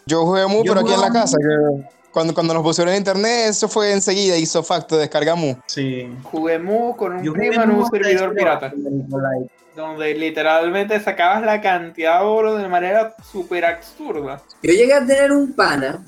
Yo 0.06 0.26
jugué 0.26 0.48
Mu, 0.48 0.64
pero 0.64 0.82
aquí 0.82 0.94
en 0.94 1.02
la 1.02 1.12
casa. 1.12 1.38
Que 1.38 1.84
cuando, 2.12 2.34
cuando 2.34 2.54
nos 2.54 2.64
pusieron 2.64 2.94
en 2.94 2.98
internet, 3.00 3.46
eso 3.50 3.70
fue 3.70 3.94
enseguida, 3.94 4.36
hizo 4.36 4.62
facto, 4.64 4.98
descarga 4.98 5.36
Mu. 5.36 5.56
Sí. 5.68 6.10
Jugué 6.24 6.60
Mu 6.60 6.96
con 6.98 7.14
un 7.14 7.34
primo 7.34 7.62
en 7.64 7.72
un 7.72 7.86
servidor 7.90 8.34
pirata. 8.36 8.74
donde 9.74 10.14
literalmente 10.14 11.00
sacabas 11.00 11.42
la 11.44 11.62
cantidad 11.62 12.20
de 12.20 12.26
oro 12.26 12.58
de 12.58 12.68
manera 12.68 13.16
súper 13.32 13.64
absurda. 13.64 14.42
Yo 14.62 14.74
llegué 14.74 14.94
a 14.94 15.06
tener 15.06 15.32
un 15.32 15.54
pana 15.54 16.04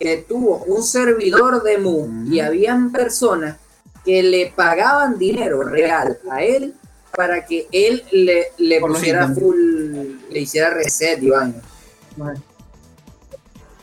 que 0.00 0.16
tuvo 0.26 0.64
un 0.66 0.82
servidor 0.82 1.62
de 1.62 1.76
Mu 1.78 2.24
y 2.26 2.40
habían 2.40 2.90
personas 2.90 3.58
que 4.04 4.22
le 4.22 4.50
pagaban 4.56 5.18
dinero 5.18 5.62
real 5.62 6.18
a 6.30 6.42
él 6.42 6.74
para 7.14 7.44
que 7.44 7.68
él 7.70 8.02
le, 8.10 8.46
le 8.56 8.80
pusiera 8.80 9.28
full, 9.28 10.16
le 10.30 10.40
hiciera 10.40 10.70
reset 10.70 11.22
y 11.22 11.28
vaina. 11.28 11.60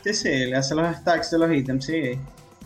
Sí, 0.02 0.14
sí, 0.14 0.28
le 0.28 0.56
hace 0.56 0.74
los 0.74 0.96
stacks 0.96 1.30
de 1.30 1.38
los 1.38 1.52
ítems, 1.52 1.84
sí. 1.84 2.18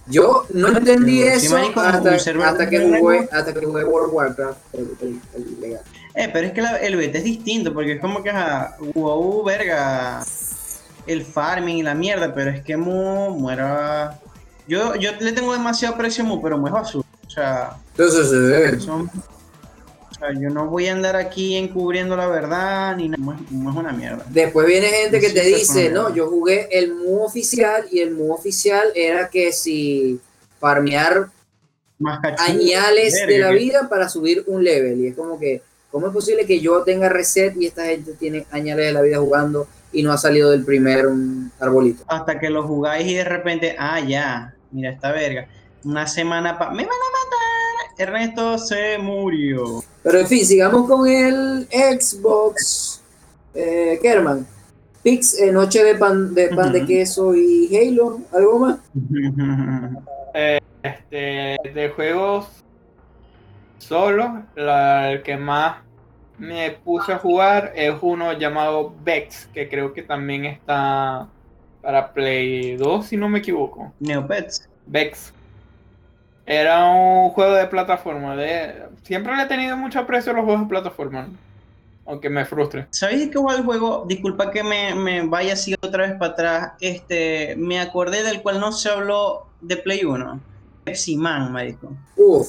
Yo 0.06 0.46
no 0.54 0.68
entendí 0.68 1.20
Pero 1.20 1.34
eso 1.34 1.56
hasta, 1.76 2.68
que 2.68 2.80
jugué, 2.98 3.28
hasta 3.30 3.52
que 3.54 3.66
jugué 3.66 3.84
World 3.84 4.08
of 4.08 4.14
Warcraft. 4.14 4.58
el- 4.74 4.96
el- 5.02 5.20
el 5.34 5.60
legal. 5.60 5.82
Eh, 6.14 6.28
pero 6.32 6.46
es 6.46 6.52
que 6.52 6.62
la- 6.62 6.76
el 6.78 6.96
beta 6.96 7.18
es 7.18 7.24
distinto, 7.24 7.72
porque 7.72 7.92
es 7.92 8.00
como 8.00 8.22
que, 8.22 8.30
ajá, 8.30 8.76
wow, 8.94 9.44
verga, 9.44 10.22
el 11.06 11.24
farming 11.24 11.78
y 11.78 11.82
la 11.82 11.94
mierda, 11.94 12.34
pero 12.34 12.50
es 12.50 12.62
que 12.62 12.76
Mu 12.76 13.30
muera... 13.30 14.18
Yo, 14.68 14.94
yo 14.94 15.10
le 15.20 15.32
tengo 15.32 15.52
demasiado 15.52 15.96
precio 15.96 16.24
a 16.24 16.26
Mu, 16.26 16.40
pero 16.40 16.58
Mu 16.58 16.66
es 16.68 16.72
basura. 16.72 17.06
O 17.26 17.30
sea, 17.30 17.76
Entonces, 17.96 18.32
eh, 18.32 18.80
son... 18.80 19.10
O 20.10 20.14
sea, 20.14 20.32
yo 20.38 20.50
no 20.50 20.66
voy 20.66 20.86
a 20.86 20.92
andar 20.92 21.16
aquí 21.16 21.56
encubriendo 21.56 22.16
la 22.16 22.28
verdad, 22.28 22.96
ni 22.96 23.08
nada. 23.08 23.22
Mu 23.22 23.32
es, 23.32 23.76
una 23.76 23.92
mierda. 23.92 24.24
Después 24.28 24.66
viene 24.66 24.88
gente 24.88 25.18
que 25.18 25.28
Sí, 25.28 25.34
te 25.34 25.42
dice, 25.42 25.90
no, 25.90 26.14
yo 26.14 26.28
jugué 26.28 26.68
el 26.70 26.94
MU 26.94 27.22
oficial 27.24 27.86
y 27.90 28.00
el 28.00 28.12
MU 28.12 28.32
oficial 28.32 28.88
era 28.94 29.28
que 29.28 29.52
si 29.52 30.20
farmear 30.60 31.28
Más 31.98 32.20
añales 32.38 33.14
de 33.26 33.38
la 33.38 33.50
vida 33.50 33.88
para 33.88 34.08
subir 34.08 34.44
un 34.46 34.62
level. 34.62 35.00
Y 35.00 35.08
es 35.08 35.16
como 35.16 35.40
que, 35.40 35.62
¿cómo 35.90 36.06
es 36.06 36.12
posible 36.12 36.46
que 36.46 36.60
yo 36.60 36.82
tenga 36.82 37.08
reset 37.08 37.56
y 37.56 37.66
esta 37.66 37.86
gente 37.86 38.12
tiene 38.12 38.46
añales 38.52 38.86
de 38.86 38.92
la 38.92 39.02
vida 39.02 39.18
jugando 39.18 39.66
y 39.92 40.02
no 40.02 40.12
ha 40.12 40.18
salido 40.18 40.50
del 40.50 40.64
primer 40.64 41.06
um, 41.06 41.50
arbolito? 41.60 42.04
Hasta 42.08 42.38
que 42.38 42.50
lo 42.50 42.66
jugáis 42.66 43.06
y 43.06 43.14
de 43.14 43.24
repente, 43.24 43.76
ah, 43.78 44.00
ya, 44.00 44.54
mira 44.70 44.90
esta 44.90 45.12
verga. 45.12 45.46
Una 45.84 46.06
semana 46.06 46.58
para... 46.58 46.70
¡Me 46.70 46.82
van 46.84 46.92
a 46.92 46.96
matar! 46.96 48.08
Ernesto 48.08 48.58
se 48.58 48.98
murió. 48.98 49.82
Pero 50.02 50.18
en 50.20 50.26
fin, 50.26 50.44
sigamos 50.46 50.88
con 50.88 51.06
el 51.06 51.68
Xbox. 51.70 53.02
Eh, 53.54 53.98
Kerman, 54.02 54.46
Pix, 55.02 55.38
eh, 55.38 55.52
noche 55.52 55.84
de 55.84 55.96
pan, 55.96 56.34
de 56.34 56.48
pan 56.48 56.72
de 56.72 56.86
queso 56.86 57.34
y 57.34 57.68
Halo, 57.76 58.20
¿algo 58.32 58.58
más? 58.58 58.78
Este, 60.82 61.58
de 61.74 61.92
juegos 61.94 62.46
solo, 63.78 64.42
la- 64.56 65.12
el 65.12 65.22
que 65.22 65.36
más 65.36 65.76
me 66.42 66.72
puse 66.72 67.12
a 67.12 67.18
jugar 67.18 67.72
es 67.76 67.94
uno 68.00 68.32
llamado 68.32 68.92
Vex, 69.04 69.48
que 69.54 69.68
creo 69.68 69.92
que 69.92 70.02
también 70.02 70.44
está 70.44 71.28
para 71.80 72.12
Play 72.12 72.76
2, 72.76 73.06
si 73.06 73.16
no 73.16 73.28
me 73.28 73.38
equivoco. 73.38 73.92
Neopets. 74.00 74.68
Vex. 74.86 75.32
Era 76.44 76.84
un 76.84 77.30
juego 77.30 77.54
de 77.54 77.66
plataforma. 77.66 78.34
De... 78.34 78.86
Siempre 79.04 79.36
le 79.36 79.44
he 79.44 79.46
tenido 79.46 79.76
mucho 79.76 80.00
aprecio 80.00 80.32
a 80.32 80.34
los 80.34 80.44
juegos 80.44 80.62
de 80.62 80.68
plataforma. 80.68 81.28
Aunque 82.06 82.28
me 82.28 82.44
frustre. 82.44 82.88
¿Sabéis 82.90 83.20
de 83.20 83.30
qué 83.30 83.38
juega 83.38 83.58
el 83.58 83.64
juego? 83.64 84.04
Disculpa 84.08 84.50
que 84.50 84.64
me, 84.64 84.96
me 84.96 85.24
vaya 85.24 85.52
así 85.52 85.74
otra 85.80 86.08
vez 86.08 86.16
para 86.18 86.32
atrás. 86.32 86.72
Este, 86.80 87.54
me 87.56 87.80
acordé 87.80 88.24
del 88.24 88.42
cual 88.42 88.58
no 88.58 88.72
se 88.72 88.88
habló 88.88 89.46
de 89.60 89.76
Play 89.76 90.04
1. 90.04 90.40
Pepsi 90.82 91.16
Man, 91.16 91.52
marico. 91.52 91.92
Uf, 92.16 92.48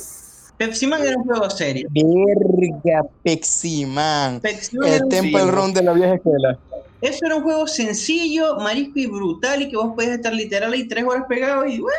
Pepsi 0.58 0.88
Man 0.88 1.02
era 1.06 1.18
un 1.18 1.24
juego 1.24 1.50
serio. 1.50 1.88
Verga, 1.92 3.04
Pepsi 3.24 3.86
Man. 3.86 4.40
Pepsi 4.40 4.78
Man 4.78 4.88
era 4.88 4.98
El 4.98 5.10
Temple 5.10 5.42
sí. 5.42 5.52
Run 5.52 5.74
de 5.74 5.82
la 5.84 5.94
vieja 5.94 6.16
escuela. 6.16 6.58
Eso 7.02 7.26
era 7.26 7.36
un 7.36 7.44
juego 7.44 7.68
sencillo, 7.68 8.56
marisco 8.58 8.94
y 9.00 9.08
brutal 9.08 9.62
y 9.62 9.70
que 9.70 9.76
vos 9.76 9.94
podías 9.96 10.14
estar 10.14 10.34
literal 10.34 10.72
ahí 10.72 10.88
tres 10.88 11.04
horas 11.04 11.24
pegado 11.28 11.66
y 11.66 11.80
bueno, 11.80 11.98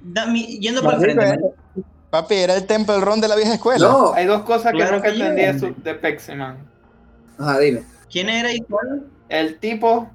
da- 0.00 0.26
mi- 0.26 0.58
yendo 0.60 0.82
para 0.82 0.96
el 0.96 1.02
frente. 1.02 1.38
Papi, 2.10 2.34
era 2.34 2.54
el 2.56 2.66
Temple 2.66 3.00
Run 3.00 3.20
de 3.20 3.28
la 3.28 3.36
vieja 3.36 3.54
escuela. 3.54 3.86
no, 3.88 4.12
Hay 4.14 4.26
dos 4.26 4.42
cosas 4.42 4.72
Claro 4.72 5.02
que 5.02 5.08
nunca 5.10 5.34
que 5.36 5.42
entendí 5.44 5.74
de 5.82 5.94
Peximan. 5.94 6.66
ajá, 7.38 7.58
dime. 7.60 7.82
¿Quién 8.10 8.28
era 8.28 8.52
y 8.52 8.60
cuál? 8.60 9.06
El 9.28 9.58
tipo 9.58 10.10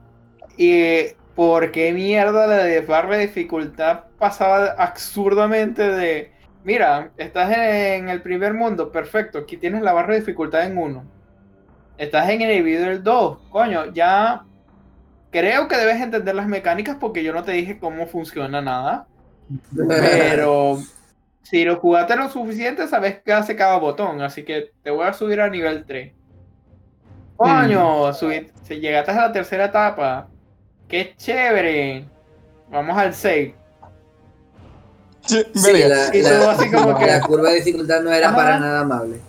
y 0.58 1.06
por 1.36 1.72
qué 1.72 1.94
mierda 1.94 2.48
la 2.48 2.64
de 2.64 2.82
barra 2.82 3.18
de 3.18 3.28
dificultad 3.28 4.02
pasaba 4.20 4.68
absurdamente 4.78 5.82
de 5.88 6.33
mira, 6.64 7.12
estás 7.18 7.52
en 7.58 8.10
el 8.10 8.22
primer 8.22 8.54
mundo, 8.54 8.92
perfecto, 8.92 9.40
aquí 9.40 9.58
tienes 9.58 9.82
la 9.82 9.94
barra 9.94 10.14
de 10.14 10.20
dificultad 10.20 10.66
en 10.66 10.78
uno. 10.78 11.04
Estás 11.98 12.30
en 12.30 12.42
el 12.42 12.52
individual 12.52 13.04
2, 13.04 13.40
coño, 13.50 13.94
ya 13.94 14.46
creo 15.32 15.68
que 15.68 15.78
debes 15.78 16.02
entender 16.02 16.36
las 16.36 16.48
mecánicas 16.48 16.98
porque 17.00 17.24
yo 17.24 17.34
no 17.34 17.44
te 17.44 17.52
dije 17.54 17.80
cómo 17.80 18.08
funciona 18.08 18.62
nada. 18.62 19.08
Pero 19.76 20.80
si 21.44 21.66
lo 21.66 21.78
jugaste 21.80 22.16
lo 22.16 22.30
suficiente, 22.30 22.88
sabes 22.88 23.22
qué 23.24 23.34
hace 23.34 23.56
cada 23.56 23.78
botón. 23.78 24.22
Así 24.22 24.44
que 24.44 24.72
te 24.84 24.92
voy 24.92 25.06
a 25.08 25.14
subir 25.14 25.42
a 25.42 25.50
nivel 25.50 25.86
3. 25.86 26.14
Coño, 27.36 28.14
subí- 28.14 28.52
si 28.64 28.80
llegaste 28.80 29.12
a 29.12 29.16
la 29.28 29.32
tercera 29.32 29.66
etapa. 29.66 30.30
Qué 30.88 31.14
chévere. 31.18 32.06
Vamos 32.70 32.98
al 32.98 33.14
6. 33.14 33.54
Sí, 35.26 35.44
la, 35.54 36.16
Y 36.16 36.22
la- 36.22 36.30
todo 36.40 36.50
así 36.52 36.70
como 36.72 36.98
que- 36.98 37.06
la 37.08 37.22
curva 37.22 37.50
de 37.50 37.56
dificultad 37.56 38.02
no 38.02 38.12
era 38.12 38.28
Ajá. 38.28 38.36
para 38.36 38.60
nada 38.60 38.80
amable. 38.82 39.20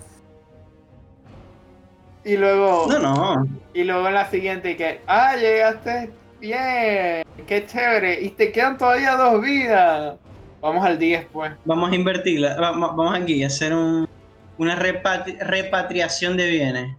Y 2.24 2.36
luego, 2.36 2.86
No, 2.88 2.98
no. 2.98 3.46
y 3.74 3.84
luego 3.84 4.08
en 4.08 4.14
la 4.14 4.30
siguiente 4.30 4.76
que, 4.76 5.00
ah, 5.06 5.36
llegaste 5.36 6.10
bien. 6.40 7.24
Qué 7.46 7.66
chévere. 7.66 8.20
Y 8.22 8.30
te 8.30 8.50
quedan 8.50 8.78
todavía 8.78 9.16
dos 9.16 9.40
vidas. 9.42 10.14
Vamos 10.62 10.84
al 10.86 10.98
10 10.98 11.26
pues. 11.30 11.52
Vamos 11.66 11.92
a 11.92 11.94
invertirla. 11.94 12.56
Vamos, 12.58 12.96
vamos 12.96 13.14
aquí 13.14 13.44
a 13.44 13.48
hacer 13.48 13.74
un, 13.74 14.08
una 14.56 14.76
repatri- 14.78 15.38
repatriación 15.38 16.36
de 16.38 16.46
bienes. 16.48 16.96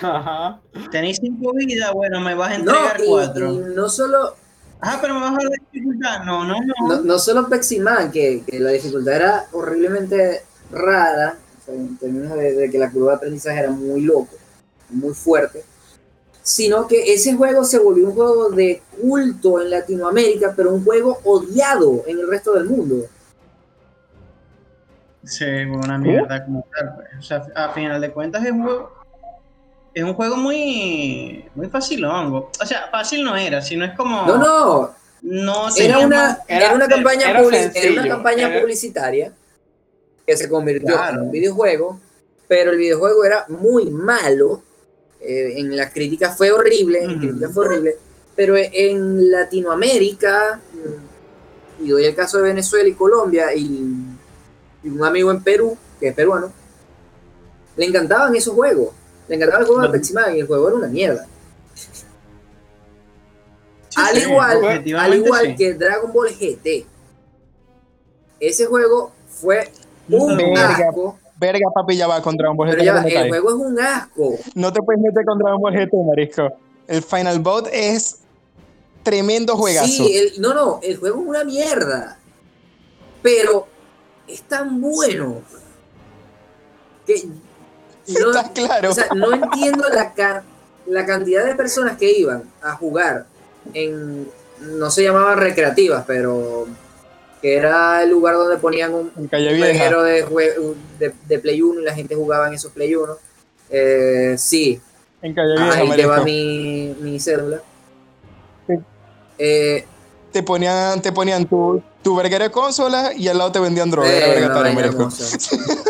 Ajá. 0.00 0.60
Tenéis 0.92 1.18
cinco 1.20 1.52
vidas, 1.54 1.92
bueno, 1.92 2.20
me 2.20 2.34
vas 2.34 2.52
a 2.52 2.58
No, 2.58 2.70
entregar 2.72 3.00
y, 3.00 3.08
cuatro. 3.08 3.52
y 3.52 3.74
no 3.74 3.88
solo, 3.88 4.36
Ah, 4.84 4.98
pero 5.00 5.14
me 5.14 5.20
vas 5.20 5.32
a 5.32 5.48
dar 5.48 5.60
dificultad. 5.70 6.24
No, 6.24 6.44
no, 6.44 6.56
no. 6.60 6.88
No, 6.88 7.00
no 7.02 7.18
solo 7.18 7.48
Peximan, 7.48 8.10
que, 8.10 8.42
que 8.44 8.58
la 8.58 8.70
dificultad 8.70 9.14
era 9.14 9.46
horriblemente 9.52 10.42
rara, 10.72 11.36
o 11.60 11.64
sea, 11.64 11.74
en 11.74 11.96
términos 11.96 12.34
de, 12.36 12.54
de 12.54 12.70
que 12.70 12.78
la 12.78 12.90
curva 12.90 13.12
de 13.12 13.16
aprendizaje 13.18 13.60
era 13.60 13.70
muy 13.70 14.00
loco, 14.00 14.36
muy 14.90 15.14
fuerte, 15.14 15.64
sino 16.42 16.88
que 16.88 17.14
ese 17.14 17.34
juego 17.34 17.64
se 17.64 17.78
volvió 17.78 18.08
un 18.08 18.14
juego 18.14 18.50
de 18.50 18.82
culto 19.00 19.60
en 19.62 19.70
Latinoamérica, 19.70 20.52
pero 20.56 20.74
un 20.74 20.84
juego 20.84 21.20
odiado 21.24 22.02
en 22.08 22.18
el 22.18 22.28
resto 22.28 22.52
del 22.54 22.64
mundo. 22.64 23.06
Sí, 25.24 25.44
una 25.44 25.98
mierda 25.98 26.44
como 26.44 26.66
tal. 26.76 26.96
pues. 26.96 27.08
O 27.20 27.22
sea, 27.22 27.46
a 27.54 27.68
final 27.68 28.00
de 28.00 28.10
cuentas 28.10 28.44
es 28.44 28.50
un 28.50 28.64
juego, 28.64 28.92
es 29.94 30.02
un 30.04 30.14
juego 30.14 30.36
muy, 30.36 31.44
muy 31.54 31.68
fácil, 31.68 32.00
¿no? 32.00 32.50
O 32.60 32.66
sea, 32.66 32.88
fácil 32.90 33.22
no 33.24 33.36
era, 33.36 33.60
sino 33.60 33.84
es 33.84 33.92
como... 33.96 34.26
No, 34.26 34.36
no, 34.38 34.94
no 35.22 35.68
era 35.76 35.98
una, 35.98 36.38
era- 36.48 36.66
era 36.66 36.74
una 36.74 36.88
campaña, 36.88 37.30
era 37.30 37.42
una 37.92 38.08
campaña 38.08 38.48
era- 38.48 38.60
publicitaria 38.60 39.32
que 40.26 40.36
se 40.36 40.48
convirtió 40.48 40.94
Claro. 40.94 41.18
en 41.20 41.26
un 41.26 41.30
videojuego, 41.30 42.00
pero 42.48 42.70
el 42.72 42.78
videojuego 42.78 43.24
era 43.24 43.44
muy 43.48 43.90
malo. 43.90 44.62
eh, 45.24 45.54
en 45.60 45.76
la 45.76 45.88
crítica 45.90 46.30
fue 46.30 46.50
horrible, 46.50 47.04
en 47.04 47.10
Ujú. 47.12 47.20
crítica 47.20 47.48
fue 47.50 47.66
horrible, 47.66 47.96
pero 48.34 48.56
en 48.56 49.30
Latinoamérica, 49.30 50.58
mm, 50.72 51.84
y 51.84 51.88
doy 51.90 52.04
el 52.06 52.14
caso 52.16 52.38
de 52.38 52.44
Venezuela 52.44 52.88
y 52.88 52.94
Colombia, 52.94 53.54
y, 53.54 53.94
y 54.82 54.88
un 54.88 55.04
amigo 55.04 55.30
en 55.30 55.40
Perú, 55.44 55.76
que 56.00 56.08
es 56.08 56.14
peruano, 56.14 56.50
le 57.76 57.84
encantaban 57.86 58.34
esos 58.34 58.52
juegos. 58.54 58.88
Le 59.32 59.36
encantaba 59.36 59.60
el 59.62 59.66
juego 59.66 59.80
de 59.80 59.88
Bueno. 59.88 59.98
Peximan 59.98 60.36
y 60.36 60.40
el 60.40 60.46
juego 60.46 60.68
era 60.68 60.76
una 60.76 60.88
mierda. 60.88 61.26
Sí, 63.88 63.96
al 63.96 64.14
sí, 64.16 64.28
igual, 64.28 64.64
al 64.98 65.14
igual 65.14 65.46
sí. 65.46 65.54
que 65.56 65.72
Dragon 65.72 66.12
Ball 66.12 66.28
GT. 66.38 66.86
Ese 68.40 68.66
juego 68.66 69.10
fue 69.26 69.72
un 70.10 70.36
Verga. 70.36 70.68
asco. 70.88 71.18
Verga, 71.38 71.66
papi, 71.74 71.96
ya 71.96 72.06
va 72.06 72.20
con 72.20 72.36
Dragon 72.36 72.54
Ball 72.58 72.72
GT. 72.76 72.90
va, 72.90 73.00
el 73.00 73.28
juego 73.30 73.48
es 73.48 73.54
un 73.54 73.80
asco. 73.80 74.34
No 74.54 74.70
te 74.70 74.82
puedes 74.82 75.00
meter 75.00 75.24
con 75.24 75.38
Dragon 75.38 75.62
Ball 75.62 75.72
GT, 75.74 75.94
marisco. 76.06 76.48
El 76.86 77.02
Final 77.02 77.38
Bout 77.40 77.68
es 77.72 78.18
tremendo 79.02 79.56
juegazo. 79.56 79.86
Sí, 79.86 80.14
el- 80.14 80.42
no, 80.42 80.52
no, 80.52 80.78
el 80.82 80.98
juego 80.98 81.22
es 81.22 81.26
una 81.26 81.44
mierda. 81.44 82.18
Pero 83.22 83.66
es 84.28 84.42
tan 84.42 84.78
bueno 84.78 85.40
que 87.06 87.24
no, 88.20 88.30
Está 88.30 88.50
claro. 88.52 88.90
o 88.90 88.94
sea, 88.94 89.06
no 89.14 89.32
entiendo 89.32 89.88
la, 89.88 90.12
ca- 90.14 90.42
la 90.86 91.06
cantidad 91.06 91.44
de 91.44 91.54
personas 91.54 91.96
que 91.98 92.10
iban 92.12 92.42
a 92.62 92.72
jugar 92.72 93.26
en, 93.74 94.28
no 94.60 94.90
se 94.90 95.02
llamaban 95.04 95.38
recreativas, 95.38 96.04
pero 96.06 96.66
que 97.40 97.56
era 97.56 98.02
el 98.02 98.10
lugar 98.10 98.34
donde 98.36 98.56
ponían 98.56 98.94
un, 98.94 99.12
en 99.16 99.26
Calle 99.28 99.54
un 99.54 99.60
reguero 99.60 100.02
de, 100.02 100.24
de, 100.98 101.12
de 101.26 101.38
Play 101.40 101.60
1 101.60 101.80
y 101.80 101.84
la 101.84 101.94
gente 101.94 102.14
jugaba 102.14 102.46
en 102.48 102.54
esos 102.54 102.70
Play 102.72 102.94
1. 102.94 103.16
Eh, 103.70 104.34
sí, 104.38 104.80
En 105.22 105.34
Calle 105.34 105.54
Vieja, 105.56 105.78
ahí 105.78 105.90
te 105.90 106.06
va 106.06 106.18
marisco. 106.18 106.24
mi, 106.24 106.96
mi 107.00 107.18
cédula. 107.20 107.60
Sí. 108.68 108.74
Eh, 109.38 109.84
Te 110.32 110.42
ponían, 110.42 111.02
te 111.02 111.12
ponían 111.12 111.46
tu, 111.46 111.82
tu 112.02 112.16
verguero 112.16 112.44
de 112.44 112.50
consola 112.50 113.12
y 113.14 113.28
al 113.28 113.36
lado 113.38 113.52
te 113.52 113.58
vendían 113.60 113.90
droga. 113.90 114.08
Eh, 114.08 114.38
Era. 114.38 114.54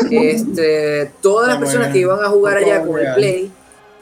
Este, 0.11 1.11
todas 1.21 1.47
las 1.47 1.57
personas 1.57 1.87
bueno. 1.87 1.93
que 1.93 1.99
iban 1.99 2.19
a 2.23 2.27
jugar 2.29 2.57
allá 2.57 2.85
con 2.85 2.99
el. 2.99 3.13
Play, 3.15 3.51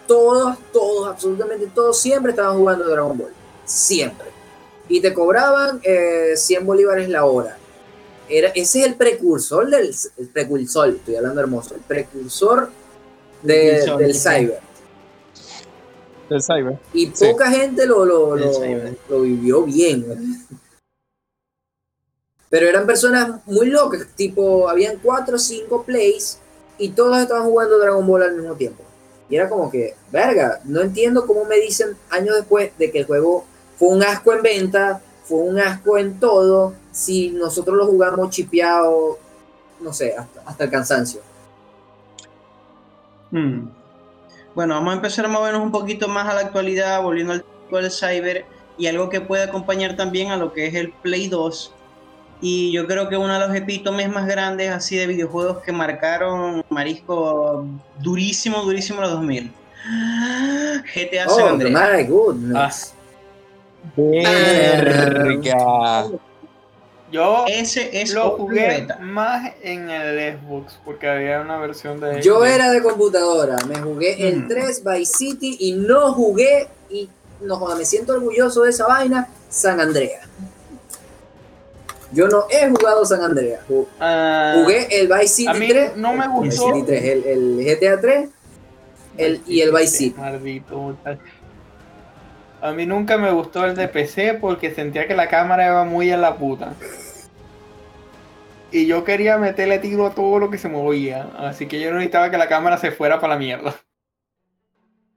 todos, 0.08 0.58
todos, 0.74 1.08
absolutamente 1.10 1.68
todos, 1.74 1.98
siempre 2.00 2.32
estaban 2.32 2.58
jugando 2.58 2.86
Dragon 2.90 3.18
Ball. 3.18 3.32
Siempre. 3.66 4.28
Y 4.90 5.00
te 5.00 5.14
cobraban 5.14 5.80
eh, 5.84 6.34
100 6.36 6.66
bolívares 6.66 7.08
la 7.08 7.24
hora. 7.26 7.58
Era, 8.28 8.50
ese 8.50 8.80
es 8.82 8.86
el 8.88 8.96
precursor 8.96 9.70
del 9.70 9.96
el 10.18 10.28
precursor, 10.28 10.90
estoy 10.90 11.16
hablando 11.16 11.40
hermoso, 11.42 11.76
el 11.76 11.82
precursor 11.82 12.70
de- 13.44 13.72
Precursor, 13.84 13.98
del 14.00 14.14
sí. 14.14 14.20
cyber. 14.20 14.60
Cyber. 16.40 16.78
Y 16.94 17.08
Sí. 17.14 17.26
poca 17.32 17.50
gente 17.52 17.86
lo, 17.86 18.06
lo, 18.06 18.36
lo 18.36 19.22
vivió 19.22 19.64
bien. 19.64 20.06
Pero 22.50 22.68
eran 22.68 22.86
personas 22.86 23.42
muy 23.46 23.68
locas, 23.68 24.08
tipo, 24.16 24.70
habían 24.70 24.98
cuatro 25.02 25.38
o 25.38 25.40
cinco 25.40 25.84
plays 25.84 26.38
y 26.78 26.90
todos 26.90 27.18
estaban 27.18 27.46
jugando 27.46 27.80
Dragon 27.80 28.06
Ball 28.06 28.24
al 28.24 28.36
mismo 28.36 28.56
tiempo. 28.56 28.84
Y 29.30 29.38
era 29.38 29.48
como 29.48 29.72
que, 29.72 29.96
verga, 30.12 30.60
no 30.66 30.82
entiendo 30.82 31.26
cómo 31.26 31.46
me 31.46 31.56
dicen 31.58 31.96
años 32.10 32.36
después 32.36 32.78
de 32.78 32.92
que 32.92 33.00
el 33.00 33.06
juego 33.06 33.46
fue 33.78 33.88
un 33.90 34.04
asco 34.04 34.34
en 34.34 34.42
venta, 34.42 35.02
fue 35.24 35.40
un 35.40 35.58
asco 35.60 35.98
en 35.98 36.20
todo, 36.20 36.74
si 36.92 37.30
nosotros 37.30 37.78
lo 37.78 37.86
jugamos 37.88 38.30
chipeado, 38.32 39.18
no 39.80 39.94
sé, 39.94 40.14
hasta, 40.14 40.42
hasta 40.42 40.64
el 40.66 40.70
cansancio. 40.70 41.22
Hmm. 43.32 43.70
Bueno, 44.56 44.76
vamos 44.76 44.94
a 44.94 44.96
empezar 44.98 45.26
a 45.26 45.30
movernos 45.30 45.62
un 45.64 45.72
poquito 45.72 46.08
más 46.08 46.28
a 46.28 46.34
la 46.34 46.42
actualidad, 46.42 47.02
volviendo 47.02 47.34
al 47.34 47.44
tipo 47.44 47.78
del 47.78 47.92
cyber 47.92 48.46
y 48.78 48.88
algo 48.88 49.10
que 49.10 49.22
puede 49.22 49.44
acompañar 49.44 49.96
también 49.96 50.32
a 50.32 50.38
lo 50.38 50.52
que 50.54 50.68
es 50.68 50.76
el 50.76 50.92
Play 50.92 51.28
2. 51.30 51.74
Y 52.42 52.72
yo 52.72 52.88
creo 52.88 53.08
que 53.08 53.18
uno 53.18 53.34
de 53.34 53.40
los 53.48 53.56
epítomes 53.56 54.10
más 54.10 54.26
grandes 54.28 54.72
así 54.72 54.98
de 54.98 55.08
videojuegos 55.08 55.60
que 55.60 55.72
marcaron 55.72 56.64
Marisco 56.70 57.66
durísimo, 58.00 58.62
durísimo 58.64 59.02
los 59.02 59.12
2000. 59.12 59.52
GTA 60.96 61.30
San 61.30 61.44
Oh, 61.44 61.48
Andreas. 61.50 61.98
my 61.98 62.04
goodness. 62.04 62.94
Verga. 63.96 66.06
Yo 67.12 67.46
Ese 67.48 68.02
es 68.02 68.14
lo 68.14 68.32
jugué 68.38 68.68
beta. 68.68 68.98
más 69.00 69.52
en 69.62 69.90
el 69.90 70.38
Xbox 70.40 70.80
porque 70.86 71.08
había 71.10 71.42
una 71.42 71.58
versión 71.60 72.00
de. 72.00 72.22
Yo 72.22 72.42
de- 72.42 72.56
era 72.56 72.72
de 72.72 72.82
computadora, 72.82 73.58
me 73.68 73.76
jugué 73.82 74.28
el 74.30 74.44
Mm. 74.44 74.48
3 74.48 74.84
Vice 74.84 75.18
City 75.18 75.58
y 75.60 75.74
no 75.74 76.14
jugué, 76.14 76.68
y 76.90 77.10
no 77.42 77.58
joda, 77.58 77.76
me 77.76 77.86
siento 77.86 78.14
orgulloso 78.14 78.64
de 78.64 78.70
esa 78.70 78.88
vaina, 78.88 79.28
San 79.50 79.80
Andreas. 79.82 80.26
Yo 82.14 82.28
no 82.28 82.46
he 82.50 82.70
jugado 82.70 83.06
San 83.06 83.22
Andreas, 83.24 83.62
ju- 83.70 83.88
Ah, 84.00 84.54
jugué 84.58 84.88
el 85.00 85.08
Vice 85.08 85.28
City 85.28 85.48
a 85.50 85.54
mí 85.54 85.68
3, 85.70 85.96
no 85.98 86.14
me 86.14 86.26
el 86.26 86.30
gustó. 86.32 86.66
Vice 86.68 86.74
City 86.76 86.84
3, 86.86 87.04
el, 87.06 87.24
el 87.26 87.66
GTA 87.66 88.00
3 88.02 88.30
el, 89.18 89.42
y 89.48 89.62
el 89.62 89.72
Vice 89.72 89.88
City. 89.88 90.16
Maldito. 90.20 90.98
A 92.62 92.74
mí 92.74 92.86
nunca 92.86 93.18
me 93.18 93.32
gustó 93.32 93.66
el 93.66 93.76
de 93.76 93.88
PC 93.88 94.36
porque 94.36 94.74
sentía 94.74 95.08
que 95.08 95.16
la 95.16 95.28
cámara 95.28 95.66
iba 95.66 95.84
muy 95.84 96.12
a 96.12 96.18
la 96.18 96.36
puta. 96.36 96.74
Y 98.72 98.86
yo 98.86 99.04
quería 99.04 99.38
meterle 99.38 99.80
tiro 99.80 100.06
a 100.06 100.16
todo 100.16 100.40
lo 100.40 100.50
que 100.52 100.58
se 100.58 100.70
movía. 100.70 101.30
Así 101.38 101.68
que 101.68 101.80
yo 101.80 101.90
no 101.90 101.96
necesitaba 101.98 102.30
que 102.30 102.38
la 102.38 102.48
cámara 102.48 102.78
se 102.78 102.92
fuera 102.92 103.20
para 103.20 103.34
la 103.34 103.40
mierda. 103.40 103.76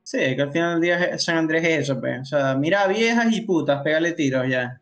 Sí, 0.03 0.19
que 0.19 0.43
al 0.43 0.53
final 0.53 0.81
del 0.81 0.83
día 0.83 1.19
San 1.19 1.37
Andrés 1.37 1.65
es 1.65 1.81
eso, 1.81 2.01
pues. 2.01 2.21
O 2.21 2.25
sea, 2.25 2.55
mira 2.55 2.87
viejas 2.87 3.27
y 3.31 3.43
putas, 3.43 3.83
pégale 3.83 4.13
tiros 4.13 4.49
ya. 4.49 4.81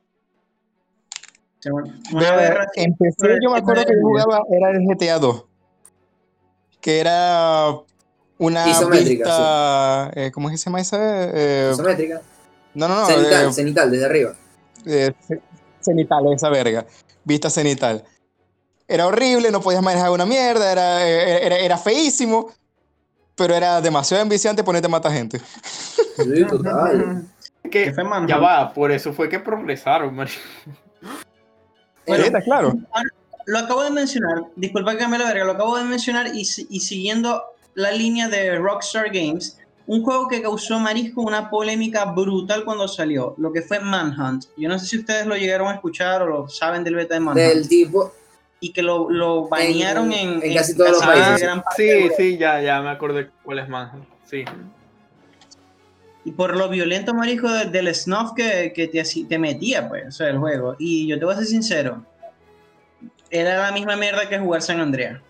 Empecé, 2.74 3.38
yo 3.42 3.50
me 3.50 3.58
acuerdo 3.58 3.84
que 3.84 3.92
yo 3.94 4.00
jugaba, 4.00 4.42
era 4.50 4.70
el 4.70 4.84
GTA 4.84 5.18
2. 5.18 5.44
Que 6.80 6.98
era 6.98 7.68
una 8.38 8.68
Isométrica, 8.68 9.24
vista, 9.24 10.10
eh, 10.14 10.30
¿cómo 10.32 10.48
es 10.48 10.54
que 10.54 10.58
se 10.58 10.64
llama 10.64 10.80
esa? 10.80 10.98
Eh, 11.00 11.70
Isométrica. 11.72 12.20
No, 12.74 12.88
no, 12.88 13.00
no. 13.00 13.06
cenital, 13.06 13.48
eh, 13.48 13.52
cenital, 13.52 13.90
desde 13.90 14.04
arriba. 14.04 14.34
eh, 14.86 15.12
ce- 15.26 15.40
cenital, 15.80 16.32
esa 16.32 16.48
verga. 16.48 16.86
Vista 17.24 17.50
cenital. 17.50 18.04
Era 18.88 19.06
horrible, 19.06 19.50
no 19.50 19.60
podías 19.60 19.82
manejar 19.82 20.10
una 20.10 20.26
mierda, 20.26 20.70
era, 20.70 21.06
era, 21.06 21.56
era- 21.56 21.78
feísimo, 21.78 22.52
pero 23.34 23.54
era 23.54 23.80
demasiado 23.80 24.22
enviciante 24.22 24.62
ponerte 24.64 24.86
a 24.86 24.90
matar 24.90 25.12
gente. 25.12 25.40
Sí, 26.16 26.44
total. 26.48 27.26
Que 27.70 27.94
ya 28.28 28.38
va, 28.38 28.72
por 28.74 28.90
eso 28.92 29.12
fue 29.12 29.28
que 29.28 29.38
progresaron, 29.38 30.14
marico. 30.14 30.40
Bueno, 32.06 32.24
está 32.24 32.40
claro. 32.42 32.74
Lo 33.46 33.58
acabo 33.58 33.82
de 33.82 33.90
mencionar, 33.90 34.44
disculpa 34.56 34.92
que 34.92 34.98
cambie 34.98 35.18
la 35.18 35.26
verga, 35.26 35.44
lo 35.44 35.52
acabo 35.52 35.76
de 35.76 35.84
mencionar 35.84 36.28
y, 36.34 36.40
y 36.40 36.80
siguiendo 36.80 37.42
la 37.74 37.90
línea 37.92 38.28
de 38.28 38.56
Rockstar 38.58 39.06
Games, 39.12 39.58
un 39.86 40.02
juego 40.02 40.28
que 40.28 40.40
causó 40.42 40.78
Marisco 40.78 41.22
una 41.22 41.50
polémica 41.50 42.04
brutal 42.06 42.64
cuando 42.64 42.86
salió, 42.88 43.34
lo 43.38 43.52
que 43.52 43.62
fue 43.62 43.80
Manhunt. 43.80 44.44
Yo 44.56 44.68
no 44.68 44.78
sé 44.78 44.86
si 44.86 44.98
ustedes 44.98 45.26
lo 45.26 45.36
llegaron 45.36 45.68
a 45.68 45.74
escuchar 45.74 46.22
o 46.22 46.26
lo 46.26 46.48
saben 46.48 46.84
del 46.84 46.94
beta 46.94 47.14
de 47.14 47.20
Manhunt. 47.20 47.46
Del 47.54 47.68
tipo, 47.68 48.12
Y 48.60 48.72
que 48.72 48.82
lo, 48.82 49.10
lo 49.10 49.48
banearon 49.48 50.12
en, 50.12 50.40
en 50.42 50.54
casi 50.54 50.76
todos 50.76 50.92
los 50.92 51.02
países. 51.04 51.42
gran 51.42 51.62
Sí, 51.76 52.08
sí, 52.16 52.38
ya, 52.38 52.60
ya 52.62 52.80
me 52.80 52.90
acordé 52.90 53.30
cuál 53.42 53.58
es 53.58 53.68
más. 53.68 53.92
Sí. 54.24 54.44
Y 56.24 56.30
por 56.30 56.56
lo 56.56 56.68
violento, 56.68 57.12
Marisco, 57.14 57.50
de- 57.50 57.64
del 57.66 57.92
snuff 57.94 58.32
que, 58.36 58.72
que 58.72 58.86
te, 58.86 59.02
te 59.28 59.38
metía, 59.38 59.88
pues, 59.88 60.06
o 60.06 60.12
sea, 60.12 60.28
el 60.28 60.38
juego. 60.38 60.76
Y 60.78 61.08
yo 61.08 61.18
te 61.18 61.24
voy 61.24 61.34
a 61.34 61.38
ser 61.38 61.46
sincero, 61.46 62.04
era 63.30 63.56
la 63.62 63.72
misma 63.72 63.96
mierda 63.96 64.28
que 64.28 64.38
jugar 64.38 64.62
San 64.62 64.78
Andreas. 64.78 65.20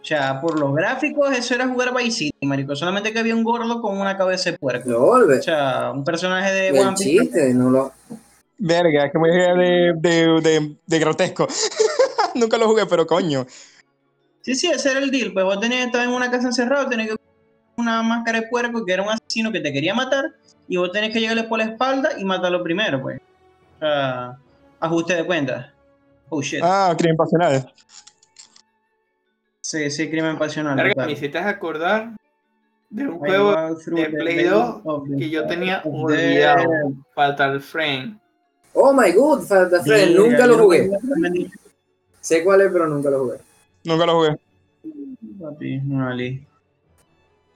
O 0.00 0.04
sea, 0.04 0.40
por 0.40 0.58
los 0.58 0.74
gráficos, 0.74 1.30
eso 1.36 1.54
era 1.54 1.68
jugar 1.68 1.94
Vice 1.94 2.10
City, 2.10 2.46
marico. 2.46 2.74
Solamente 2.74 3.12
que 3.12 3.18
había 3.18 3.34
un 3.34 3.44
gordo 3.44 3.82
con 3.82 3.98
una 3.98 4.16
cabeza 4.16 4.50
de 4.50 4.58
puerco. 4.58 4.88
lo 4.88 5.00
vuelve. 5.06 5.38
O 5.38 5.42
sea, 5.42 5.90
un 5.92 6.04
personaje 6.04 6.52
de 6.52 6.80
One 6.80 6.94
Piece. 6.96 7.20
chiste, 7.20 7.54
no 7.54 7.70
lo. 7.70 7.92
Verga, 8.58 9.10
que 9.10 9.18
muy 9.18 9.30
de, 9.30 9.92
de, 9.96 10.40
de, 10.40 10.76
de 10.86 10.98
grotesco. 10.98 11.46
Nunca 12.34 12.56
lo 12.56 12.66
jugué, 12.66 12.86
pero 12.86 13.06
coño. 13.06 13.46
Sí, 14.42 14.54
sí, 14.54 14.68
ese 14.68 14.90
era 14.90 15.00
el 15.00 15.10
deal. 15.10 15.32
Pues 15.32 15.44
vos 15.44 15.60
tenías 15.60 15.80
que 15.80 15.86
estar 15.86 16.02
en 16.02 16.10
una 16.10 16.30
casa 16.30 16.46
encerrado, 16.46 16.88
tenías 16.88 17.08
que 17.10 17.16
una 17.76 18.02
máscara 18.02 18.40
de 18.40 18.48
puerco 18.48 18.84
que 18.84 18.92
era 18.92 19.02
un 19.02 19.08
asesino 19.10 19.52
que 19.52 19.60
te 19.60 19.72
quería 19.72 19.94
matar 19.94 20.24
y 20.68 20.76
vos 20.76 20.92
tenés 20.92 21.12
que 21.12 21.20
llegarle 21.20 21.44
por 21.44 21.58
la 21.58 21.64
espalda 21.66 22.10
y 22.18 22.24
matarlo 22.24 22.62
primero, 22.62 23.02
pues. 23.02 23.20
O 23.76 23.78
sea, 23.80 24.36
ajuste 24.80 25.14
de 25.14 25.24
cuenta. 25.26 25.74
Oh 26.30 26.40
shit. 26.42 26.60
Ah, 26.62 26.94
crimen 26.96 27.16
pasional. 27.16 27.72
Sí, 29.70 29.88
sí, 29.88 30.10
crimen 30.10 30.36
pasional. 30.36 30.74
Verga, 30.74 30.94
total. 30.94 31.06
me 31.06 31.12
hiciste 31.12 31.38
acordar 31.38 32.10
de 32.88 33.06
un 33.06 33.14
I 33.14 33.18
juego 33.18 33.74
de 33.76 34.06
Play 34.06 34.36
veil 34.38 34.50
2 34.50 34.80
of 34.82 35.08
the 35.08 35.16
que 35.16 35.30
yo 35.30 35.46
tenía 35.46 35.80
olvidado. 35.84 36.92
Fatal 37.14 37.60
Frame. 37.60 38.18
Oh 38.72 38.92
my 38.92 39.12
god, 39.12 39.42
Fatal 39.42 39.80
Frame, 39.84 40.10
nunca 40.10 40.44
lo 40.48 40.58
jugué. 40.58 40.90
Sé 42.20 42.42
cuál 42.42 42.62
es, 42.62 42.72
pero 42.72 42.88
nunca 42.88 43.10
lo 43.10 43.20
jugué. 43.20 43.38
Nunca 43.84 44.06
lo 44.06 44.14
jugué. 44.16 44.40
Papi, 45.40 45.78
no, 45.84 46.08
Ali. 46.08 46.44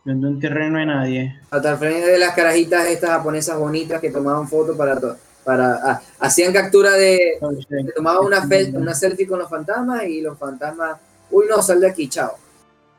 En 0.07 0.25
un 0.25 0.39
terreno 0.39 0.71
no 0.71 0.79
hay 0.79 0.87
nadie. 0.87 1.41
Fatal 1.49 1.79
Frame 1.79 1.99
es 1.99 2.07
de 2.07 2.19
las 2.19 2.33
carajitas 2.37 2.87
estas 2.87 3.11
japonesas 3.11 3.59
bonitas 3.59 4.01
que 4.01 4.13
tomaban 4.13 4.47
fotos 4.47 4.77
para... 4.77 5.01
para 5.43 5.81
ah, 5.83 6.03
hacían 6.21 6.53
captura 6.53 6.93
de... 6.93 7.39
Oh, 7.41 7.51
tomaban 7.97 8.25
una, 8.25 8.45
fel- 8.45 8.73
una 8.77 8.95
selfie 8.95 9.27
con 9.27 9.41
los 9.41 9.51
fantasmas 9.51 10.05
y 10.05 10.21
los 10.21 10.39
fantasmas... 10.39 10.97
Uy, 11.35 11.47
no, 11.51 11.61
sal 11.61 11.81
de 11.81 11.89
aquí, 11.89 12.09
chao. 12.09 12.37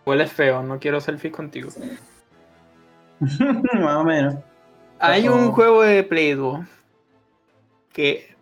Huele 0.06 0.28
feo, 0.28 0.62
no 0.62 0.78
quiero 0.78 1.00
selfies 1.00 1.34
contigo. 1.34 1.70
Más 3.20 3.96
o 3.96 4.04
menos. 4.04 4.36
Hay 5.00 5.30
Ojo. 5.30 5.38
un 5.38 5.52
juego 5.54 5.84
de 5.84 6.04
Play 6.04 6.34
2 6.34 6.60
que 7.94 8.36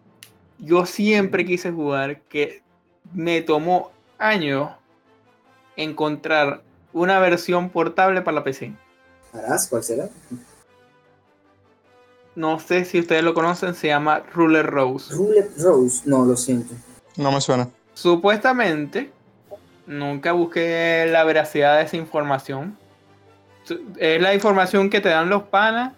yo 0.57 0.87
siempre 0.87 1.45
quise 1.45 1.71
jugar, 1.71 2.21
que 2.21 2.63
me 3.13 3.43
tomó 3.43 3.91
años 4.17 4.71
encontrar 5.75 6.63
una 6.91 7.19
versión 7.19 7.69
portable 7.69 8.23
para 8.23 8.35
la 8.35 8.43
PC. 8.43 8.73
¿Harás? 9.31 9.67
¿Cuál 9.67 9.83
será? 9.83 10.09
No 12.35 12.59
sé 12.59 12.83
si 12.85 12.99
ustedes 12.99 13.23
lo 13.23 13.35
conocen, 13.35 13.75
se 13.75 13.89
llama 13.89 14.23
Ruler 14.33 14.65
Rose. 14.65 15.13
Roulette 15.13 15.55
Rose. 15.61 16.01
No, 16.05 16.25
lo 16.25 16.35
siento. 16.35 16.73
No 17.15 17.31
me 17.31 17.39
suena. 17.41 17.69
Supuestamente, 17.93 19.11
nunca 19.85 20.31
busqué 20.31 21.07
la 21.09 21.23
veracidad 21.23 21.77
de 21.77 21.83
esa 21.83 21.97
información. 21.97 22.77
Es 23.97 24.21
la 24.21 24.33
información 24.33 24.89
que 24.89 25.01
te 25.01 25.09
dan 25.09 25.29
los 25.29 25.43
panas, 25.43 25.93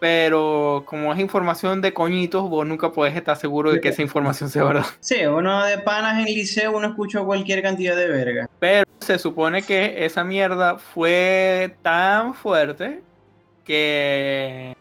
pero 0.00 0.84
como 0.86 1.12
es 1.12 1.20
información 1.20 1.80
de 1.80 1.92
coñitos, 1.92 2.48
vos 2.48 2.66
nunca 2.66 2.92
puedes 2.92 3.16
estar 3.16 3.36
seguro 3.36 3.72
de 3.72 3.80
que 3.80 3.88
esa 3.88 4.02
información 4.02 4.50
sea 4.50 4.64
verdad. 4.64 4.86
Sí, 5.00 5.24
uno 5.26 5.64
de 5.64 5.78
panas 5.78 6.18
en 6.18 6.26
liceo, 6.26 6.76
uno 6.76 6.88
escucha 6.88 7.20
cualquier 7.22 7.62
cantidad 7.62 7.96
de 7.96 8.08
verga. 8.08 8.50
Pero 8.58 8.84
se 9.00 9.18
supone 9.18 9.62
que 9.62 10.04
esa 10.04 10.24
mierda 10.24 10.78
fue 10.78 11.76
tan 11.82 12.34
fuerte 12.34 13.02
que 13.64 14.76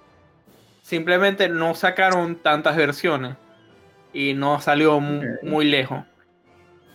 simplemente 0.81 1.49
no 1.49 1.75
sacaron 1.75 2.35
tantas 2.35 2.75
versiones 2.75 3.35
y 4.13 4.33
no 4.33 4.61
salió 4.61 4.99
muy 4.99 5.65
lejos. 5.65 6.03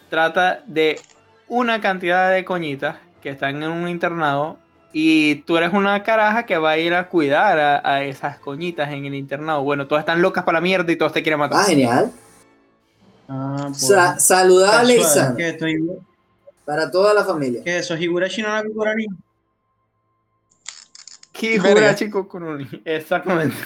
Trata 0.09 0.63
de 0.67 1.01
una 1.49 1.81
cantidad 1.81 2.31
de 2.33 2.45
coñitas 2.45 2.97
que 3.23 3.31
están 3.31 3.63
en 3.63 3.71
un 3.71 3.89
internado 3.89 4.59
y 4.93 5.37
tú 5.43 5.57
eres 5.57 5.73
una 5.73 6.03
caraja 6.03 6.47
que 6.47 6.57
va 6.59 6.71
a 6.71 6.79
ir 6.79 6.95
a 6.95 7.09
cuidar 7.09 7.59
a, 7.59 7.83
a 7.95 8.03
esas 8.05 8.39
coñitas 8.39 8.91
en 8.93 9.05
el 9.07 9.15
internado. 9.15 9.63
Bueno, 9.63 9.87
todas 9.87 10.03
están 10.03 10.23
locas 10.23 10.45
para 10.45 10.59
la 10.59 10.63
mierda 10.63 10.91
y 10.93 10.97
todas 10.97 11.13
te 11.13 11.23
quieren 11.23 11.39
matar. 11.41 11.61
Ah, 11.61 11.65
genial. 11.65 12.13
Ah, 13.29 13.65
pues. 13.69 13.87
Sa- 13.87 14.19
saludable 14.19 14.95
y 14.95 14.99
Casual. 14.99 15.15
sano. 15.25 15.37
¿Qué, 15.37 15.49
estoy, 15.51 15.85
Para 16.65 16.91
toda 16.91 17.13
la 17.15 17.25
familia. 17.25 17.63
¿Qué 17.65 17.77
es 17.79 17.85
eso? 17.87 17.97
Higurashi 17.97 18.43
no 18.43 18.49
Nakukurari. 18.49 19.07
¿Qué 21.33 21.59
Verga. 21.61 21.69
jura, 21.81 21.95
chico 21.95 22.29
Kuruni? 22.29 22.67
Exactamente. 22.85 23.57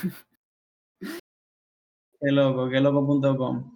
Qué 1.00 2.30
loco, 2.30 2.68
qué 2.68 2.80
loco.com. 2.80 3.72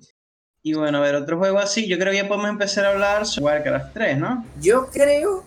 Y 0.67 0.75
bueno, 0.75 0.99
a 0.99 1.01
ver, 1.01 1.15
otro 1.15 1.39
juego 1.39 1.61
así. 1.61 1.87
Yo 1.87 1.97
creo 1.97 2.11
que 2.11 2.17
ya 2.19 2.27
podemos 2.27 2.49
empezar 2.51 2.87
a 2.87 2.89
hablar 2.91 3.25
sobre 3.25 3.45
Warcraft 3.55 3.93
3, 3.95 4.19
¿no? 4.19 4.45
Yo 4.61 4.87
creo 4.89 5.45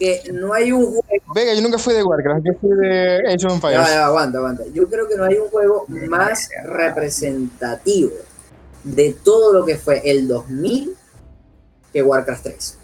que 0.00 0.20
no 0.32 0.52
hay 0.52 0.72
un 0.72 0.84
juego. 0.84 1.24
Venga, 1.32 1.54
yo 1.54 1.62
nunca 1.62 1.78
fui 1.78 1.94
de 1.94 2.02
Warcraft, 2.02 2.44
yo 2.44 2.52
fui 2.60 2.70
de 2.76 3.18
Age 3.32 3.46
of 3.46 3.52
Empires. 3.52 3.78
aguanta, 3.78 4.38
aguanta. 4.38 4.64
Yo 4.74 4.88
creo 4.88 5.06
que 5.06 5.14
no 5.14 5.22
hay 5.26 5.36
un 5.36 5.48
juego 5.48 5.84
más 6.08 6.48
representativo 6.64 8.10
de 8.82 9.14
todo 9.22 9.52
lo 9.52 9.64
que 9.64 9.76
fue 9.76 10.02
el 10.04 10.26
2000 10.26 10.96
que 11.92 12.02
Warcraft 12.02 12.42
3. 12.42 12.78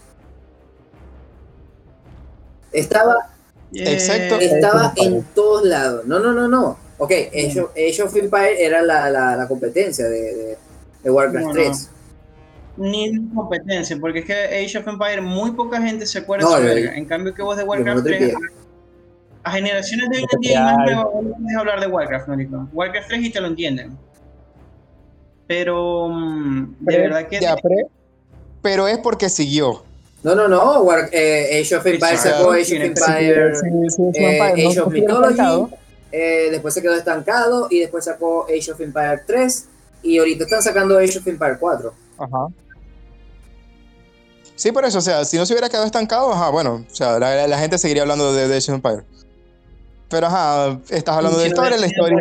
Estaba, 2.71 3.15
Eh, 3.73 3.97
estaba 4.39 4.93
en 4.95 5.23
todos 5.35 5.65
lados. 5.65 6.05
No, 6.05 6.19
no, 6.19 6.31
no, 6.31 6.47
no. 6.47 6.77
Ok, 6.99 7.11
Age 7.11 7.59
of, 7.59 7.71
Age 7.71 8.01
of 8.01 8.15
Empires 8.15 8.57
era 8.61 8.81
la, 8.81 9.09
la- 9.09 9.35
la 9.35 9.45
competencia 9.45 10.05
de, 10.05 10.21
de- 10.35 10.57
de 11.03 11.11
Warcraft 11.11 11.45
No, 11.45 11.53
no. 11.53 11.53
3. 11.53 11.89
Ni 12.75 13.27
competencia, 13.35 13.97
porque 13.99 14.19
es 14.19 14.25
que 14.25 14.33
Age 14.33 14.77
of 14.79 14.87
Empires 14.87 15.23
muy 15.23 15.51
poca 15.51 15.79
gente 15.81 16.05
se 16.07 16.19
acuerda 16.19 16.45
No, 16.49 16.59
de. 16.59 16.85
En 16.97 17.05
cambio 17.05 17.33
que 17.33 17.43
vos 17.43 17.55
de 17.55 17.63
Warcraft 17.63 18.03
3, 18.03 18.17
tripié. 18.17 18.35
a 19.43 19.51
generaciones 19.51 20.09
de 20.09 20.17
hoy 20.17 20.25
en 20.33 20.39
día 20.39 20.61
más 20.63 20.77
nuevas, 20.77 21.05
puedes 21.11 21.57
hablar 21.57 21.79
de 21.81 21.87
Warcraft, 21.87 22.27
marico. 22.29 22.67
Warcraft 22.73 23.07
3 23.09 23.21
y 23.25 23.29
te 23.31 23.41
lo 23.41 23.47
entienden. 23.47 23.97
Pero 25.47 26.07
mm, 26.09 26.61
de 26.79 26.85
Pero- 26.85 27.03
verdad 27.03 27.27
que 27.27 27.39
ya, 27.41 27.55
pero, 27.61 27.75
pero 28.61 28.87
es 28.87 28.97
porque 28.99 29.29
siguió. 29.29 29.83
No, 30.23 30.33
no, 30.35 30.47
no. 30.47 30.81
War- 30.83 31.09
eh, 31.11 31.59
Age 31.61 31.75
of 31.75 31.85
Empires 31.85 32.21
sacó 32.21 32.51
Age 32.53 32.77
of 32.77 32.83
Empires. 32.85 33.61
Eh, 34.15 34.39
Age 34.67 34.79
of 34.79 34.91
Mythology, 34.91 35.75
eh, 36.11 36.47
después 36.49 36.73
se 36.73 36.81
quedó 36.81 36.95
estancado 36.95 37.67
y 37.69 37.81
después 37.81 38.05
sacó 38.05 38.45
Age 38.45 38.71
of 38.71 38.79
Empires 38.79 39.21
3 39.27 39.67
y 40.03 40.17
ahorita 40.19 40.43
están 40.43 40.61
sacando 40.61 40.97
Age 40.97 41.17
of 41.17 41.27
Empires 41.27 41.57
4. 41.59 41.93
Ajá. 42.19 42.47
Sí, 44.55 44.71
por 44.71 44.85
eso, 44.85 44.99
o 44.99 45.01
sea, 45.01 45.25
si 45.25 45.37
no 45.37 45.45
se 45.45 45.53
hubiera 45.53 45.67
quedado 45.69 45.85
estancado, 45.85 46.31
ajá, 46.31 46.49
bueno, 46.49 46.85
o 46.89 46.95
sea, 46.95 47.17
la, 47.19 47.47
la 47.47 47.57
gente 47.57 47.77
seguiría 47.77 48.03
hablando 48.03 48.33
de, 48.33 48.47
de 48.47 48.57
Age 48.57 48.71
of 48.71 48.75
Empires. 48.75 49.03
Pero 50.09 50.27
ajá, 50.27 50.79
estás 50.89 51.17
hablando 51.17 51.39
de 51.39 51.47
historia, 51.47 51.75
la 51.77 51.87
historia 51.87 52.17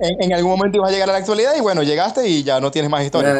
en, 0.00 0.10
en- 0.10 0.22
en 0.24 0.32
algún 0.32 0.50
momento 0.50 0.78
ibas 0.78 0.88
a 0.88 0.92
llegar 0.92 1.08
a 1.08 1.12
la 1.12 1.18
actualidad 1.18 1.54
y 1.56 1.60
bueno, 1.60 1.84
llegaste 1.84 2.26
y 2.26 2.42
ya 2.42 2.58
no 2.60 2.70
tienes 2.72 2.90
más 2.90 3.04
historia. 3.04 3.32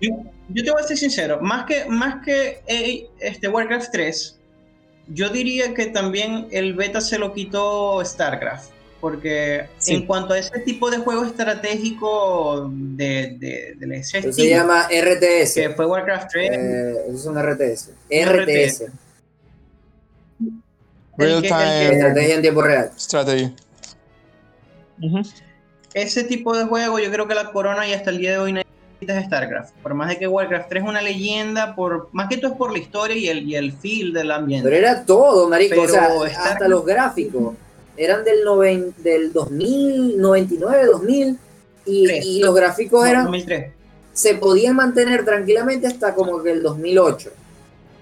Yo, 0.00 0.10
yo 0.48 0.64
te 0.64 0.70
voy 0.72 0.82
a 0.82 0.86
ser 0.86 0.96
sincero, 0.96 1.38
más 1.40 1.66
que, 1.66 1.84
más 1.86 2.24
que 2.24 2.62
este 3.20 3.46
Warcraft 3.48 3.90
3, 3.92 4.36
yo 5.08 5.28
diría 5.28 5.72
que 5.72 5.86
también 5.86 6.48
el 6.50 6.74
beta 6.74 7.00
se 7.00 7.16
lo 7.18 7.32
quitó 7.32 8.04
StarCraft. 8.04 8.70
Porque 9.00 9.66
Sí. 9.78 9.94
en 9.94 10.06
cuanto 10.06 10.32
a 10.34 10.38
ese 10.38 10.58
tipo 10.60 10.90
de 10.90 10.98
juego 10.98 11.24
estratégico 11.24 12.70
de, 12.72 13.36
de, 13.38 13.74
de 13.76 13.96
ese 13.98 14.32
se 14.32 14.48
llama 14.48 14.88
RTS. 14.90 15.54
que 15.54 15.70
fue 15.70 15.86
Warcraft 15.86 16.28
3, 16.32 16.50
Eh, 16.52 16.94
esos 17.08 17.22
son 17.22 17.36
RTS. 17.38 17.90
RTS. 18.10 18.86
Real 21.18 21.42
que- 21.42 21.48
time 21.48 21.92
Estrategia 21.94 22.34
en 22.36 22.42
tiempo 22.42 22.62
real. 22.62 22.90
strategy. 22.96 23.54
Ese 25.94 26.24
tipo 26.24 26.56
de 26.56 26.64
juego 26.64 26.98
yo 26.98 27.10
creo 27.10 27.26
que 27.26 27.34
la 27.34 27.52
corona 27.52 27.86
y 27.88 27.92
hasta 27.92 28.10
el 28.10 28.18
día 28.18 28.32
de 28.32 28.38
hoy 28.38 28.52
necesita 28.52 29.22
StarCraft. 29.24 29.72
Por 29.82 29.94
más 29.94 30.08
de 30.08 30.18
que 30.18 30.26
Warcraft 30.26 30.68
3 30.68 30.82
es 30.82 30.88
una 30.88 31.00
leyenda, 31.02 31.74
por 31.74 32.08
más 32.12 32.28
que 32.28 32.36
todo 32.38 32.52
es 32.52 32.58
por 32.58 32.72
la 32.72 32.78
historia 32.78 33.16
y 33.16 33.28
el, 33.28 33.48
y 33.48 33.56
el 33.56 33.72
feel 33.72 34.12
del 34.12 34.30
ambiente. 34.30 34.68
Pero 34.68 34.76
era 34.76 35.04
todo, 35.04 35.48
marico. 35.48 35.80
o 35.82 35.88
sea, 35.88 36.08
hasta 36.44 36.68
los 36.68 36.84
gráficos. 36.84 37.54
Eran 37.96 38.24
del, 38.24 38.44
noven- 38.44 38.94
del 38.98 39.32
2000, 39.32 40.18
99, 40.20 40.86
2000. 40.86 41.38
Y, 41.86 42.10
y 42.10 42.40
los 42.42 42.54
gráficos 42.54 43.04
No, 43.04 43.06
eran 43.10 43.24
2003. 43.26 43.70
se 44.12 44.34
podían 44.34 44.74
mantener 44.76 45.24
tranquilamente 45.24 45.86
hasta 45.86 46.14
como 46.14 46.42
que 46.42 46.50
el 46.50 46.62
2008. 46.62 47.30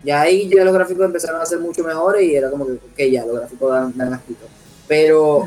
Ya 0.03 0.21
ahí 0.23 0.49
ya 0.55 0.65
los 0.65 0.75
gráficos 0.75 1.05
empezaron 1.07 1.41
a 1.41 1.47
ser 1.47 1.59
mucho 1.61 1.83
mejores 1.85 2.23
y 2.23 2.35
era 2.35 2.51
como 2.51 2.67
que, 2.97 3.11
ya 3.11 3.25
los 3.25 3.37
gráficos 3.37 3.71
dan, 3.71 3.93
dan 3.97 4.15
asquito. 4.15 4.47
Pero 4.89 5.45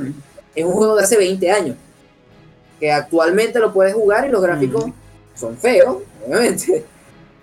es 0.56 0.66
un 0.66 0.72
juego 0.74 0.96
de 0.96 1.04
hace 1.04 1.18
20 1.18 1.50
años. 1.52 1.76
Que 2.80 2.92
actualmente 2.92 3.60
lo 3.60 3.74
puedes 3.74 3.94
jugar 3.96 4.28
y 4.28 4.32
los 4.32 4.42
gráficos 4.42 4.86
son 5.36 5.58
feos, 5.58 5.98
obviamente. 6.26 6.84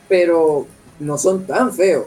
Pero 0.09 0.67
no 1.01 1.19
son 1.19 1.45
tan 1.45 1.73
feos. 1.73 2.07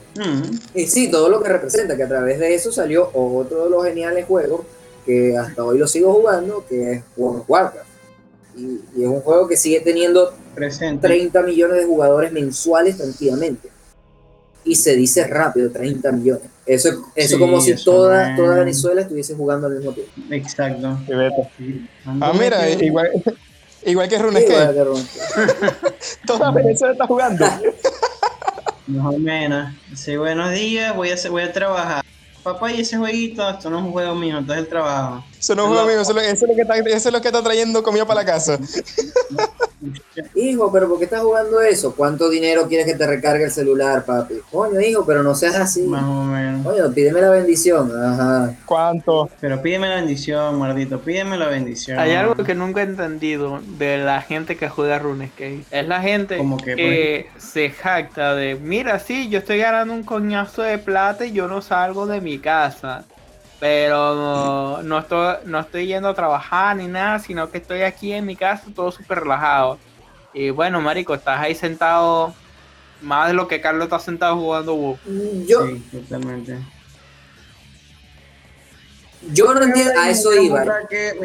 Y 0.74 0.88
sí, 0.88 1.10
todo 1.12 1.28
lo 1.30 1.42
que 1.42 1.50
representa, 1.50 1.98
que 1.98 2.04
a 2.04 2.08
través 2.08 2.40
de 2.40 2.54
eso 2.56 2.72
salió 2.72 3.10
otro 3.14 3.66
de 3.66 3.70
los 3.70 3.84
geniales 3.86 4.26
juegos 4.26 4.62
que 5.08 5.36
hasta 5.36 5.64
hoy 5.64 5.80
lo 5.80 5.88
sigo 5.88 6.14
jugando, 6.14 6.64
que 6.70 6.92
es 6.92 7.04
World 7.16 7.42
of 7.42 7.50
Warcraft. 7.50 7.88
Y, 8.58 8.80
y 8.96 9.04
es 9.04 9.08
un 9.08 9.22
juego 9.22 9.48
que 9.48 9.58
sigue 9.58 9.80
teniendo 9.80 10.34
Presente. 10.54 11.08
30 11.08 11.42
millones 11.44 11.78
de 11.78 11.86
jugadores 11.86 12.32
mensuales 12.32 12.98
tranquilamente. 12.98 13.70
Y 14.64 14.76
se 14.76 14.96
dice 14.96 15.26
rápido, 15.26 15.72
30 15.72 16.12
millones. 16.12 16.44
Eso, 16.66 16.90
eso 17.16 17.36
Sí, 17.36 17.40
como 17.40 17.62
si 17.62 17.72
eso 17.72 17.92
toda, 17.92 18.36
toda 18.36 18.60
Venezuela 18.60 19.02
estuviese 19.02 19.34
jugando 19.34 19.68
al 19.68 19.78
mismo 19.78 19.94
tiempo. 19.94 20.12
Exacto. 20.30 21.00
Ah, 22.06 22.34
mira, 22.38 22.70
igual, 22.70 23.10
Igual 23.88 24.10
que 24.10 24.16
Igual 24.16 24.34
RuneScape. 24.34 24.74
que 24.74 24.84
RuneScape. 24.84 25.96
Toda 26.28 26.52
Venezuela 26.52 26.92
está 26.94 27.08
jugando. 27.08 27.46
Más 28.88 29.16
o 29.16 29.18
menos. 29.18 29.74
Sí, 29.96 30.18
buenos 30.18 30.52
días, 30.52 30.96
voy 30.96 31.10
a, 31.12 31.30
voy 31.30 31.44
a 31.44 31.54
trabajar. 31.54 32.04
Papá, 32.48 32.72
y 32.72 32.80
ese 32.80 32.98
jueguito, 32.98 33.50
esto 33.50 33.70
no 33.70 33.80
es 33.80 33.84
un 33.84 33.92
juego 33.92 34.16
mío, 34.16 34.38
entonces 34.38 34.64
el 34.64 34.70
trabajo. 34.70 35.22
Eso 35.38 35.54
no 35.54 35.64
es 35.64 35.68
un 35.68 35.74
juego 35.74 35.88
mío, 35.90 36.00
eso 36.02 36.12
es 36.12 36.16
lo- 36.16 36.22
eso 36.22 36.46
es 36.46 36.50
lo 36.50 36.56
que 36.56 36.62
está, 36.62 36.76
eso 36.78 37.10
es 37.10 37.14
lo 37.14 37.22
que 37.22 37.28
está 37.28 37.44
trayendo 37.44 37.84
comida 37.84 38.06
para 38.06 38.22
la 38.22 38.26
casa. 38.26 38.58
Hijo, 40.36 40.72
pero 40.72 40.90
¿por 40.90 40.98
qué 40.98 41.04
estás 41.04 41.22
jugando 41.22 41.62
eso? 41.62 41.94
¿Cuánto 41.96 42.30
dinero 42.30 42.68
quieres 42.68 42.88
que 42.88 42.96
te 42.96 43.06
recargue 43.06 43.44
el 43.44 43.52
celular, 43.52 44.04
papi? 44.06 44.36
Coño, 44.52 44.80
hijo, 44.82 45.06
pero 45.06 45.22
no 45.22 45.36
seas 45.36 45.56
así. 45.56 45.84
Más 45.84 46.04
o 46.04 46.24
menos. 46.24 46.66
Coño, 46.66 46.92
pídeme 46.92 47.22
la 47.22 47.30
bendición. 47.30 47.92
Ajá. 47.96 48.56
¿Cuánto? 48.66 49.30
Pero 49.40 49.62
pídeme 49.62 49.88
la 49.88 49.96
bendición, 49.98 50.58
maldito, 50.58 51.00
pídeme 51.00 51.38
la 51.38 51.48
bendición. 51.48 52.00
Hay 52.00 52.14
algo 52.14 52.36
que 52.36 52.56
nunca 52.56 52.82
he 52.82 52.86
entendido 52.86 53.60
de 53.78 54.00
la 54.00 54.22
gente 54.22 54.58
que 54.58 54.68
juega 54.68 54.98
RuneScape. 54.98 55.66
Es 55.70 55.88
la 55.88 56.02
gente 56.02 56.38
¿Cómo 56.38 56.58
que, 56.58 56.76
que 56.76 57.30
se 57.38 57.70
jacta 57.70 58.34
de, 58.34 58.56
mira, 58.56 59.00
sí, 59.00 59.30
yo 59.30 59.40
estoy 59.40 59.60
ganando 59.60 59.94
un 59.94 60.04
coñazo 60.04 60.64
de 60.64 60.80
plata 60.80 61.26
y 61.26 61.34
yo 61.34 61.48
no 61.48 61.62
salgo 61.62 62.08
de 62.08 62.20
mi 62.20 62.40
casa. 62.40 63.06
Pero 63.60 64.82
no, 64.84 65.00
estoy, 65.00 65.36
no 65.46 65.60
estoy 65.60 65.88
yendo 65.88 66.10
a 66.10 66.14
trabajar 66.14 66.76
ni 66.76 66.88
nada, 66.88 67.20
sino 67.20 67.50
que 67.50 67.58
estoy 67.58 67.82
aquí 67.82 68.14
en 68.14 68.26
mi 68.26 68.36
casa 68.36 68.66
todo 68.76 68.92
súper 68.92 69.22
relajado. 69.22 69.80
Y 70.34 70.52
bueno, 70.52 70.80
marico, 70.82 71.16
estás 71.16 71.40
ahí 71.40 71.56
sentado 71.56 72.36
más 73.02 73.28
de 73.30 73.34
lo 73.34 73.48
que 73.48 73.60
Carlos 73.60 73.86
está 73.86 74.00
sentado 74.00 74.36
jugando 74.38 74.76
WoW. 74.76 74.98
Yo, 75.48 75.66
Sí, 75.66 75.84
totalmente. 75.92 76.58
yo 79.34 79.54
no 79.54 79.64
entiendo, 79.64 79.94
a 80.00 80.10
eso 80.10 80.34
iba. 80.36 80.64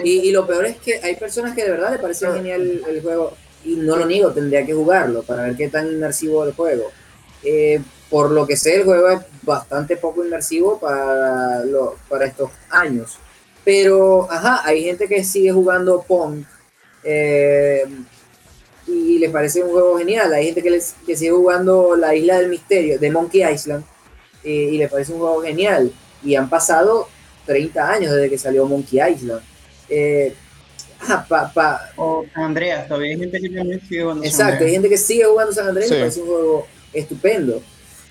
Y, 0.02 0.10
y 0.28 0.32
lo 0.32 0.46
peor 0.46 0.66
es 0.66 0.76
que 0.78 1.00
hay 1.02 1.16
personas 1.16 1.54
que 1.54 1.64
de 1.64 1.70
verdad 1.72 1.92
le 1.92 1.98
parece 1.98 2.32
genial 2.32 2.60
el, 2.62 2.84
el 2.88 3.02
juego 3.02 3.36
y 3.64 3.76
no 3.76 3.96
lo 3.96 4.06
niego, 4.06 4.32
tendría 4.32 4.64
que 4.66 4.74
jugarlo 4.74 5.22
para 5.22 5.42
ver 5.44 5.56
qué 5.56 5.68
tan 5.68 5.86
inmersivo 5.86 6.42
es 6.44 6.48
el 6.50 6.56
juego. 6.56 6.90
Eh, 7.44 7.80
por 8.10 8.30
lo 8.30 8.46
que 8.46 8.56
sé, 8.56 8.76
el 8.76 8.84
juego 8.84 9.08
es 9.10 9.20
bastante 9.42 9.96
poco 9.96 10.24
inmersivo 10.24 10.78
para, 10.78 11.64
lo- 11.64 11.96
para 12.08 12.26
estos 12.26 12.50
años. 12.70 13.18
Pero, 13.64 14.30
ajá, 14.30 14.62
hay 14.64 14.82
gente 14.84 15.06
que 15.08 15.22
sigue 15.24 15.52
jugando 15.52 16.02
Pong 16.02 16.42
eh, 17.04 17.84
y 18.86 19.18
le 19.18 19.28
parece 19.30 19.62
un 19.62 19.70
juego 19.70 19.98
genial. 19.98 20.32
Hay 20.32 20.46
gente 20.46 20.62
que, 20.62 20.70
les- 20.70 20.94
que 21.06 21.16
sigue 21.16 21.30
jugando 21.30 21.94
La 21.96 22.14
Isla 22.14 22.38
del 22.38 22.48
Misterio, 22.48 22.98
de 22.98 23.10
Monkey 23.10 23.42
Island, 23.42 23.84
eh, 24.44 24.70
y 24.72 24.78
le 24.78 24.88
parece 24.88 25.12
un 25.12 25.20
juego 25.20 25.42
genial. 25.42 25.92
Y 26.24 26.34
han 26.34 26.48
pasado 26.48 27.08
30 27.46 27.90
años 27.90 28.12
desde 28.14 28.30
que 28.30 28.38
salió 28.38 28.66
Monkey 28.66 29.00
Island. 29.12 29.42
Eh, 29.88 30.34
ah, 31.08 31.24
pa- 31.28 31.52
pa- 31.52 31.90
O 31.96 32.24
San 32.34 32.44
Andreas, 32.44 32.86
todavía 32.88 33.12
hay 33.14 33.18
gente 33.18 33.40
que 33.40 33.48
sigue 33.88 34.02
jugando 34.02 34.22
San 34.22 34.30
exacto, 34.30 34.44
hay 34.44 34.52
Andreas. 34.54 34.72
gente 34.72 34.88
que 34.88 34.98
sigue 34.98 35.24
jugando 35.24 35.52
San 35.52 35.68
Andrés 35.68 35.86
y 35.86 35.88
Sí. 35.88 35.94
me 35.94 36.00
parece 36.00 36.20
un 36.22 36.26
juego 36.28 36.66
estupendo. 36.92 37.62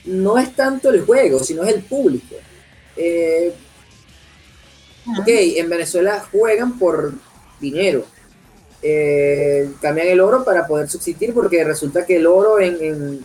No 0.06 0.38
es 0.38 0.56
tanto 0.56 0.90
el 0.90 1.02
juego, 1.06 1.44
sino 1.44 1.64
es 1.64 1.74
el 1.74 1.82
público. 1.84 2.36
Eh, 2.98 3.54
ok, 5.20 5.28
en 5.28 5.70
Venezuela 5.70 6.26
juegan 6.32 6.78
por 6.78 7.14
dinero. 7.60 8.06
Eh, 8.82 9.70
cambian 9.82 10.08
el 10.08 10.20
oro 10.22 10.44
para 10.44 10.66
poder 10.66 10.90
subsistir 10.90 11.34
porque 11.34 11.64
resulta 11.64 12.06
que 12.06 12.18
el 12.18 12.26
oro 12.26 12.60
en, 12.60 12.78
en- 12.82 13.22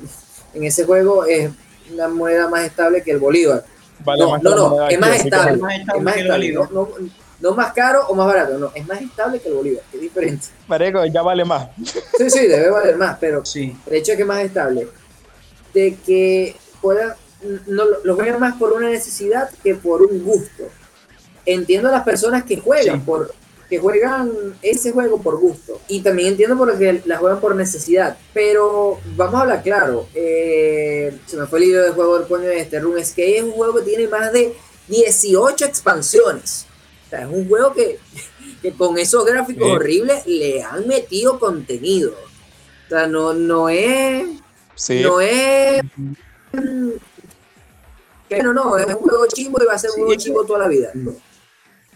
en 0.55 0.65
ese 0.65 0.85
juego 0.85 1.25
es 1.25 1.51
una 1.93 2.09
moneda 2.09 2.49
más 2.49 2.65
estable 2.65 3.03
que 3.03 3.11
el 3.13 3.19
bolívar. 3.19 3.65
Vale 4.05 4.23
no, 4.23 4.39
no, 4.39 4.55
no, 4.77 4.89
es 4.89 4.99
más 4.99 5.25
estable. 5.25 5.55
Es 5.55 5.61
más 5.61 5.75
estable 5.79 5.99
Es 5.99 6.05
más 6.05 6.15
que 6.15 6.21
el 6.21 6.27
estable. 6.27 6.53
No, 6.53 6.61
bolívar. 6.67 7.01
no- 7.01 7.27
no 7.39 7.55
más 7.55 7.73
caro 7.75 8.07
o 8.09 8.15
más 8.15 8.27
barato, 8.27 8.59
no, 8.59 8.71
es 8.75 8.87
más 8.87 9.01
estable 9.01 9.39
que 9.41 9.49
el 9.49 9.55
bolívar, 9.55 9.83
que 9.91 9.97
es 9.99 10.03
diferente. 10.03 10.47
Marico, 10.69 11.05
ya 11.05 11.21
vale 11.21 11.45
más. 11.45 11.69
Sí, 12.17 12.31
sí, 12.31 12.47
debe 12.47 12.71
valer 12.71 12.97
más, 12.97 13.19
pero 13.21 13.45
Sí. 13.45 13.77
el 13.87 13.95
hecho 13.95 14.13
de 14.13 14.17
que 14.17 14.23
es 14.23 14.29
más 14.29 14.43
estable, 14.43 14.89
de 15.75 15.97
que 16.07 16.57
puedan, 16.81 17.15
no, 17.67 17.85
lo- 18.05 18.15
juegan 18.17 18.41
más 18.41 18.57
por 18.57 18.73
una 18.73 18.89
necesidad 18.91 19.51
que 19.63 19.75
por 19.75 20.03
un 20.03 20.23
gusto. 20.25 20.65
Entiendo 21.45 21.89
a 21.89 21.93
las 21.93 22.03
personas 22.05 22.45
que 22.45 22.59
juegan 22.59 22.97
Sí. 23.01 23.03
por 23.07 23.33
que 23.69 23.81
juegan 23.81 24.31
ese 24.63 24.93
juego 24.93 25.21
por 25.21 25.41
gusto 25.41 25.81
y 25.89 26.01
también 26.01 26.29
entiendo 26.29 26.57
por 26.57 26.79
que 26.79 27.03
la 27.05 27.17
juegan 27.19 27.41
por 27.41 27.57
necesidad 27.57 28.17
pero 28.33 29.01
vamos 29.17 29.35
a 29.35 29.41
hablar 29.41 29.63
claro 29.65 30.07
eh, 30.15 31.19
se 31.27 31.37
me 31.37 31.47
fue 31.49 31.59
el 31.59 31.65
hilo 31.65 31.83
del 31.83 31.93
juego 31.95 32.17
del 32.17 32.29
coño 32.29 32.45
de 32.45 32.61
este 32.61 32.79
RuneScape 32.79 33.39
es 33.39 33.43
un 33.43 33.51
juego 33.51 33.75
que 33.75 33.83
tiene 33.83 34.07
más 34.07 34.33
de 34.33 34.55
18 34.87 35.65
expansiones 35.65 36.67
o 37.07 37.11
sea, 37.11 37.23
es 37.23 37.27
un 37.29 37.49
juego 37.49 37.73
que, 37.73 37.99
que 38.63 38.71
con 38.71 38.99
esos 38.99 39.25
gráficos 39.27 39.67
Sí. 39.67 39.73
horribles 39.75 40.25
le 40.29 40.63
han 40.63 40.87
metido 40.87 41.41
contenido 41.41 42.13
o 42.13 42.89
sea, 42.89 43.09
no, 43.09 43.35
no 43.35 43.69
es 43.69 44.29
Sí. 44.77 45.01
no 45.03 45.21
es. 45.21 45.83
Que 48.29 48.43
no, 48.43 48.53
no, 48.53 48.77
es 48.77 48.87
un 48.87 48.95
juego 48.95 49.27
chimbo 49.29 49.63
y 49.63 49.67
va 49.67 49.75
a 49.75 49.79
ser 49.79 49.91
un 49.91 50.05
juego 50.05 50.15
chimbo 50.17 50.45
toda 50.45 50.61
la 50.61 50.69
vida. 50.69 50.91
No. 50.95 51.15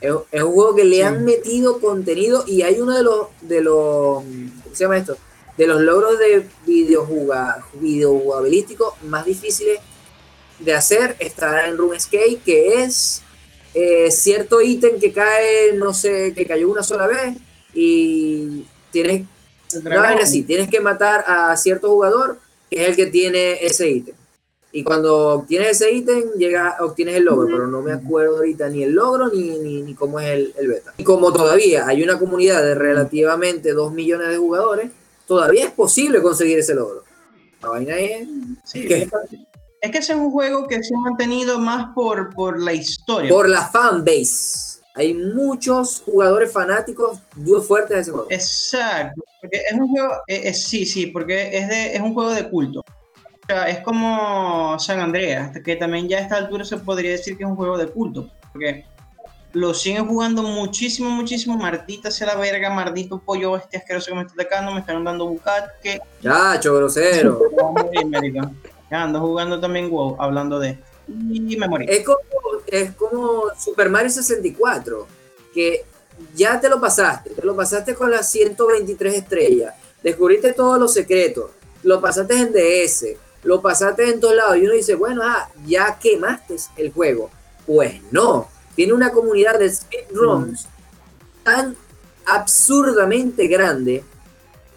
Es, 0.01 0.13
es 0.31 0.43
un 0.43 0.53
juego 0.53 0.75
que 0.75 0.85
le 0.85 1.05
han 1.05 1.25
metido 1.25 1.81
contenido 1.81 2.45
y 2.47 2.63
hay 2.63 2.81
uno 2.81 2.97
de 2.97 3.03
los, 3.03 3.27
de 3.43 3.61
los, 3.61 4.23
¿cómo 4.23 4.75
se 4.75 4.85
llama 4.85 4.99
esto? 4.99 5.19
De 5.57 5.67
los 5.67 5.81
logros 5.81 6.19
de 6.19 6.47
videojuga, 6.67 7.65
videojugabilísticos 7.75 8.95
más 9.03 9.27
difíciles 9.27 9.81
de 10.61 10.75
hacer 10.75 11.17
está 11.19 11.67
en 11.67 11.77
RuneScape, 11.77 12.41
que 12.45 12.83
es 12.83 13.23
eh, 13.75 14.11
cierto 14.11 14.61
ítem 14.61 14.99
que 14.99 15.13
cae, 15.13 15.73
no 15.75 15.95
sé, 15.95 16.33
que 16.35 16.47
cayó 16.47 16.71
una 16.71 16.83
sola 16.83 17.07
vez 17.07 17.37
y 17.75 18.67
tienes 18.91 19.27
dragón. 19.73 20.19
así, 20.21 20.43
tienes 20.43 20.69
que 20.69 20.81
matar 20.81 21.25
a 21.27 21.57
cierto 21.57 21.89
jugador 21.89 22.39
que 22.71 22.83
es 22.83 22.89
el 22.89 22.97
que 22.97 23.07
tiene 23.07 23.65
ese 23.65 23.91
ítem. 23.91 24.15
Y 24.73 24.85
cuando 24.85 25.31
obtienes 25.31 25.71
ese 25.71 25.91
ítem, 25.93 26.31
llega, 26.37 26.77
obtienes 26.81 27.16
el 27.16 27.25
logro, 27.25 27.47
pero 27.47 27.66
no 27.66 27.83
me 27.83 27.93
acuerdo 27.93 28.37
ahorita 28.37 28.68
ni 28.68 28.85
el 28.85 28.93
logro 28.93 29.29
ni, 29.29 29.59
ni, 29.59 29.83
ni 29.83 29.95
cómo 29.95 30.21
es 30.21 30.29
el, 30.29 30.55
el 30.59 30.68
beta. 30.68 30.95
Y 30.97 31.03
como 31.03 31.33
todavía 31.33 31.87
hay 31.89 32.03
una 32.05 32.18
comunidad 32.18 32.62
de 32.62 32.77
relativamente 32.77 33.73
2 33.73 33.93
millones 33.93 34.29
de 34.29 34.37
jugadores, 34.37 34.91
todavía 35.27 35.64
es 35.64 35.73
posible 35.73 36.23
conseguir 36.23 36.61
ese 36.61 36.75
logro. 36.75 37.03
La 37.62 37.68
vaina 37.68 37.97
es 37.97 38.29
Sí, 38.64 38.87
¿Qué? 38.87 39.09
Es 39.81 39.91
que 39.91 39.99
ese 39.99 40.12
es 40.12 40.18
un 40.18 40.31
juego 40.31 40.66
que 40.66 40.83
se 40.83 40.95
ha 40.95 40.99
mantenido 40.99 41.59
más 41.59 41.95
por, 41.95 42.35
por 42.35 42.61
la 42.61 42.73
historia. 42.73 43.31
por 43.31 43.49
la 43.49 43.66
fanbase. 43.66 44.81
Hay 44.95 45.14
muchos 45.14 46.03
jugadores 46.05 46.53
fanáticos 46.53 47.18
muy 47.35 47.62
fuertes 47.62 47.97
de 47.97 48.03
ese 48.03 48.11
juego. 48.11 48.27
Exacto. 48.29 49.23
Porque 49.41 49.62
es 49.71 49.73
un 49.73 49.89
juego, 49.89 50.12
eh, 50.27 50.43
eh, 50.45 50.55
sí, 50.55 50.85
sí, 50.85 51.07
porque 51.07 51.57
es, 51.57 51.68
de, 51.68 51.95
es 51.95 52.01
un 52.01 52.12
juego 52.12 52.31
de 52.33 52.49
culto. 52.51 52.85
Sea, 53.51 53.68
es 53.68 53.80
como 53.80 54.78
San 54.78 55.01
Andreas, 55.01 55.51
que 55.64 55.74
también 55.74 56.09
ya 56.09 56.18
a 56.18 56.20
esta 56.20 56.36
altura 56.36 56.64
se 56.64 56.76
podría 56.76 57.11
decir 57.11 57.36
que 57.36 57.42
es 57.42 57.51
un 57.51 57.57
juego 57.57 57.76
de 57.76 57.88
culto. 57.88 58.30
Porque 58.53 58.84
lo 59.53 59.74
siguen 59.74 60.07
jugando 60.07 60.44
muchísimo, 60.44 61.11
muchísimo. 61.11 61.57
Mardita 61.57 62.12
sea 62.12 62.28
la 62.28 62.36
verga, 62.36 62.70
maldito 62.70 63.18
pollo 63.18 63.57
este 63.57 63.78
asqueroso 63.78 64.11
que 64.11 64.14
me 64.14 64.22
está 64.22 64.34
atacando, 64.34 64.70
me 64.70 64.78
están 64.78 65.03
dando 65.03 65.26
bucat, 65.26 65.80
que 65.82 66.01
Chacho, 66.22 66.76
grosero. 66.76 67.40
Ando 68.90 69.20
jugando 69.20 69.59
también 69.59 69.90
WoW, 69.90 70.16
hablando 70.20 70.61
de. 70.61 70.78
Y 71.09 71.57
me 71.57 71.66
morí. 71.66 71.86
Es 71.88 72.05
como, 72.05 72.18
es 72.68 72.92
como 72.94 73.42
Super 73.59 73.90
Mario 73.90 74.11
64, 74.11 75.09
que 75.53 75.84
ya 76.36 76.61
te 76.61 76.68
lo 76.68 76.80
pasaste, 76.80 77.30
te 77.30 77.42
lo 77.42 77.57
pasaste 77.57 77.96
con 77.96 78.12
las 78.12 78.30
123 78.30 79.14
estrellas, 79.14 79.74
descubriste 80.05 80.53
todos 80.53 80.78
los 80.78 80.92
secretos, 80.92 81.51
lo 81.82 82.01
pasaste 82.01 82.34
en 82.34 82.53
DS, 82.53 83.16
lo 83.43 83.61
pasaste 83.62 84.09
en 84.11 84.20
todos 84.20 84.34
lados 84.36 84.57
y 84.59 84.62
uno 84.64 84.74
dice, 84.74 84.95
bueno, 84.95 85.22
ah, 85.24 85.49
ya 85.66 85.99
quemaste 85.99 86.57
el 86.76 86.93
juego. 86.93 87.30
Pues 87.66 88.01
no, 88.11 88.49
tiene 88.74 88.93
una 88.93 89.11
comunidad 89.12 89.59
de 89.59 89.70
speedruns 89.70 90.66
tan 91.43 91.76
absurdamente 92.26 93.47
grande 93.47 94.05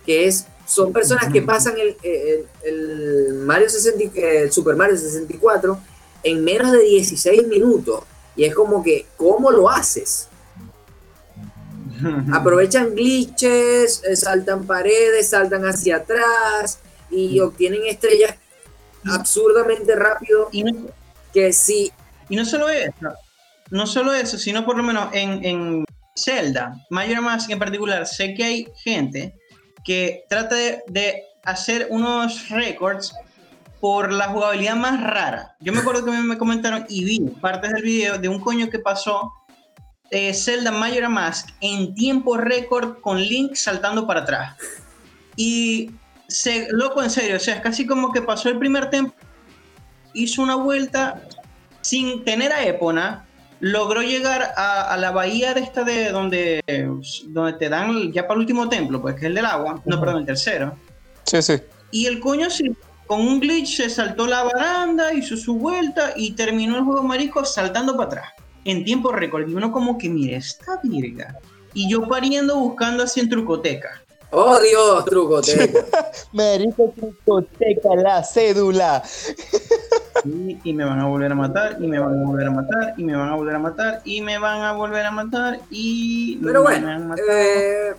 que 0.06 0.28
es 0.28 0.46
son 0.66 0.94
personas 0.94 1.32
que 1.32 1.42
pasan 1.42 1.78
el, 1.78 1.98
el- 2.04 2.46
el 2.64 3.34
Mario 3.46 3.70
60, 3.70 4.20
el 4.22 4.52
Super 4.52 4.76
Mario 4.78 4.98
64 4.98 5.78
en 6.24 6.44
menos 6.44 6.72
de 6.72 6.80
16 6.80 7.48
minutos. 7.48 8.04
Y 8.36 8.46
es 8.46 8.56
como 8.56 8.82
que, 8.82 9.06
¿cómo 9.18 9.52
lo 9.52 9.70
haces? 9.70 10.30
Aprovechan 12.34 12.96
glitches, 12.96 14.02
eh, 14.04 14.16
saltan 14.16 14.66
paredes, 14.66 15.30
saltan 15.30 15.66
hacia 15.66 15.98
atrás 15.98 16.80
y 17.12 17.40
obtienen 17.40 17.84
estrellas 17.86 18.36
absurdamente 19.12 19.96
rápido 19.96 20.50
Y 20.52 20.64
no, 20.64 20.88
que 21.34 21.52
si 21.54 21.92
y 22.30 22.36
no 22.36 22.46
solo 22.46 22.70
eso, 22.70 23.14
no 23.70 23.86
solo 23.86 24.14
eso, 24.14 24.38
sino 24.38 24.66
por 24.66 24.78
lo 24.78 24.84
menos 24.84 25.10
en, 25.14 25.44
en 25.44 25.86
Zelda, 26.18 26.76
Mayor 26.90 27.22
Mask 27.22 27.50
en 27.50 27.60
particular, 27.60 28.08
sé 28.08 28.34
que 28.34 28.44
hay 28.44 28.68
gente 28.84 29.36
que 29.84 30.24
trata 30.30 30.56
de, 30.56 30.84
de 30.88 31.24
hacer 31.44 31.88
unos 31.90 32.50
récords 32.50 33.14
por 33.80 34.14
la 34.14 34.30
jugabilidad 34.30 34.76
más 34.76 35.02
rara. 35.04 35.58
Yo 35.60 35.74
me 35.74 35.80
acuerdo 35.80 36.06
que 36.06 36.12
me 36.12 36.38
comentaron 36.38 36.86
y 36.88 37.04
vi 37.04 37.20
partes 37.42 37.72
del 37.74 37.84
video 37.84 38.18
de 38.18 38.30
un 38.30 38.40
coño 38.40 38.70
que 38.70 38.80
pasó 38.80 39.34
eh, 40.10 40.34
Zelda 40.34 40.72
Majora 40.72 41.10
Mask 41.10 41.50
en 41.60 41.94
tiempo 41.94 42.38
récord 42.38 43.02
con 43.02 43.20
Link 43.20 43.56
saltando 43.56 44.08
para 44.08 44.22
atrás. 44.22 44.56
Y 45.36 45.92
se, 46.34 46.68
loco, 46.72 47.04
en 47.04 47.10
serio, 47.10 47.38
o 47.38 47.40
sea, 47.40 47.56
es 47.56 47.62
casi 47.62 47.86
como 47.86 48.12
que 48.12 48.22
pasó 48.22 48.50
el 48.50 48.58
primer 48.58 48.90
tiempo, 48.90 49.14
hizo 50.14 50.42
una 50.42 50.56
vuelta 50.56 51.22
sin 51.82 52.24
tener 52.24 52.52
a 52.52 52.66
Epona, 52.66 53.26
logró 53.60 54.02
llegar 54.02 54.54
a, 54.58 54.94
a 54.94 54.98
la 54.98 55.12
bahía 55.12 55.54
de 55.54 55.62
esta 55.62 55.84
de 55.84 56.12
donde, 56.12 56.62
donde 57.28 57.54
te 57.54 57.70
dan 57.70 58.12
ya 58.12 58.24
para 58.24 58.34
el 58.34 58.40
último 58.42 58.68
templo, 58.68 59.00
pues 59.00 59.16
que 59.16 59.22
es 59.22 59.28
el 59.28 59.36
del 59.36 59.46
agua, 59.46 59.82
no, 59.86 60.00
perdón, 60.00 60.22
el 60.22 60.26
tercero. 60.26 60.76
Sí, 61.24 61.42
sí. 61.42 61.54
Y 61.92 62.08
el 62.08 62.20
coño 62.20 62.50
sí, 62.50 62.76
con 63.06 63.22
un 63.22 63.40
glitch 63.40 63.78
se 63.78 63.90
saltó 63.90 64.26
la 64.26 64.44
baranda, 64.44 65.14
hizo 65.14 65.38
su 65.38 65.56
vuelta 65.56 66.14
y 66.16 66.32
terminó 66.32 66.78
el 66.78 66.84
juego 66.84 67.04
marico 67.04 67.46
saltando 67.46 67.96
para 67.96 68.08
atrás. 68.08 68.30
En 68.66 68.84
tiempo 68.84 69.12
récord. 69.12 69.48
Y 69.48 69.54
uno 69.54 69.72
como 69.72 69.98
que, 69.98 70.10
mire, 70.10 70.38
esta 70.38 70.80
virga. 70.82 71.38
Y 71.74 71.90
yo 71.90 72.08
pariendo 72.08 72.58
buscando 72.58 73.04
así 73.04 73.20
en 73.20 73.30
trucoteca. 73.30 74.03
¡Oh, 74.36 74.60
Dios, 74.60 75.06
trucoteca! 75.06 75.86
Marico, 76.32 76.92
discoteca, 76.96 77.90
la 77.96 78.24
cédula. 78.24 79.04
Y, 80.26 80.58
y 80.64 80.74
me 80.74 80.86
van 80.86 81.00
a 81.00 81.06
volver 81.08 81.32
a 81.32 81.36
matar, 81.36 81.78
y 81.80 81.88
me 81.88 82.00
van 82.00 82.20
a 82.20 82.26
volver 82.26 82.48
a 82.48 82.52
matar, 82.52 82.94
y 82.98 83.04
me 83.04 83.16
van 83.16 83.30
a 83.30 83.36
volver 83.36 83.56
a 83.56 83.60
matar, 83.60 84.02
y 84.06 84.22
me 84.22 84.38
van 84.40 84.62
a 84.62 84.74
volver 84.74 85.06
a 85.06 85.12
matar, 85.12 85.60
y... 85.70 86.38
Pero 86.38 86.64
me 86.64 86.80
bueno, 86.82 87.16
eh, 87.16 87.94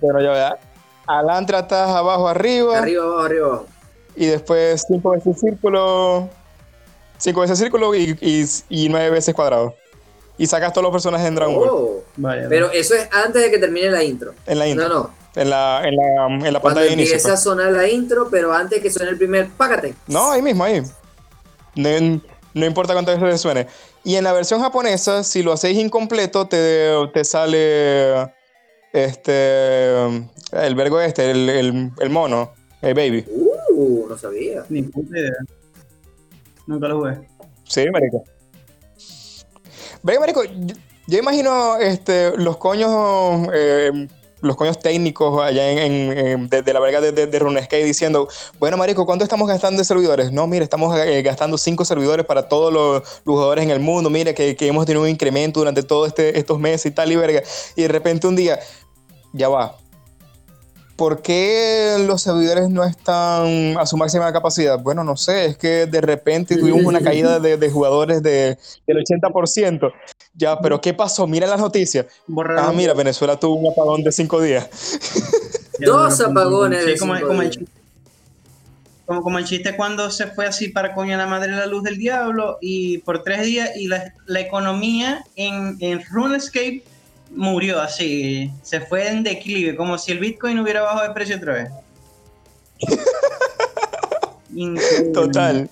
Pero 0.00 0.20
ya 0.20 0.30
vea. 0.30 0.58
Alantra 1.06 1.60
estás 1.60 1.90
abajo, 1.90 2.28
arriba. 2.28 2.78
arriba, 2.78 3.04
abajo, 3.04 3.20
arriba. 3.20 3.62
Y 4.16 4.26
después 4.26 4.84
cinco 4.86 5.10
veces 5.10 5.40
círculo. 5.40 6.28
Cinco 7.18 7.40
veces 7.40 7.58
círculo 7.58 7.94
y, 7.94 8.16
y, 8.20 8.44
y 8.68 8.88
nueve 8.88 9.10
veces 9.10 9.34
cuadrado. 9.34 9.74
Y 10.38 10.46
sacas 10.46 10.72
todos 10.72 10.84
los 10.84 10.92
personajes 10.92 11.26
en 11.26 11.34
Dragon 11.34 11.54
Ball. 11.54 11.68
Oh, 11.70 12.04
Vaya, 12.16 12.46
pero 12.48 12.70
eso 12.70 12.94
es 12.94 13.08
antes 13.12 13.42
de 13.42 13.50
que 13.50 13.58
termine 13.58 13.90
la 13.90 14.02
intro. 14.02 14.32
En 14.46 14.58
la 14.58 14.68
intro. 14.68 14.88
No, 14.88 14.94
no. 14.94 15.19
En 15.36 15.48
la, 15.48 15.82
en 15.84 15.94
la, 15.96 16.26
en 16.26 16.52
la 16.52 16.60
Cuando 16.60 16.60
pantalla 16.60 16.86
de 16.86 16.92
inicio. 16.94 17.14
empieza 17.14 17.28
a 17.28 17.32
pues. 17.32 17.42
sonar 17.42 17.72
la 17.72 17.88
intro, 17.88 18.28
pero 18.30 18.52
antes 18.52 18.82
que 18.82 18.90
suene 18.90 19.10
el 19.12 19.16
primer 19.18 19.48
págate. 19.50 19.94
No, 20.08 20.32
ahí 20.32 20.42
mismo, 20.42 20.64
ahí. 20.64 20.82
No, 21.76 22.20
no 22.52 22.66
importa 22.66 22.94
cuántas 22.94 23.20
veces 23.20 23.40
suene. 23.40 23.66
Y 24.02 24.16
en 24.16 24.24
la 24.24 24.32
versión 24.32 24.60
japonesa, 24.60 25.22
si 25.22 25.42
lo 25.42 25.52
hacéis 25.52 25.78
incompleto, 25.78 26.48
te, 26.48 26.90
te 27.14 27.24
sale 27.24 28.22
este 28.92 30.04
el 30.52 30.74
vergo 30.74 31.00
este, 31.00 31.30
el, 31.30 31.48
el, 31.48 31.90
el 32.00 32.10
mono, 32.10 32.52
el 32.82 32.94
baby. 32.94 33.24
Uh, 33.72 34.06
no 34.08 34.18
sabía. 34.18 34.64
Ni 34.68 34.82
puta 34.82 35.16
idea. 35.16 35.32
Nunca 36.66 36.88
lo 36.88 36.98
jugué. 36.98 37.28
Sí, 37.64 37.88
marico. 37.90 38.24
Ve, 40.02 40.18
marico, 40.18 40.42
yo, 40.42 40.74
yo 41.06 41.18
imagino 41.18 41.76
este, 41.76 42.36
los 42.36 42.56
coños, 42.56 43.48
eh, 43.52 44.08
los 44.40 44.56
coños 44.56 44.78
técnicos 44.78 45.42
allá 45.42 45.70
en, 45.70 46.48
de, 46.48 46.72
la 46.72 46.80
verga 46.80 47.00
de, 47.00 47.12
de, 47.12 47.38
RuneScape 47.38 47.84
diciendo, 47.84 48.28
bueno, 48.58 48.76
marico, 48.76 49.06
¿cuánto 49.06 49.24
estamos 49.24 49.48
gastando 49.48 49.78
de 49.78 49.84
servidores? 49.84 50.32
No, 50.32 50.46
mire, 50.46 50.64
estamos 50.64 50.96
eh, 50.98 51.22
gastando 51.22 51.58
cinco 51.58 51.84
servidores 51.84 52.26
para 52.26 52.48
todos 52.48 52.72
los, 52.72 53.02
los 53.24 53.34
jugadores 53.34 53.64
en 53.64 53.70
el 53.70 53.80
mundo, 53.80 54.10
mire, 54.10 54.34
que, 54.34 54.56
que 54.56 54.66
hemos 54.66 54.86
tenido 54.86 55.02
un 55.02 55.08
incremento 55.08 55.60
durante 55.60 55.82
todos 55.82 56.08
este, 56.08 56.38
estos 56.38 56.58
meses 56.58 56.86
y 56.86 56.90
tal 56.94 57.12
y 57.12 57.16
verga. 57.16 57.42
Y 57.76 57.82
de 57.82 57.88
repente 57.88 58.26
un 58.26 58.36
día, 58.36 58.58
ya 59.32 59.48
va. 59.48 59.76
¿Por 61.00 61.22
qué 61.22 61.96
los 62.06 62.20
servidores 62.20 62.68
no 62.68 62.84
están 62.84 63.74
a 63.78 63.86
su 63.86 63.96
máxima 63.96 64.30
capacidad? 64.34 64.78
Bueno, 64.78 65.02
no 65.02 65.16
sé, 65.16 65.46
es 65.46 65.56
que 65.56 65.86
de 65.86 66.02
repente 66.02 66.58
tuvimos 66.58 66.84
una 66.84 67.00
caída 67.00 67.40
de, 67.40 67.56
de 67.56 67.70
jugadores 67.70 68.22
de, 68.22 68.58
del 68.86 68.98
80%. 68.98 69.90
Ya, 70.34 70.60
pero 70.60 70.78
¿qué 70.78 70.92
pasó? 70.92 71.26
Mira 71.26 71.46
las 71.46 71.58
noticias. 71.58 72.04
Ah, 72.58 72.70
mira, 72.76 72.92
Venezuela 72.92 73.40
tuvo 73.40 73.54
un 73.54 73.72
apagón 73.72 74.04
de 74.04 74.12
cinco 74.12 74.42
días. 74.42 74.68
Dos 75.78 76.20
apagones 76.20 76.84
sí, 76.84 76.98
como, 76.98 77.14
cinco 77.14 77.28
como 77.28 77.40
el 77.40 77.48
días. 77.48 77.56
chiste, 77.56 77.80
como, 79.06 79.22
como 79.22 79.38
el 79.38 79.44
chiste 79.46 79.76
cuando 79.76 80.10
se 80.10 80.26
fue 80.26 80.44
así 80.44 80.68
para 80.68 80.94
coño 80.94 81.16
la 81.16 81.26
madre 81.26 81.52
la 81.52 81.64
luz 81.64 81.82
del 81.82 81.96
diablo 81.96 82.58
y 82.60 82.98
por 82.98 83.22
tres 83.22 83.40
días 83.46 83.70
y 83.74 83.88
la, 83.88 84.12
la 84.26 84.40
economía 84.40 85.24
en, 85.34 85.78
en 85.80 86.04
RuneScape 86.04 86.84
murió 87.30 87.80
así, 87.80 88.50
se 88.62 88.80
fue 88.80 89.08
en 89.08 89.22
declive, 89.22 89.76
como 89.76 89.98
si 89.98 90.12
el 90.12 90.18
Bitcoin 90.18 90.58
hubiera 90.58 90.82
bajado 90.82 91.08
de 91.08 91.14
precio 91.14 91.36
otra 91.36 91.54
vez. 91.54 91.70
Increíble. 94.54 95.12
Total. 95.12 95.70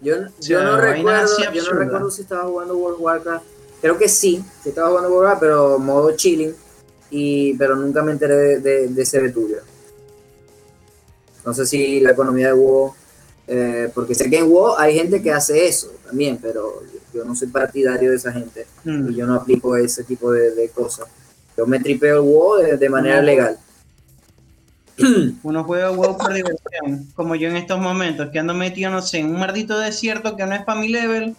Yo, 0.00 0.16
sea, 0.16 0.30
yo 0.40 0.62
no 0.62 0.76
recuerdo, 0.80 1.52
yo 1.52 1.62
no 1.62 1.72
recuerdo 1.72 2.10
si 2.10 2.22
estaba 2.22 2.44
jugando 2.44 2.76
World 2.76 2.96
of 2.96 3.02
Warcraft. 3.02 3.44
Creo 3.80 3.98
que 3.98 4.08
sí, 4.08 4.44
sí 4.62 4.68
estaba 4.68 4.88
jugando 4.88 5.10
World 5.10 5.24
of 5.24 5.30
Warcraft, 5.30 5.40
pero 5.40 5.78
modo 5.78 6.16
chilling. 6.16 6.54
Y, 7.10 7.54
pero 7.54 7.76
nunca 7.76 8.02
me 8.02 8.12
enteré 8.12 8.34
de, 8.34 8.60
de, 8.60 8.88
de 8.88 9.02
ese 9.02 9.20
Betulia. 9.20 9.58
No 11.44 11.54
sé 11.54 11.66
si 11.66 12.00
la 12.00 12.12
economía 12.12 12.48
de 12.48 12.52
WoW, 12.52 12.94
eh, 13.46 13.90
porque 13.94 14.14
sé 14.14 14.30
que 14.30 14.38
en 14.38 14.50
WoW 14.50 14.76
hay 14.78 14.94
gente 14.94 15.22
que 15.22 15.32
hace 15.32 15.66
eso 15.66 15.92
también, 16.12 16.38
pero 16.42 16.82
yo 17.14 17.24
no 17.24 17.34
soy 17.34 17.48
partidario 17.48 18.10
de 18.10 18.16
esa 18.16 18.30
gente 18.32 18.66
Mm. 18.84 19.10
y 19.10 19.14
yo 19.14 19.26
no 19.26 19.34
aplico 19.34 19.74
ese 19.76 20.04
tipo 20.04 20.30
de, 20.30 20.50
de 20.54 20.68
cosas. 20.68 21.06
Yo 21.56 21.66
me 21.66 21.80
tripeo 21.80 22.16
el 22.16 22.20
WoW 22.28 22.56
de, 22.58 22.76
de 22.76 22.88
manera 22.90 23.16
No. 23.16 23.22
legal. 23.22 23.56
Uno 25.42 25.64
juega 25.64 25.90
WoW 25.90 26.18
por 26.18 26.34
diversión, 26.34 27.06
como 27.14 27.34
yo 27.34 27.48
en 27.48 27.56
estos 27.56 27.78
momentos, 27.80 28.28
que 28.30 28.38
ando 28.38 28.52
metido, 28.52 28.90
no 28.90 29.00
sé, 29.00 29.18
en 29.20 29.26
un 29.34 29.40
maldito 29.40 29.78
desierto 29.78 30.36
que 30.36 30.44
no 30.46 30.54
es 30.54 30.62
para 30.64 30.78
mi 30.78 30.88
level. 30.88 31.34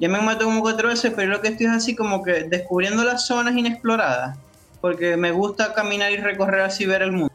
Ya 0.00 0.08
me 0.08 0.20
matado 0.20 0.46
como 0.46 0.62
cuatro 0.62 0.88
veces, 0.88 1.12
pero 1.14 1.30
lo 1.32 1.40
que 1.40 1.48
estoy 1.48 1.66
es 1.66 1.72
así 1.72 1.94
como 1.94 2.22
que 2.24 2.44
descubriendo 2.44 3.04
las 3.04 3.26
zonas 3.26 3.56
inexploradas. 3.56 4.36
Porque 4.80 5.16
me 5.16 5.30
gusta 5.32 5.74
caminar 5.74 6.10
y 6.12 6.16
recorrer 6.16 6.60
así 6.60 6.86
ver 6.86 7.02
el 7.02 7.12
mundo. 7.12 7.32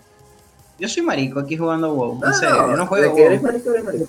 Yo 0.80 0.88
soy 0.90 1.04
marico 1.04 1.40
aquí 1.40 1.56
jugando 1.58 1.94
WoW, 1.94 2.18
en 2.18 2.30
Ah, 2.30 2.34
serio, 2.34 2.56
yo 2.72 2.76
no 2.78 2.88
juego 2.88 3.18
eres 3.18 3.42
marico, 3.42 3.70
eres 3.72 3.84
marico. 3.86 4.06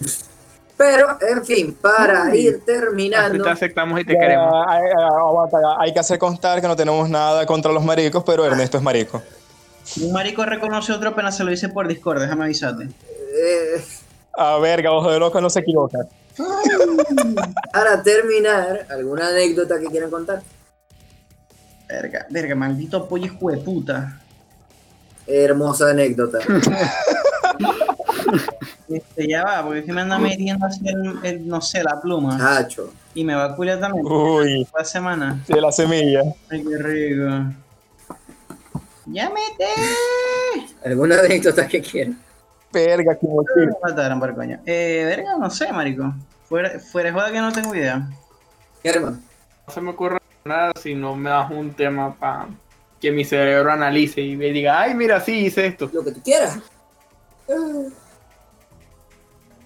Pero, 0.76 1.16
en 1.20 1.44
fin, 1.44 1.78
para 1.80 2.34
ir 2.34 2.64
terminando. 2.64 3.44
te 3.44 3.50
aceptamos 3.50 4.00
y 4.00 4.04
te 4.04 4.14
Ya, 4.14 4.18
queremos. 4.20 4.52
hay, 4.68 4.82
hay- 4.82 5.04
aguanta, 5.20 5.58
hay 5.78 5.92
que 5.92 6.00
hacer 6.00 6.18
constar 6.18 6.60
que 6.60 6.66
no 6.66 6.74
tenemos 6.74 7.08
nada 7.08 7.46
contra 7.46 7.70
los 7.72 7.84
maricos, 7.84 8.24
pero 8.26 8.44
Ernesto 8.44 8.76
es 8.78 8.82
marico. 8.82 9.22
Un 10.02 10.12
marico 10.12 10.44
reconoce 10.44 10.92
a 10.92 10.96
otro 10.96 11.10
apenas 11.10 11.36
se 11.36 11.44
lo 11.44 11.50
dice 11.50 11.68
por 11.68 11.86
Discord, 11.86 12.20
déjame 12.22 12.44
avisarte. 12.44 12.84
eh, 12.86 13.84
A 14.36 14.58
verga, 14.58 14.90
ojo 14.90 15.10
de 15.12 15.18
loco 15.20 15.40
no 15.40 15.48
se 15.48 15.60
equivoca. 15.60 15.98
para 17.72 18.02
terminar, 18.02 18.86
¿alguna 18.90 19.28
anécdota 19.28 19.78
que 19.78 19.86
quieran 19.86 20.10
contar? 20.10 20.42
Verga, 21.86 22.26
verga, 22.30 22.54
maldito 22.56 23.06
pollo 23.08 23.26
hijo 23.26 23.50
de 23.50 23.58
puta. 23.58 24.20
Hermosa 25.26 25.90
anécdota. 25.90 26.38
Este, 28.88 29.26
ya 29.28 29.44
va, 29.44 29.62
porque 29.64 29.80
es 29.80 29.84
que 29.86 29.92
me 29.92 30.02
anda 30.02 30.18
metiendo 30.18 30.66
así 30.66 30.80
el, 30.86 31.18
el, 31.22 31.48
no 31.48 31.60
sé, 31.60 31.82
la 31.82 32.00
pluma. 32.00 32.38
Y 33.14 33.24
me 33.24 33.34
va 33.34 33.44
a 33.46 33.56
culiar 33.56 33.80
también. 33.80 34.04
Uy, 34.06 34.66
La 34.76 34.84
semana. 34.84 35.42
de 35.48 35.60
la 35.60 35.72
semilla. 35.72 36.22
Ay, 36.50 36.64
qué 36.64 36.78
rico. 36.78 37.54
¡Ya 39.06 39.30
mete! 39.30 40.68
¿Alguna 40.84 41.18
anécdota 41.20 41.66
que 41.68 41.80
quieran? 41.80 42.18
Verga, 42.72 43.16
como 43.16 43.44
que. 43.44 43.66
Me 43.66 43.72
mataron 43.82 44.18
por 44.18 44.34
coño. 44.34 44.60
Eh, 44.66 45.04
verga, 45.06 45.36
no 45.38 45.48
sé, 45.50 45.72
marico. 45.72 46.12
Fuera, 46.48 46.78
fuera 46.80 47.08
de 47.10 47.14
joda 47.14 47.32
que 47.32 47.40
no 47.40 47.52
tengo 47.52 47.74
idea. 47.74 48.06
¿Qué, 48.82 48.90
hermano? 48.90 49.18
No 49.66 49.72
se 49.72 49.80
me 49.80 49.90
ocurre 49.90 50.18
nada 50.44 50.72
si 50.80 50.94
no 50.94 51.16
me 51.16 51.30
das 51.30 51.50
un 51.50 51.72
tema 51.72 52.14
para 52.14 52.48
que 53.00 53.12
mi 53.12 53.24
cerebro 53.24 53.70
analice 53.72 54.20
y 54.20 54.36
me 54.36 54.46
diga, 54.46 54.80
ay, 54.80 54.94
mira, 54.94 55.20
sí, 55.20 55.46
hice 55.46 55.66
esto. 55.66 55.88
Lo 55.92 56.04
que 56.04 56.12
tú 56.12 56.20
quieras. 56.22 56.58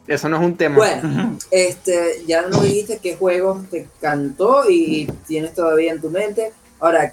Eso 0.09 0.28
no 0.30 0.38
es 0.38 0.42
un 0.42 0.56
tema. 0.56 0.76
Bueno, 0.76 1.38
este, 1.50 2.24
ya 2.26 2.42
nos 2.42 2.62
dijiste 2.62 2.98
qué 3.02 3.14
juego 3.14 3.62
te 3.70 3.86
cantó 4.00 4.68
y 4.68 5.06
tienes 5.26 5.54
todavía 5.54 5.92
en 5.92 6.00
tu 6.00 6.09
mente. 6.09 6.52
Ahora, 6.80 7.12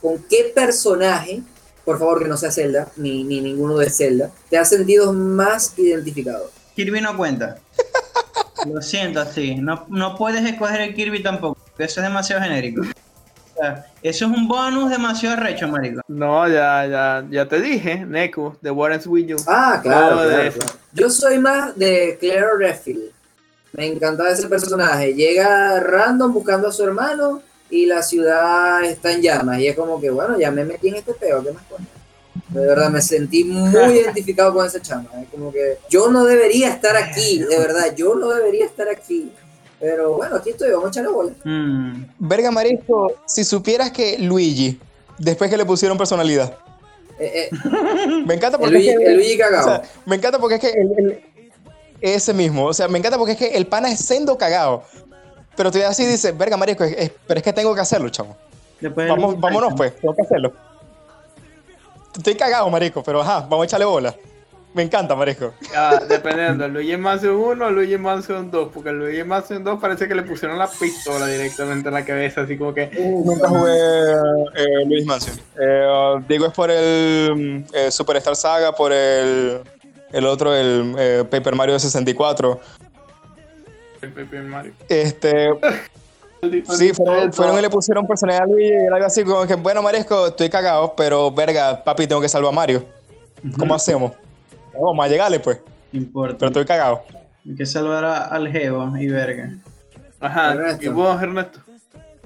¿con 0.00 0.18
qué 0.30 0.50
personaje, 0.54 1.42
por 1.84 1.98
favor 1.98 2.22
que 2.22 2.28
no 2.28 2.38
sea 2.38 2.50
Zelda, 2.50 2.90
ni, 2.96 3.22
ni 3.22 3.42
ninguno 3.42 3.76
de 3.76 3.90
Zelda, 3.90 4.30
te 4.48 4.56
has 4.56 4.70
sentido 4.70 5.12
más 5.12 5.78
identificado? 5.78 6.50
Kirby 6.74 7.02
no 7.02 7.14
cuenta. 7.14 7.58
Lo 8.66 8.80
siento, 8.80 9.20
así. 9.20 9.56
No, 9.56 9.86
no 9.88 10.16
puedes 10.16 10.44
escoger 10.44 10.80
el 10.80 10.94
Kirby 10.94 11.22
tampoco. 11.22 11.58
Eso 11.76 12.00
es 12.00 12.06
demasiado 12.06 12.42
genérico. 12.42 12.82
Sea, 13.60 13.86
eso 14.02 14.24
es 14.26 14.30
un 14.30 14.48
bonus 14.48 14.90
demasiado 14.90 15.36
recho, 15.36 15.68
marico. 15.68 16.00
No, 16.08 16.48
ya, 16.48 16.86
ya, 16.86 17.26
ya 17.30 17.46
te 17.46 17.60
dije, 17.60 18.04
Neku, 18.06 18.56
The 18.62 18.70
War 18.70 18.92
is 18.92 19.06
With 19.06 19.26
You. 19.26 19.36
Ah, 19.46 19.80
claro, 19.82 20.16
claro, 20.16 20.52
claro. 20.52 20.72
Yo 20.92 21.10
soy 21.10 21.38
más 21.38 21.76
de 21.76 22.16
Claire 22.18 22.56
Redfield. 22.58 23.12
Me 23.72 23.86
encantaba 23.86 24.30
ese 24.30 24.48
personaje. 24.48 25.14
Llega 25.14 25.78
random 25.80 26.32
buscando 26.32 26.68
a 26.68 26.72
su 26.72 26.84
hermano 26.84 27.42
y 27.68 27.86
la 27.86 28.02
ciudad 28.02 28.82
está 28.84 29.12
en 29.12 29.22
llamas. 29.22 29.60
Y 29.60 29.68
es 29.68 29.76
como 29.76 30.00
que, 30.00 30.10
bueno, 30.10 30.38
ya 30.38 30.50
me 30.50 30.64
metí 30.64 30.88
en 30.88 30.96
este 30.96 31.14
peo, 31.14 31.42
¿qué 31.42 31.52
más 31.52 31.62
coño? 31.64 31.86
De 32.48 32.66
verdad, 32.66 32.90
me 32.90 33.00
sentí 33.00 33.44
muy 33.44 33.92
identificado 33.98 34.52
con 34.52 34.66
ese 34.66 34.80
chama. 34.80 35.08
Es 35.22 35.28
como 35.28 35.52
que 35.52 35.78
yo 35.88 36.10
no 36.10 36.24
debería 36.24 36.68
estar 36.68 36.96
aquí, 36.96 37.38
de 37.38 37.58
verdad, 37.58 37.94
yo 37.94 38.14
no 38.16 38.30
debería 38.30 38.66
estar 38.66 38.88
aquí. 38.88 39.32
Pero 39.80 40.14
bueno, 40.14 40.36
aquí 40.36 40.50
estoy, 40.50 40.70
vamos 40.70 40.86
a 40.86 40.88
echarle 40.90 41.10
bola. 41.10 41.32
Mm. 41.44 42.04
Verga 42.18 42.50
Marisco, 42.50 43.12
si 43.26 43.44
supieras 43.44 43.90
que 43.90 44.18
Luigi, 44.18 44.78
después 45.18 45.50
que 45.50 45.56
le 45.56 45.64
pusieron 45.64 45.96
personalidad, 45.98 46.54
Eh, 47.18 47.48
eh, 47.50 47.50
me 48.26 48.34
encanta 48.34 48.56
el, 48.56 48.60
porque 48.60 48.72
Luigi, 48.74 48.88
es 48.90 48.98
que- 48.98 49.04
el 49.06 49.14
Luigi 49.16 49.38
cagado. 49.38 49.66
o 49.66 49.70
sea, 49.70 49.82
me 50.06 50.16
encanta 50.16 50.38
porque 50.38 50.54
es 50.56 50.60
que 50.60 50.70
el- 50.70 50.92
el- 50.98 51.22
ese 52.00 52.32
mismo, 52.32 52.64
o 52.66 52.72
sea, 52.74 52.88
me 52.88 52.98
encanta 52.98 53.18
porque 53.18 53.32
es 53.32 53.38
que 53.38 53.48
el 53.56 53.66
pana 53.66 53.90
es 53.90 54.00
sendo 54.00 54.36
cagado. 54.38 54.84
Pero 55.56 55.70
tú 55.70 55.78
ya 55.78 55.88
así 55.88 56.06
dices, 56.06 56.36
verga 56.36 56.56
Marisco, 56.56 56.84
es- 56.84 56.96
es- 56.96 57.12
pero 57.26 57.38
es 57.38 57.44
que 57.44 57.52
tengo 57.52 57.74
que 57.74 57.80
hacerlo, 57.82 58.08
chamo. 58.08 58.36
Después 58.80 59.06
Vamos, 59.08 59.38
vámonos 59.38 59.74
pues, 59.76 59.94
tengo 59.96 60.14
que 60.14 60.22
hacerlo. 60.22 60.52
Estoy 62.16 62.34
cagado, 62.34 62.68
Marisco, 62.70 63.02
pero 63.02 63.20
ajá, 63.20 63.40
vamos 63.40 63.62
a 63.62 63.64
echarle 63.66 63.84
bola. 63.86 64.14
Me 64.72 64.82
encanta, 64.82 65.16
Marisco. 65.16 65.52
Ah, 65.74 66.00
dependiendo, 66.08 66.68
Luigi 66.68 66.96
Mansion 66.96 67.34
1 67.34 67.66
o 67.66 67.70
Luigi 67.70 67.98
Mansion 67.98 68.50
2, 68.52 68.70
porque 68.72 68.92
Luigi 68.92 69.24
Mansion 69.24 69.64
2 69.64 69.80
parece 69.80 70.06
que 70.06 70.14
le 70.14 70.22
pusieron 70.22 70.58
la 70.58 70.68
pistola 70.68 71.26
directamente 71.26 71.88
en 71.88 71.94
la 71.94 72.04
cabeza, 72.04 72.42
así 72.42 72.56
como 72.56 72.72
que 72.72 72.88
Nunca 72.96 73.48
jugué 73.48 73.72
eh, 74.54 74.84
Luis 74.86 75.04
Mansion. 75.04 75.36
Eh, 75.60 76.20
digo, 76.28 76.46
es 76.46 76.52
por 76.52 76.70
el 76.70 77.64
eh, 77.72 77.90
Superstar 77.90 78.36
Saga, 78.36 78.72
por 78.72 78.92
el, 78.92 79.60
el 80.12 80.26
otro, 80.26 80.54
el 80.54 80.94
eh, 80.96 81.24
Paper 81.28 81.56
Mario 81.56 81.74
de 81.74 81.80
64. 81.80 82.60
el 84.02 84.12
Paper 84.12 84.42
Mario. 84.44 84.72
Este, 84.88 85.50
sí, 86.76 86.92
fueron, 86.94 87.32
fueron 87.32 87.58
y 87.58 87.62
le 87.62 87.70
pusieron 87.70 88.06
personalidad 88.06 88.44
a 88.44 88.46
Luigi 88.46 88.72
y 88.72 88.86
algo 88.86 89.04
así 89.04 89.24
como 89.24 89.44
que, 89.48 89.56
bueno, 89.56 89.82
Marisco, 89.82 90.28
estoy 90.28 90.48
cagado, 90.48 90.94
pero 90.96 91.32
verga, 91.32 91.82
papi, 91.82 92.06
tengo 92.06 92.20
que 92.20 92.28
salvar 92.28 92.52
a 92.52 92.54
Mario. 92.54 92.84
¿Cómo 93.58 93.74
hacemos? 93.74 94.12
Vamos 94.80 95.04
a 95.04 95.08
llegarle, 95.08 95.40
pues, 95.40 95.58
No 95.92 95.98
importa. 96.00 96.36
pero 96.38 96.48
estoy 96.48 96.64
cagado. 96.64 97.02
Hay 97.48 97.54
que 97.54 97.66
salvar 97.66 98.04
a- 98.04 98.24
al 98.26 98.48
Geo 98.50 98.96
y 98.96 99.08
verga. 99.08 99.54
Ajá, 100.20 100.52
Ernesto. 100.52 100.84
y 100.84 100.88
vos, 100.88 101.22
Ernesto. 101.22 101.60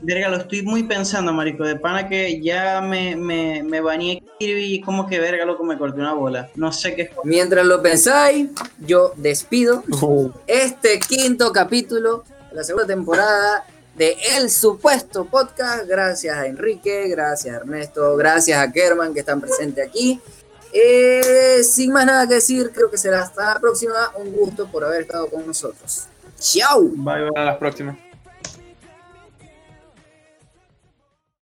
Verga, 0.02 0.28
lo 0.28 0.36
estoy 0.38 0.62
muy 0.62 0.82
pensando, 0.82 1.32
marico. 1.32 1.64
De 1.64 1.76
pana 1.76 2.08
que 2.08 2.40
ya 2.42 2.80
me, 2.80 3.16
me, 3.16 3.62
me 3.62 3.80
bañé 3.80 4.22
Kirby 4.38 4.74
y 4.74 4.80
como 4.80 5.06
que 5.06 5.18
verga, 5.18 5.46
loco, 5.46 5.64
me 5.64 5.78
corté 5.78 6.00
una 6.00 6.12
bola. 6.12 6.50
No 6.56 6.72
sé 6.72 6.94
qué 6.94 7.02
es. 7.02 7.10
Mientras 7.22 7.64
lo 7.64 7.80
pensáis, 7.80 8.50
yo 8.80 9.12
despido 9.16 9.82
este 10.46 10.98
quinto 10.98 11.52
capítulo 11.52 12.24
de 12.50 12.56
la 12.56 12.64
segunda 12.64 12.86
temporada 12.88 13.64
de 13.96 14.16
El 14.36 14.50
Supuesto 14.50 15.24
Podcast. 15.26 15.86
Gracias 15.88 16.36
a 16.36 16.46
Enrique, 16.48 17.08
gracias 17.08 17.54
a 17.54 17.58
Ernesto, 17.60 18.16
gracias 18.16 18.58
a 18.58 18.70
Kerman 18.72 19.14
que 19.14 19.20
están 19.20 19.40
presentes 19.40 19.86
aquí. 19.88 20.20
Eh, 20.76 21.62
sin 21.62 21.92
más 21.92 22.04
nada 22.04 22.26
que 22.26 22.34
decir, 22.34 22.72
creo 22.74 22.90
que 22.90 22.98
será 22.98 23.22
hasta 23.22 23.54
la 23.54 23.60
próxima. 23.60 23.94
Un 24.16 24.32
gusto 24.32 24.66
por 24.66 24.84
haber 24.84 25.02
estado 25.02 25.28
con 25.28 25.46
nosotros. 25.46 26.08
¡Chao! 26.38 26.82
Bye, 26.82 27.30
bye. 27.30 27.30
A 27.36 27.44
las 27.44 27.58
próximas. 27.58 27.96